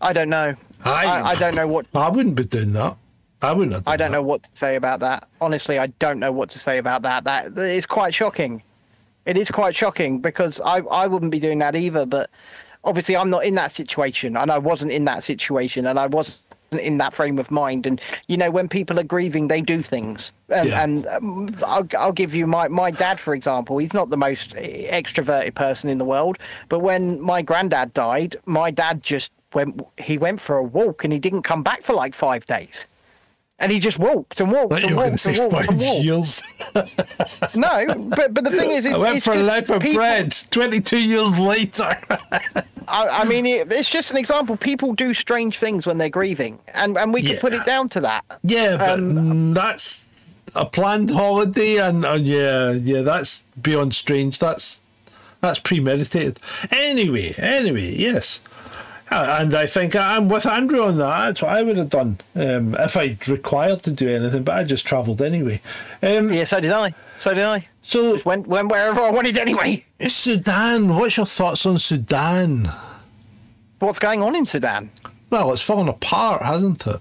I 0.00 0.12
don't 0.12 0.28
know. 0.28 0.54
I, 0.84 1.06
I, 1.06 1.22
I 1.30 1.34
don't 1.36 1.54
know 1.54 1.66
what. 1.66 1.86
I 1.94 2.08
wouldn't 2.08 2.36
be 2.36 2.44
doing 2.44 2.72
that. 2.74 2.96
I 3.42 3.52
wouldn't. 3.52 3.74
Have 3.74 3.86
I 3.86 3.96
don't 3.96 4.10
that. 4.10 4.16
know 4.16 4.22
what 4.22 4.42
to 4.42 4.48
say 4.56 4.76
about 4.76 5.00
that. 5.00 5.28
Honestly, 5.40 5.78
I 5.78 5.88
don't 5.98 6.18
know 6.18 6.32
what 6.32 6.50
to 6.50 6.58
say 6.58 6.78
about 6.78 7.02
that. 7.02 7.24
That 7.24 7.56
is 7.58 7.86
quite 7.86 8.14
shocking. 8.14 8.62
It 9.26 9.36
is 9.36 9.50
quite 9.50 9.76
shocking 9.76 10.20
because 10.20 10.60
I 10.64 10.78
I 10.78 11.06
wouldn't 11.06 11.32
be 11.32 11.40
doing 11.40 11.58
that 11.58 11.76
either. 11.76 12.06
But 12.06 12.30
obviously, 12.84 13.16
I'm 13.16 13.30
not 13.30 13.44
in 13.44 13.54
that 13.56 13.74
situation, 13.74 14.36
and 14.36 14.50
I 14.50 14.58
wasn't 14.58 14.92
in 14.92 15.04
that 15.04 15.24
situation, 15.24 15.86
and 15.86 15.98
I 15.98 16.06
was 16.06 16.38
in 16.72 16.98
that 16.98 17.14
frame 17.14 17.38
of 17.38 17.50
mind. 17.50 17.86
And 17.86 18.00
you 18.26 18.36
know, 18.36 18.50
when 18.50 18.68
people 18.68 18.98
are 18.98 19.04
grieving, 19.04 19.48
they 19.48 19.60
do 19.60 19.82
things. 19.82 20.32
Um, 20.54 20.66
Yeah. 20.66 20.82
And 20.82 21.06
um, 21.06 21.48
I'll, 21.66 21.86
I'll 21.98 22.12
give 22.12 22.34
you 22.34 22.46
my 22.46 22.68
my 22.68 22.90
dad, 22.90 23.20
for 23.20 23.34
example. 23.34 23.78
He's 23.78 23.94
not 23.94 24.10
the 24.10 24.16
most 24.16 24.50
extroverted 24.52 25.54
person 25.54 25.90
in 25.90 25.98
the 25.98 26.04
world, 26.04 26.38
but 26.68 26.78
when 26.80 27.20
my 27.20 27.42
granddad 27.42 27.92
died, 27.92 28.36
my 28.46 28.70
dad 28.70 29.02
just 29.02 29.30
went. 29.52 29.80
He 29.98 30.16
went 30.16 30.40
for 30.40 30.56
a 30.56 30.62
walk, 30.62 31.04
and 31.04 31.12
he 31.12 31.18
didn't 31.18 31.42
come 31.42 31.62
back 31.62 31.82
for 31.82 31.92
like 31.92 32.14
five 32.14 32.46
days. 32.46 32.86
And 33.58 33.72
he 33.72 33.78
just 33.78 33.98
walked 33.98 34.38
and 34.40 34.52
walked 34.52 34.74
and 34.74 34.82
you 34.90 34.94
were 34.96 35.04
going 35.04 35.16
to 35.16 35.28
walked 35.30 35.40
and 35.40 35.52
walked 35.52 35.68
and 35.70 35.80
walked. 35.80 36.04
years. 36.04 36.42
No, 37.54 37.86
but 38.10 38.34
but 38.34 38.44
the 38.44 38.50
thing 38.50 38.70
is, 38.70 38.84
it's, 38.84 38.94
I 38.94 38.98
went 38.98 39.22
for 39.22 39.32
a 39.32 39.36
loaf 39.38 39.70
of 39.70 39.80
people- 39.80 39.96
bread. 39.96 40.36
Twenty-two 40.50 40.98
years 41.00 41.38
later. 41.38 41.96
I, 42.88 43.08
I 43.08 43.24
mean, 43.24 43.46
it, 43.46 43.72
it's 43.72 43.88
just 43.88 44.10
an 44.10 44.16
example. 44.18 44.56
People 44.56 44.92
do 44.94 45.14
strange 45.14 45.58
things 45.58 45.86
when 45.86 45.96
they're 45.98 46.10
grieving, 46.10 46.58
and 46.74 46.96
and 46.98 47.12
we 47.14 47.22
can 47.22 47.38
put 47.38 47.52
it 47.54 47.64
down 47.64 47.88
to 47.90 48.00
that. 48.02 48.24
Yeah, 48.42 48.76
but 48.76 48.98
Um, 48.98 49.54
that's 49.54 50.04
a 50.54 50.66
planned 50.66 51.10
holiday, 51.10 51.78
and 51.78 52.04
uh, 52.04 52.12
yeah, 52.20 52.72
yeah, 52.72 53.00
that's 53.00 53.42
beyond 53.62 53.94
strange. 53.94 54.38
That's 54.38 54.82
that's 55.40 55.58
premeditated. 55.58 56.38
Anyway, 56.70 57.32
anyway, 57.38 57.94
yes, 57.96 58.40
and 59.10 59.54
I 59.54 59.66
think 59.66 59.94
I'm 59.94 60.28
with 60.28 60.46
Andrew 60.46 60.82
on 60.82 60.98
that. 60.98 61.26
That's 61.26 61.42
what 61.42 61.52
I 61.52 61.62
would 61.62 61.76
have 61.76 61.90
done 61.90 62.18
um, 62.34 62.74
if 62.74 62.96
I'd 62.96 63.26
required 63.28 63.82
to 63.84 63.90
do 63.90 64.08
anything, 64.08 64.42
but 64.42 64.56
I 64.56 64.64
just 64.64 64.86
travelled 64.86 65.22
anyway. 65.22 65.60
Um, 66.02 66.32
Yeah, 66.32 66.44
so 66.44 66.60
did 66.60 66.72
I. 66.72 66.94
So 67.20 67.32
did 67.34 67.44
I. 67.44 67.68
So 67.82 68.14
Just 68.14 68.26
went 68.26 68.46
went 68.46 68.68
wherever 68.70 69.00
I 69.00 69.10
wanted 69.10 69.38
anyway. 69.38 69.84
Sudan, 70.06 70.88
what's 70.96 71.16
your 71.16 71.26
thoughts 71.26 71.64
on 71.66 71.78
Sudan? 71.78 72.68
What's 73.78 73.98
going 73.98 74.22
on 74.22 74.34
in 74.34 74.46
Sudan? 74.46 74.90
Well, 75.30 75.52
it's 75.52 75.62
fallen 75.62 75.88
apart, 75.88 76.42
hasn't 76.42 76.86
it? 76.86 77.00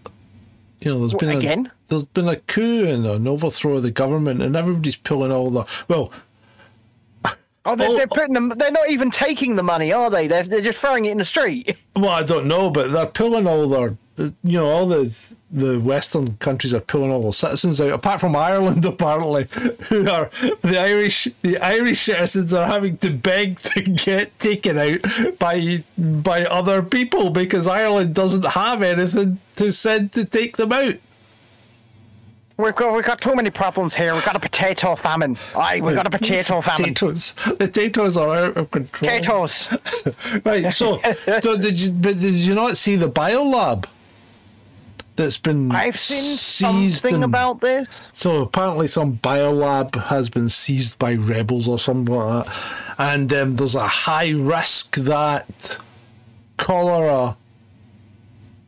You 0.81 0.91
know, 0.93 0.99
there's 0.99 1.13
been 1.13 1.41
a, 1.43 1.71
there's 1.87 2.05
been 2.05 2.27
a 2.27 2.35
coup 2.35 2.85
and 2.85 3.05
an 3.05 3.27
overthrow 3.27 3.77
of 3.77 3.83
the 3.83 3.91
government, 3.91 4.41
and 4.41 4.55
everybody's 4.55 4.95
pulling 4.95 5.31
all 5.31 5.49
the 5.49 5.65
well. 5.87 6.11
Oh, 7.65 7.75
they're, 7.75 7.89
Oh. 7.89 7.97
they're 7.97 8.07
putting 8.07 8.33
them. 8.33 8.49
They're 8.55 8.71
not 8.71 8.89
even 8.89 9.09
taking 9.11 9.55
the 9.55 9.63
money, 9.63 9.91
are 9.91 10.09
they? 10.09 10.27
They're 10.27 10.43
they're 10.43 10.61
just 10.61 10.79
throwing 10.79 11.05
it 11.05 11.11
in 11.11 11.17
the 11.17 11.25
street. 11.25 11.75
Well, 11.97 12.09
I 12.11 12.23
don't 12.23 12.47
know, 12.47 12.69
but 12.69 12.91
they're 12.91 13.05
pulling 13.05 13.47
all 13.47 13.69
their, 13.69 13.95
you 14.17 14.33
know, 14.59 14.67
all 14.67 14.85
the 14.85 15.15
the 15.49 15.79
Western 15.79 16.35
countries 16.37 16.73
are 16.73 16.81
pulling 16.81 17.09
all 17.09 17.21
their 17.21 17.31
citizens 17.31 17.79
out, 17.79 17.91
apart 17.93 18.19
from 18.19 18.35
Ireland, 18.35 18.83
apparently, 18.93 19.45
who 19.87 20.09
are 20.09 20.29
the 20.61 20.77
Irish. 20.77 21.29
The 21.41 21.57
Irish 21.59 22.01
citizens 22.01 22.53
are 22.53 22.65
having 22.67 22.97
to 22.97 23.09
beg 23.11 23.59
to 23.71 23.81
get 23.81 24.37
taken 24.39 24.77
out 24.77 24.99
by 25.39 25.83
by 25.97 26.45
other 26.45 26.81
people 26.83 27.29
because 27.29 27.65
Ireland 27.65 28.13
doesn't 28.13 28.45
have 28.45 28.81
anything 28.81 29.39
to 29.55 29.71
send 29.71 30.11
to 30.13 30.25
take 30.25 30.57
them 30.57 30.73
out. 30.73 30.95
We've 32.57 32.73
got 32.75 32.93
we've 32.93 33.03
got 33.03 33.19
too 33.19 33.35
many 33.35 33.49
problems 33.49 33.93
here. 33.93 34.13
We've 34.13 34.23
got 34.25 34.37
a 34.37 34.39
potato 34.39 34.95
famine. 34.95 35.37
Aye, 35.57 35.81
we've 35.81 35.95
got 35.95 36.07
a 36.07 36.09
potato 36.09 36.61
famine. 36.61 36.93
Potatoes. 36.93 37.33
The 37.33 37.55
potatoes 37.55 38.15
are 38.15 38.35
out 38.35 38.57
of 38.57 38.71
control. 38.71 39.09
Potatoes. 39.11 40.41
Right. 40.45 40.71
So, 40.71 40.99
so 41.41 41.57
did 41.61 41.81
you? 41.81 41.91
But 41.91 42.17
did 42.17 42.35
you 42.35 42.55
not 42.55 42.77
see 42.77 42.95
the 42.95 43.09
biolab? 43.09 43.85
That's 45.17 45.37
been 45.37 45.71
I've 45.71 45.97
seen 45.99 46.17
seized 46.37 47.01
something 47.01 47.15
and- 47.15 47.23
about 47.23 47.59
this. 47.61 48.07
So 48.13 48.43
apparently, 48.43 48.87
some 48.87 49.17
biolab 49.17 49.95
has 50.05 50.29
been 50.29 50.47
seized 50.49 50.97
by 50.99 51.15
rebels 51.15 51.67
or 51.67 51.77
something 51.79 52.13
like 52.13 52.45
that, 52.45 52.55
and 52.97 53.33
um, 53.33 53.55
there's 53.55 53.75
a 53.75 53.87
high 53.87 54.31
risk 54.31 54.95
that 54.97 55.77
cholera, 56.57 57.35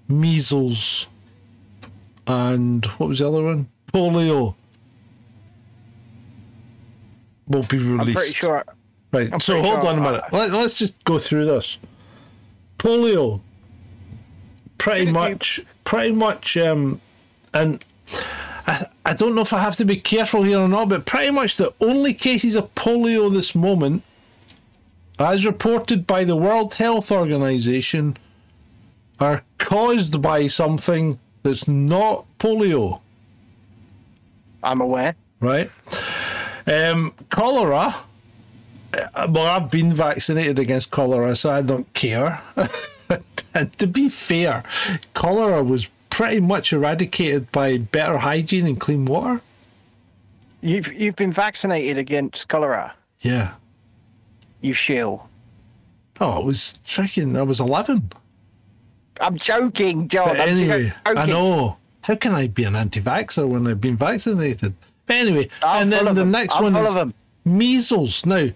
measles, 0.10 1.08
and 2.26 2.86
what 2.86 3.10
was 3.10 3.20
the 3.20 3.28
other 3.28 3.44
one? 3.44 3.68
Polio 3.98 4.54
won't 7.48 7.68
be 7.68 7.78
released. 7.78 8.00
I'm 8.00 8.14
pretty 8.14 8.32
sure. 8.34 8.66
Right. 9.12 9.30
I'm 9.34 9.39
so 9.39 9.60
hold 9.62 9.82
sure 9.82 9.89
on 9.89 9.98
a 9.98 10.02
minute. 10.02 10.24
Let, 10.32 10.52
let's 10.52 10.78
just 10.78 11.04
go 11.04 11.18
through 11.18 11.45
this. 11.45 11.80
Polio. 12.78 13.41
Pretty 14.78 15.12
much. 15.12 15.62
Pretty 15.84 16.14
much. 16.14 16.58
Um, 16.58 17.02
and 17.56 17.84
I, 18.68 18.86
I 19.04 19.14
don't 19.14 19.34
know 19.34 19.41
if 19.41 19.54
I 19.54 19.60
have 19.60 19.76
to 19.78 19.86
be 19.86 19.98
careful 19.98 20.43
here 20.43 20.60
or 20.60 20.68
not, 20.68 20.89
but 20.89 21.06
pretty 21.06 21.32
much 21.32 21.56
the 21.56 21.74
only 21.82 22.14
cases 22.14 22.56
of 22.56 22.74
polio 22.76 23.34
this 23.34 23.56
moment, 23.56 24.04
as 25.18 25.43
reported 25.45 26.06
by 26.06 26.24
the 26.24 26.36
World 26.36 26.76
Health 26.76 27.12
Organization, 27.12 28.18
are 29.20 29.43
caused 29.58 30.22
by 30.22 30.45
something 30.45 31.18
that's 31.41 31.68
not 31.68 32.26
polio 32.38 33.02
I'm 34.64 34.82
aware. 34.82 35.16
right? 35.39 35.70
Um, 36.66 37.14
cholera. 37.30 37.95
uh, 39.16 39.28
Well, 39.30 39.45
I've 39.47 39.72
been 39.72 39.91
vaccinated 39.93 40.60
against 40.60 40.91
cholera, 40.91 41.36
so 41.36 41.49
I 41.51 41.62
don't 41.62 41.91
care. 41.93 42.41
and 43.53 43.72
to 43.80 43.88
be 43.88 44.10
fair, 44.10 44.64
cholera 45.14 45.64
was 45.64 45.88
pretty 46.10 46.39
much 46.39 46.74
eradicated 46.74 47.51
by 47.51 47.78
better 47.78 48.18
hygiene 48.18 48.66
and 48.66 48.80
clean 48.80 49.05
water. 49.05 49.41
You've 50.62 50.91
you've 50.91 51.16
been 51.16 51.32
vaccinated 51.32 51.97
against 51.97 52.47
cholera. 52.47 52.93
Yeah. 53.22 53.53
You 54.62 54.74
shill. 54.74 55.30
Oh, 56.20 56.39
it 56.39 56.45
was 56.45 56.82
freaking. 56.84 57.38
I 57.38 57.43
was 57.43 57.60
11. 57.60 58.12
I'm 59.22 59.38
joking, 59.38 60.08
John. 60.08 60.30
But 60.30 60.41
I'm 60.41 60.49
anyway, 60.49 60.91
joking. 61.05 61.18
I 61.18 61.26
know. 61.28 61.78
How 62.08 62.16
can 62.16 62.34
I 62.34 62.47
be 62.47 62.64
an 62.64 62.74
anti 62.74 63.01
vaxxer 63.01 63.45
when 63.45 63.68
I've 63.68 63.82
been 63.82 63.97
vaccinated? 63.97 64.74
But 65.05 65.16
anyway, 65.18 65.49
I'm 65.62 65.84
and 65.84 65.91
then 65.91 66.05
the 66.05 66.14
them. 66.14 66.32
next 66.32 66.55
I'm 66.55 66.64
one 66.64 66.76
is 66.78 66.93
them. 66.93 67.14
measles. 67.43 68.26
Now, 68.26 68.47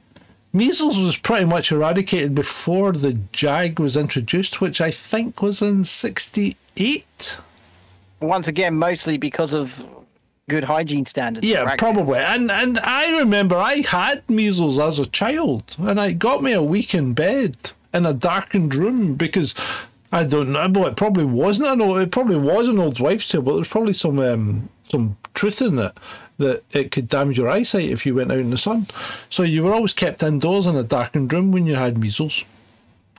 measles 0.54 0.98
was 0.98 1.18
pretty 1.18 1.44
much 1.44 1.70
eradicated 1.70 2.34
before 2.34 2.94
the 2.94 3.12
JAG 3.34 3.78
was 3.78 3.98
introduced, 3.98 4.62
which 4.62 4.80
I 4.80 4.90
think 4.90 5.42
was 5.42 5.62
in 5.62 5.84
68. 5.84 7.38
Once 8.22 8.48
again, 8.48 8.74
mostly 8.76 9.18
because 9.18 9.54
of 9.54 9.74
good 10.50 10.64
hygiene 10.64 11.06
standards. 11.06 11.46
Yeah, 11.46 11.64
correct? 11.64 11.80
probably. 11.80 12.20
And 12.20 12.50
and 12.50 12.80
I 12.80 13.20
remember 13.20 13.58
I 13.58 13.82
had 13.86 14.30
measles 14.30 14.80
as 14.80 14.98
a 14.98 15.06
child, 15.06 15.76
and 15.78 16.00
it 16.00 16.20
got 16.20 16.42
me 16.42 16.54
a 16.54 16.64
week 16.64 16.96
in 16.96 17.14
bed 17.14 17.72
in 17.94 18.06
a 18.06 18.14
darkened 18.14 18.74
room 18.76 19.16
because 19.16 19.54
I 20.12 20.24
don't 20.26 20.52
know. 20.52 20.68
Well, 20.70 20.88
it 20.88 20.98
probably 20.98 21.26
wasn't 21.26 21.70
an 21.70 21.82
old. 21.82 22.00
It 22.00 22.12
probably 22.12 22.38
was 22.38 22.68
an 22.68 22.80
old 22.80 23.00
wives' 23.00 23.28
tale, 23.28 23.42
but 23.42 23.56
there's 23.56 23.70
probably 23.70 23.94
some 23.94 24.20
um, 24.20 24.70
some 24.90 25.18
truth 25.34 25.62
in 25.62 25.80
it 25.80 25.94
that 26.38 26.64
it 26.74 26.92
could 26.92 27.08
damage 27.08 27.38
your 27.38 27.48
eyesight 27.50 27.86
if 27.90 28.06
you 28.06 28.16
went 28.16 28.32
out 28.32 28.40
in 28.40 28.50
the 28.50 28.58
sun. 28.58 28.88
So 29.30 29.44
you 29.44 29.64
were 29.64 29.74
always 29.74 29.94
kept 29.94 30.24
indoors 30.24 30.66
in 30.66 30.76
a 30.76 30.84
darkened 30.84 31.32
room 31.32 31.52
when 31.52 31.66
you 31.68 31.76
had 31.76 31.98
measles. 31.98 32.44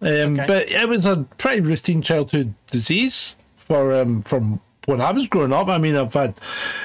Um, 0.02 0.40
Okay. 0.40 0.46
But 0.46 0.68
it 0.70 0.88
was 0.88 1.06
a 1.06 1.24
pretty 1.38 1.60
routine 1.60 2.02
childhood 2.02 2.54
disease 2.70 3.36
for 3.56 3.92
um, 3.94 4.22
from 4.22 4.60
when 4.86 5.00
I 5.00 5.12
was 5.12 5.28
growing 5.28 5.52
up. 5.52 5.68
I 5.68 5.78
mean, 5.78 5.94
I've 5.96 6.12
had 6.12 6.34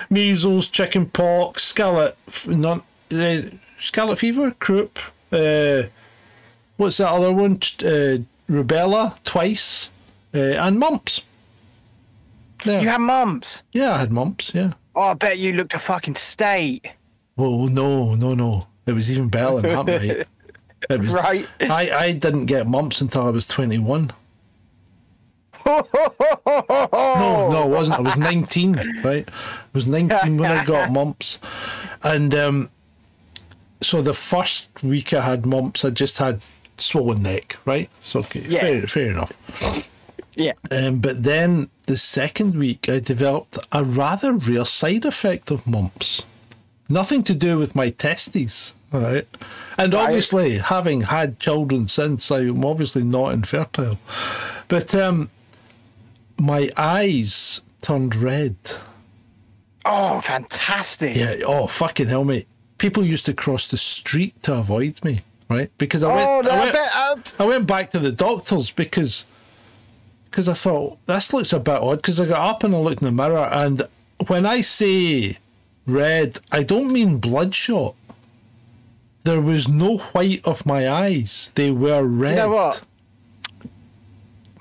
measles, 0.10 0.68
chicken 0.68 1.08
pox, 1.08 1.64
scarlet, 1.64 2.16
not 2.48 2.84
uh, 3.12 3.42
scarlet 3.80 4.20
fever, 4.20 4.52
croup. 4.52 5.00
Uh, 5.32 5.84
what's 6.78 6.98
that 6.98 7.10
other 7.10 7.34
one? 7.34 7.54
Uh, 7.84 8.20
rubella 8.48 9.22
twice, 9.24 9.90
uh, 10.38 10.68
and 10.68 10.80
mumps. 10.80 11.22
Yeah, 12.66 12.82
You 12.82 12.90
had 12.90 13.02
mumps. 13.02 13.62
yeah, 13.72 13.94
I 13.94 13.98
had 14.00 14.12
mumps. 14.12 14.52
Yeah. 14.54 14.74
Oh, 14.96 15.02
I 15.10 15.14
bet 15.14 15.38
you 15.38 15.54
looked 15.54 15.74
a 15.74 15.80
fucking 15.80 16.16
state. 16.16 16.88
Well, 17.36 17.68
no, 17.68 18.16
no, 18.16 18.34
no. 18.34 18.68
It 18.86 18.94
was 18.94 19.12
even 19.12 19.28
better 19.30 19.62
than 19.62 19.76
that, 19.76 19.86
mate. 19.86 20.26
It 20.90 21.00
was, 21.00 21.10
Right. 21.12 21.48
I, 21.62 21.90
I 21.92 22.12
didn't 22.14 22.46
get 22.46 22.68
mumps 22.68 23.02
until 23.02 23.24
I 23.28 23.30
was 23.32 23.46
21. 23.48 24.12
No, 25.66 27.50
no, 27.52 27.64
it 27.66 27.70
wasn't. 27.70 27.98
I 28.00 28.02
was 28.02 28.16
19, 28.18 29.02
right? 29.04 29.28
I 29.30 29.34
was 29.74 29.88
19 29.88 30.38
when 30.38 30.52
I 30.52 30.64
got 30.64 30.92
mumps. 31.00 31.40
And 32.04 32.34
um, 32.36 32.70
so 33.82 34.02
the 34.02 34.14
first 34.14 34.84
week 34.84 35.14
I 35.14 35.22
had 35.22 35.46
mumps, 35.46 35.84
I 35.84 35.90
just 35.90 36.18
had 36.20 36.42
swollen 36.78 37.24
neck, 37.24 37.58
right? 37.66 37.90
So, 38.04 38.20
okay, 38.22 38.42
Yeah. 38.48 38.62
fair, 38.62 38.82
fair 38.88 39.12
enough. 39.12 39.34
Yeah. 40.38 40.54
Um, 40.72 41.00
but 41.00 41.24
then 41.24 41.70
the 41.88 41.98
second 41.98 42.56
week, 42.56 42.88
I 42.90 43.00
developed 43.00 43.58
a 43.72 43.84
rather 43.84 44.34
rare 44.34 44.66
side 44.66 45.04
effect 45.06 45.50
of 45.52 45.66
mumps. 45.68 46.22
Nothing 46.90 47.24
to 47.24 47.34
do 47.34 47.58
with 47.58 47.76
my 47.76 47.90
testes, 47.90 48.74
all 48.94 49.02
right? 49.02 49.28
And 49.78 49.94
Right. 49.94 50.04
obviously, 50.04 50.60
having 50.60 51.02
had 51.02 51.40
children 51.40 51.88
since, 51.88 52.32
I'm 52.32 52.64
obviously 52.64 53.04
not 53.04 53.34
infertile. 53.34 53.98
But 54.68 54.94
um, 54.96 55.30
my 56.40 56.70
eyes 56.78 57.62
turned 57.82 58.16
red. 58.16 58.56
Oh, 59.86 60.22
fantastic. 60.22 61.16
Yeah. 61.16 61.36
Oh, 61.46 61.68
fucking 61.68 62.08
hell, 62.10 62.24
mate. 62.24 62.48
People 62.78 63.04
used 63.04 63.26
to 63.26 63.34
cross 63.34 63.68
the 63.68 63.78
street 63.78 64.42
to 64.44 64.54
avoid 64.56 65.04
me, 65.04 65.22
right? 65.50 65.72
Because 65.78 66.04
I 66.04 66.12
Oh, 66.12 66.36
went, 66.38 66.46
no, 66.46 66.52
I 66.52 66.56
I 66.56 66.60
went, 66.60 66.74
bet. 66.74 66.92
Uh, 66.94 67.16
I 67.40 67.46
went 67.46 67.68
back 67.68 67.90
to 67.92 68.00
the 68.00 68.12
doctors 68.12 68.70
because 68.70 69.26
because 70.38 70.48
I 70.48 70.54
thought 70.54 71.04
this 71.08 71.34
looks 71.34 71.52
a 71.52 71.60
bit 71.60 71.82
odd. 71.82 71.96
Because 71.96 72.20
I 72.20 72.28
got 72.28 72.48
up 72.48 72.64
and 72.64 72.76
I 72.76 72.78
looked 72.78 73.02
in 73.02 73.06
the 73.08 73.12
mirror, 73.12 73.50
and 73.52 73.82
when 74.28 74.46
I 74.46 74.62
say 74.62 75.40
red, 75.88 76.38
I 76.52 76.62
don't 76.62 76.92
mean 76.94 77.18
bloodshot. 77.18 77.96
There 79.24 79.42
was 79.42 79.68
no 79.68 79.98
white 79.98 80.46
of 80.46 80.64
my 80.64 80.88
eyes; 80.88 81.52
they 81.56 81.72
were 81.72 82.06
red. 82.06 82.32
You 82.34 82.36
know 82.44 82.50
what? 82.52 82.82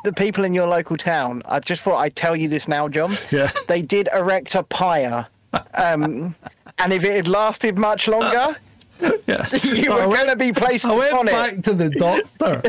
The 0.05 0.15
people 0.15 0.45
in 0.45 0.55
your 0.55 0.67
local 0.67 0.97
town, 0.97 1.43
I 1.45 1.61
just 1.61 1.83
thought 1.83 1.97
I'd 1.99 2.17
tell 2.17 2.35
you 2.35 2.49
this 2.49 2.67
now, 2.67 2.89
John. 2.89 3.15
Yeah. 3.31 3.51
They 3.69 3.83
did 3.83 4.09
erect 4.15 4.55
a 4.55 4.63
pyre. 4.63 5.27
Um, 5.75 6.35
and 6.79 6.93
if 6.93 7.05
it 7.05 7.17
had 7.17 7.29
lasted 7.29 7.77
much 7.77 8.09
longer, 8.09 8.57
Yeah. 9.27 9.45
you 9.63 9.93
were 9.93 10.07
going 10.07 10.29
to 10.29 10.37
be 10.37 10.55
placed 10.55 10.87
I 10.87 10.95
went 10.95 11.13
upon 11.13 11.27
back 11.27 11.53
it. 11.53 11.65
to 11.65 11.75
the 11.75 11.91
doctor. 11.91 12.63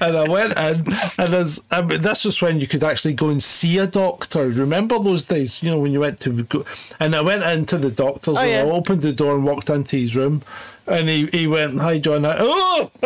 And 0.00 0.16
I 0.16 0.28
went 0.28 0.52
in, 0.56 0.92
and 1.18 1.34
as 1.34 1.60
I 1.70 1.82
mean, 1.82 2.00
this 2.00 2.24
was 2.24 2.40
when 2.40 2.60
you 2.60 2.66
could 2.66 2.84
actually 2.84 3.14
go 3.14 3.28
and 3.30 3.42
see 3.42 3.78
a 3.78 3.86
doctor. 3.86 4.48
Remember 4.48 4.98
those 4.98 5.22
days, 5.22 5.62
you 5.62 5.70
know, 5.70 5.78
when 5.78 5.92
you 5.92 6.00
went 6.00 6.20
to 6.20 6.42
go. 6.44 6.64
And 7.00 7.14
I 7.14 7.20
went 7.20 7.42
into 7.42 7.78
the 7.78 7.90
doctor's, 7.90 8.36
Oh, 8.36 8.40
and 8.40 8.50
yeah. 8.50 8.58
I 8.72 8.76
opened 8.76 9.02
the 9.02 9.12
door 9.12 9.34
and 9.34 9.44
walked 9.44 9.70
into 9.70 9.96
his 9.96 10.16
room, 10.16 10.42
and 10.90 11.08
he, 11.08 11.26
he 11.26 11.46
went, 11.46 11.78
"Hi, 11.80 11.98
John." 11.98 12.24
I, 12.24 12.36
oh, 12.38 12.90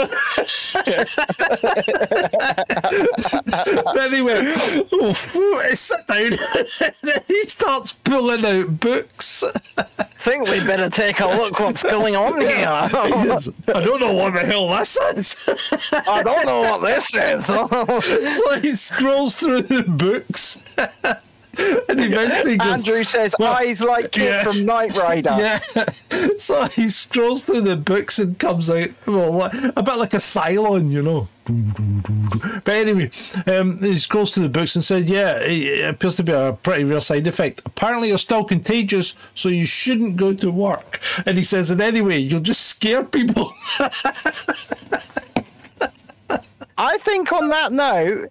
then 3.95 4.13
he 4.13 4.23
went, 4.23 4.57
"Oh, 4.93 5.13
phew," 5.13 5.75
sit 5.75 6.07
down." 6.09 6.31
then 7.03 7.23
he 7.27 7.43
starts 7.45 7.93
pulling 7.93 8.45
out 8.45 8.81
books. 8.81 9.45
I 9.77 9.83
think 10.25 10.49
we 10.49 10.65
better 10.65 10.89
take 10.89 11.21
a 11.21 11.27
look 11.27 11.59
what's 11.59 11.83
going 11.83 12.15
on 12.15 12.41
here. 12.41 12.89
He 12.89 13.27
goes, 13.27 13.49
I 13.69 13.81
don't 13.81 14.01
know 14.01 14.13
what 14.13 14.35
the 14.35 14.41
hell 14.41 14.69
this 14.69 14.97
is. 15.49 15.93
I 16.09 16.23
don't 16.23 16.47
know 16.47 16.61
what 16.61 16.83
this 16.83 17.15
is. 17.15 17.47
so 18.37 18.61
he 18.61 18.77
scrolls 18.77 19.37
through 19.37 19.63
the 19.63 19.83
books 19.83 20.75
and 21.89 22.01
eventually 22.01 22.57
goes 22.57 22.87
Andrew 22.87 23.05
says, 23.05 23.35
Well, 23.39 23.53
eyes 23.53 23.81
like 23.81 24.11
KITT 24.13 24.25
yeah. 24.25 24.45
from 24.45 24.65
Knight 24.65 24.97
Rider. 24.97 25.37
yeah. 25.39 25.59
So 26.39 26.65
he 26.67 26.89
scrolls 26.89 27.45
through 27.45 27.63
the 27.63 27.77
books 27.77 28.19
and 28.19 28.39
comes 28.39 28.71
out 28.71 28.89
well 29.07 29.33
like- 29.33 29.55
a 29.77 29.83
bit 29.83 29.97
like 29.97 30.15
a 30.15 30.19
Cylon 30.19 30.91
you 30.91 31.03
know? 31.03 31.29
But 32.65 32.75
anyway 32.75 33.11
um, 33.47 33.79
he 33.81 33.97
scrolls 33.97 34.33
through 34.33 34.45
the 34.45 34.49
books 34.49 34.77
and 34.77 34.85
said 34.85 35.11
yeah 35.11 35.39
it 35.41 35.51
it 35.83 35.95
appears 35.95 36.15
to 36.17 36.23
be 36.23 36.33
a 36.33 36.57
pretty 36.63 36.85
real 36.85 37.01
side 37.01 37.27
effect. 37.27 37.63
Apparently 37.67 38.09
you're 38.09 38.19
still 38.19 38.45
contagious 38.45 39.15
so 39.35 39.49
you 39.49 39.67
shouldn't 39.67 40.17
go 40.17 40.33
to 40.33 40.51
work. 40.51 41.01
And 41.27 41.37
he 41.37 41.43
says 41.43 41.71
and 41.71 41.81
anyway 41.81 42.19
you'll 42.19 42.41
just 42.41 42.63
scare 42.63 43.05
people 43.05 43.53
I 46.85 46.99
think 46.99 47.31
on 47.31 47.49
that 47.51 47.71
note, 47.71 48.31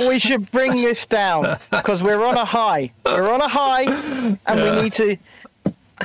we 0.08 0.18
should 0.18 0.50
bring 0.50 0.72
this 0.72 1.06
down 1.06 1.58
because 1.70 2.02
we're 2.02 2.24
on 2.24 2.34
a 2.34 2.44
high. 2.44 2.90
We're 3.04 3.30
on 3.30 3.40
a 3.40 3.46
high, 3.46 3.84
and 3.84 4.62
we 4.62 4.82
need 4.82 4.92
to. 4.94 5.16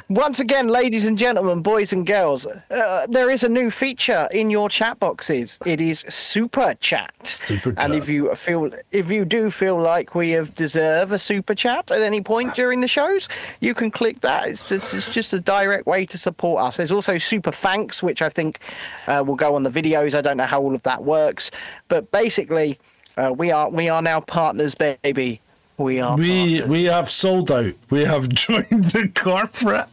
Once 0.09 0.39
again, 0.39 0.67
ladies 0.67 1.05
and 1.05 1.17
gentlemen, 1.17 1.61
boys 1.61 1.91
and 1.91 2.05
girls, 2.07 2.45
uh, 2.45 3.07
there 3.09 3.29
is 3.29 3.43
a 3.43 3.49
new 3.49 3.69
feature 3.69 4.27
in 4.31 4.49
your 4.49 4.69
chat 4.69 4.99
boxes. 4.99 5.57
It 5.65 5.81
is 5.81 6.05
super 6.07 6.75
chat. 6.79 7.13
Super 7.23 7.73
And 7.77 7.93
if 7.93 8.07
you 8.07 8.33
feel, 8.35 8.71
if 8.91 9.09
you 9.09 9.25
do 9.25 9.51
feel 9.51 9.79
like 9.79 10.15
we 10.15 10.31
have 10.31 10.55
deserve 10.55 11.11
a 11.11 11.19
super 11.19 11.55
chat 11.55 11.91
at 11.91 12.01
any 12.01 12.21
point 12.21 12.55
during 12.55 12.79
the 12.79 12.87
shows, 12.87 13.27
you 13.59 13.73
can 13.73 13.91
click 13.91 14.21
that. 14.21 14.47
It's 14.47 14.61
just, 14.67 14.93
it's 14.93 15.07
just 15.07 15.33
a 15.33 15.39
direct 15.39 15.87
way 15.87 16.05
to 16.05 16.17
support 16.17 16.63
us. 16.63 16.77
There's 16.77 16.91
also 16.91 17.17
super 17.17 17.51
thanks, 17.51 18.01
which 18.01 18.21
I 18.21 18.29
think 18.29 18.59
uh, 19.07 19.23
will 19.25 19.35
go 19.35 19.55
on 19.55 19.63
the 19.63 19.71
videos. 19.71 20.13
I 20.13 20.21
don't 20.21 20.37
know 20.37 20.45
how 20.45 20.61
all 20.61 20.75
of 20.75 20.83
that 20.83 21.03
works, 21.03 21.51
but 21.89 22.09
basically, 22.11 22.79
uh, 23.17 23.33
we 23.37 23.51
are 23.51 23.69
we 23.69 23.89
are 23.89 24.01
now 24.01 24.21
partners, 24.21 24.73
baby. 24.73 25.41
We 25.81 25.99
are. 25.99 26.15
We 26.17 26.59
partners. 26.59 26.69
we 26.69 26.83
have 26.85 27.09
sold 27.09 27.51
out. 27.51 27.73
We 27.89 28.05
have 28.05 28.29
joined 28.45 28.83
the 28.85 29.11
corporate. 29.13 29.87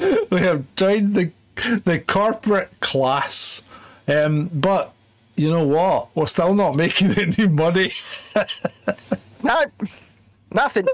We 0.30 0.40
have 0.40 0.64
joined 0.76 1.14
the 1.14 1.30
the 1.84 1.98
corporate 2.06 2.70
class. 2.80 3.62
Um, 4.08 4.48
but 4.54 4.92
you 5.36 5.50
know 5.50 5.66
what? 5.66 6.08
We're 6.16 6.24
still 6.26 6.54
not 6.54 6.74
making 6.84 7.10
any 7.18 7.46
money. 7.48 7.92
No, 9.42 9.64
nothing. 10.52 10.86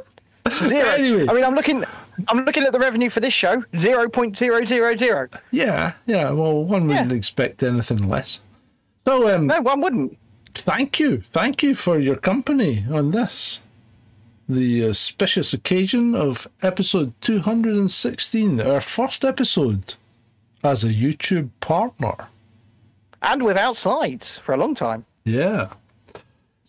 Zero. 0.50 0.88
Anyway. 0.88 1.28
I 1.28 1.32
mean, 1.32 1.44
I'm 1.44 1.54
looking. 1.54 1.84
I'm 2.28 2.44
looking 2.44 2.64
at 2.64 2.72
the 2.72 2.78
revenue 2.80 3.10
for 3.10 3.20
this 3.20 3.32
show. 3.34 3.62
Zero 3.78 4.08
point 4.08 4.36
zero 4.36 4.64
zero 4.64 4.96
zero. 4.96 5.28
yeah, 5.52 5.92
yeah. 6.06 6.30
Well, 6.30 6.64
one 6.64 6.86
wouldn't 6.88 7.10
Yeah. 7.10 7.16
expect 7.16 7.62
anything 7.62 8.08
less. 8.08 8.40
So, 9.06 9.32
um, 9.34 9.46
No, 9.46 9.60
one 9.60 9.80
wouldn't. 9.80 10.18
thank 10.54 10.98
you, 10.98 11.18
thank 11.20 11.62
you 11.62 11.74
for 11.76 11.98
your 11.98 12.16
company 12.16 12.84
on 12.92 13.10
this, 13.12 13.60
the 14.48 14.84
auspicious 14.86 15.52
occasion 15.52 16.14
of 16.14 16.46
episode 16.62 17.12
two 17.20 17.40
hundred 17.40 17.74
and 17.74 17.90
sixteen, 17.90 18.60
our 18.60 18.80
first 18.80 19.24
episode 19.24 19.94
as 20.62 20.84
a 20.84 20.88
YouTube 20.88 21.50
partner. 21.60 22.14
And 23.22 23.42
without 23.42 23.76
sides 23.76 24.38
for 24.44 24.54
a 24.54 24.56
long 24.58 24.74
time. 24.74 25.04
Yeah. 25.24 25.70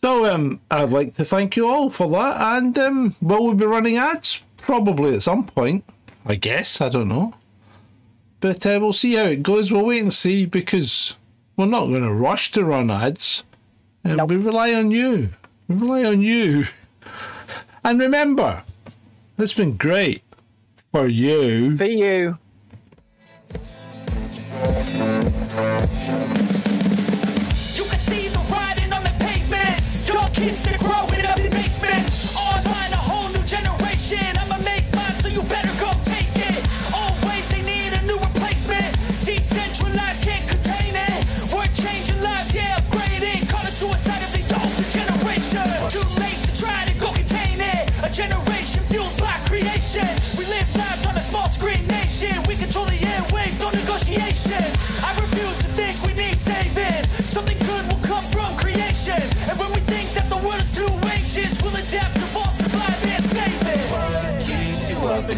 So 0.03 0.25
um, 0.25 0.61
I'd 0.71 0.89
like 0.91 1.13
to 1.13 1.25
thank 1.25 1.55
you 1.55 1.67
all 1.67 1.89
for 1.89 2.07
that, 2.09 2.39
and 2.57 2.77
um, 2.77 3.15
will 3.21 3.47
we 3.47 3.55
be 3.55 3.65
running 3.65 3.97
ads? 3.97 4.41
Probably 4.57 5.15
at 5.15 5.23
some 5.23 5.45
point, 5.45 5.83
I 6.25 6.35
guess. 6.35 6.81
I 6.81 6.89
don't 6.89 7.07
know, 7.09 7.33
but 8.39 8.65
uh, 8.65 8.77
we'll 8.81 8.93
see 8.93 9.15
how 9.15 9.23
it 9.25 9.43
goes. 9.43 9.71
We'll 9.71 9.85
wait 9.85 10.01
and 10.01 10.13
see 10.13 10.45
because 10.45 11.15
we're 11.55 11.65
not 11.65 11.87
going 11.87 12.03
to 12.03 12.13
rush 12.13 12.51
to 12.51 12.63
run 12.65 12.89
ads. 12.91 13.43
And 14.03 14.17
Nope. 14.17 14.29
we 14.29 14.37
rely 14.37 14.73
on 14.73 14.91
you. 14.91 15.29
We 15.67 15.75
rely 15.75 16.05
on 16.05 16.21
you. 16.21 16.65
And 17.87 18.01
remember, 18.01 18.63
it's 19.37 19.53
been 19.53 19.77
great 19.77 20.21
for 20.91 21.07
you. 21.07 21.77
For 21.77 21.85
you. 21.85 22.37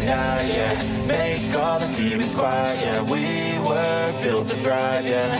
Night, 0.04 0.48
yeah. 0.48 1.06
Make 1.06 1.54
all 1.56 1.78
the 1.78 1.92
demons 1.92 2.34
quiet, 2.34 2.80
yeah. 2.80 3.02
We 3.02 3.58
were 3.66 4.20
built 4.22 4.48
to 4.48 4.56
thrive, 4.62 5.06
yeah. 5.06 5.34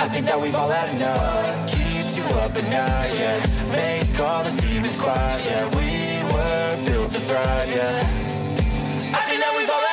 I 0.00 0.08
think 0.08 0.26
that 0.26 0.40
we've 0.40 0.54
all 0.54 0.70
had 0.70 0.94
enough. 0.94 1.70
Keeps 1.70 2.16
you 2.16 2.24
up 2.40 2.56
at 2.56 2.64
night, 2.64 3.12
yeah? 3.18 3.38
Make 3.72 4.18
all 4.20 4.44
the 4.44 4.52
demons 4.62 4.98
quiet, 4.98 5.44
yeah. 5.44 5.64
We 5.76 6.22
were 6.32 6.84
built 6.86 7.10
to 7.12 7.20
thrive, 7.20 7.70
yeah. 7.70 8.00
I 9.14 9.20
think 9.26 9.40
that 9.40 9.54
we've 9.56 9.70
all 9.70 9.90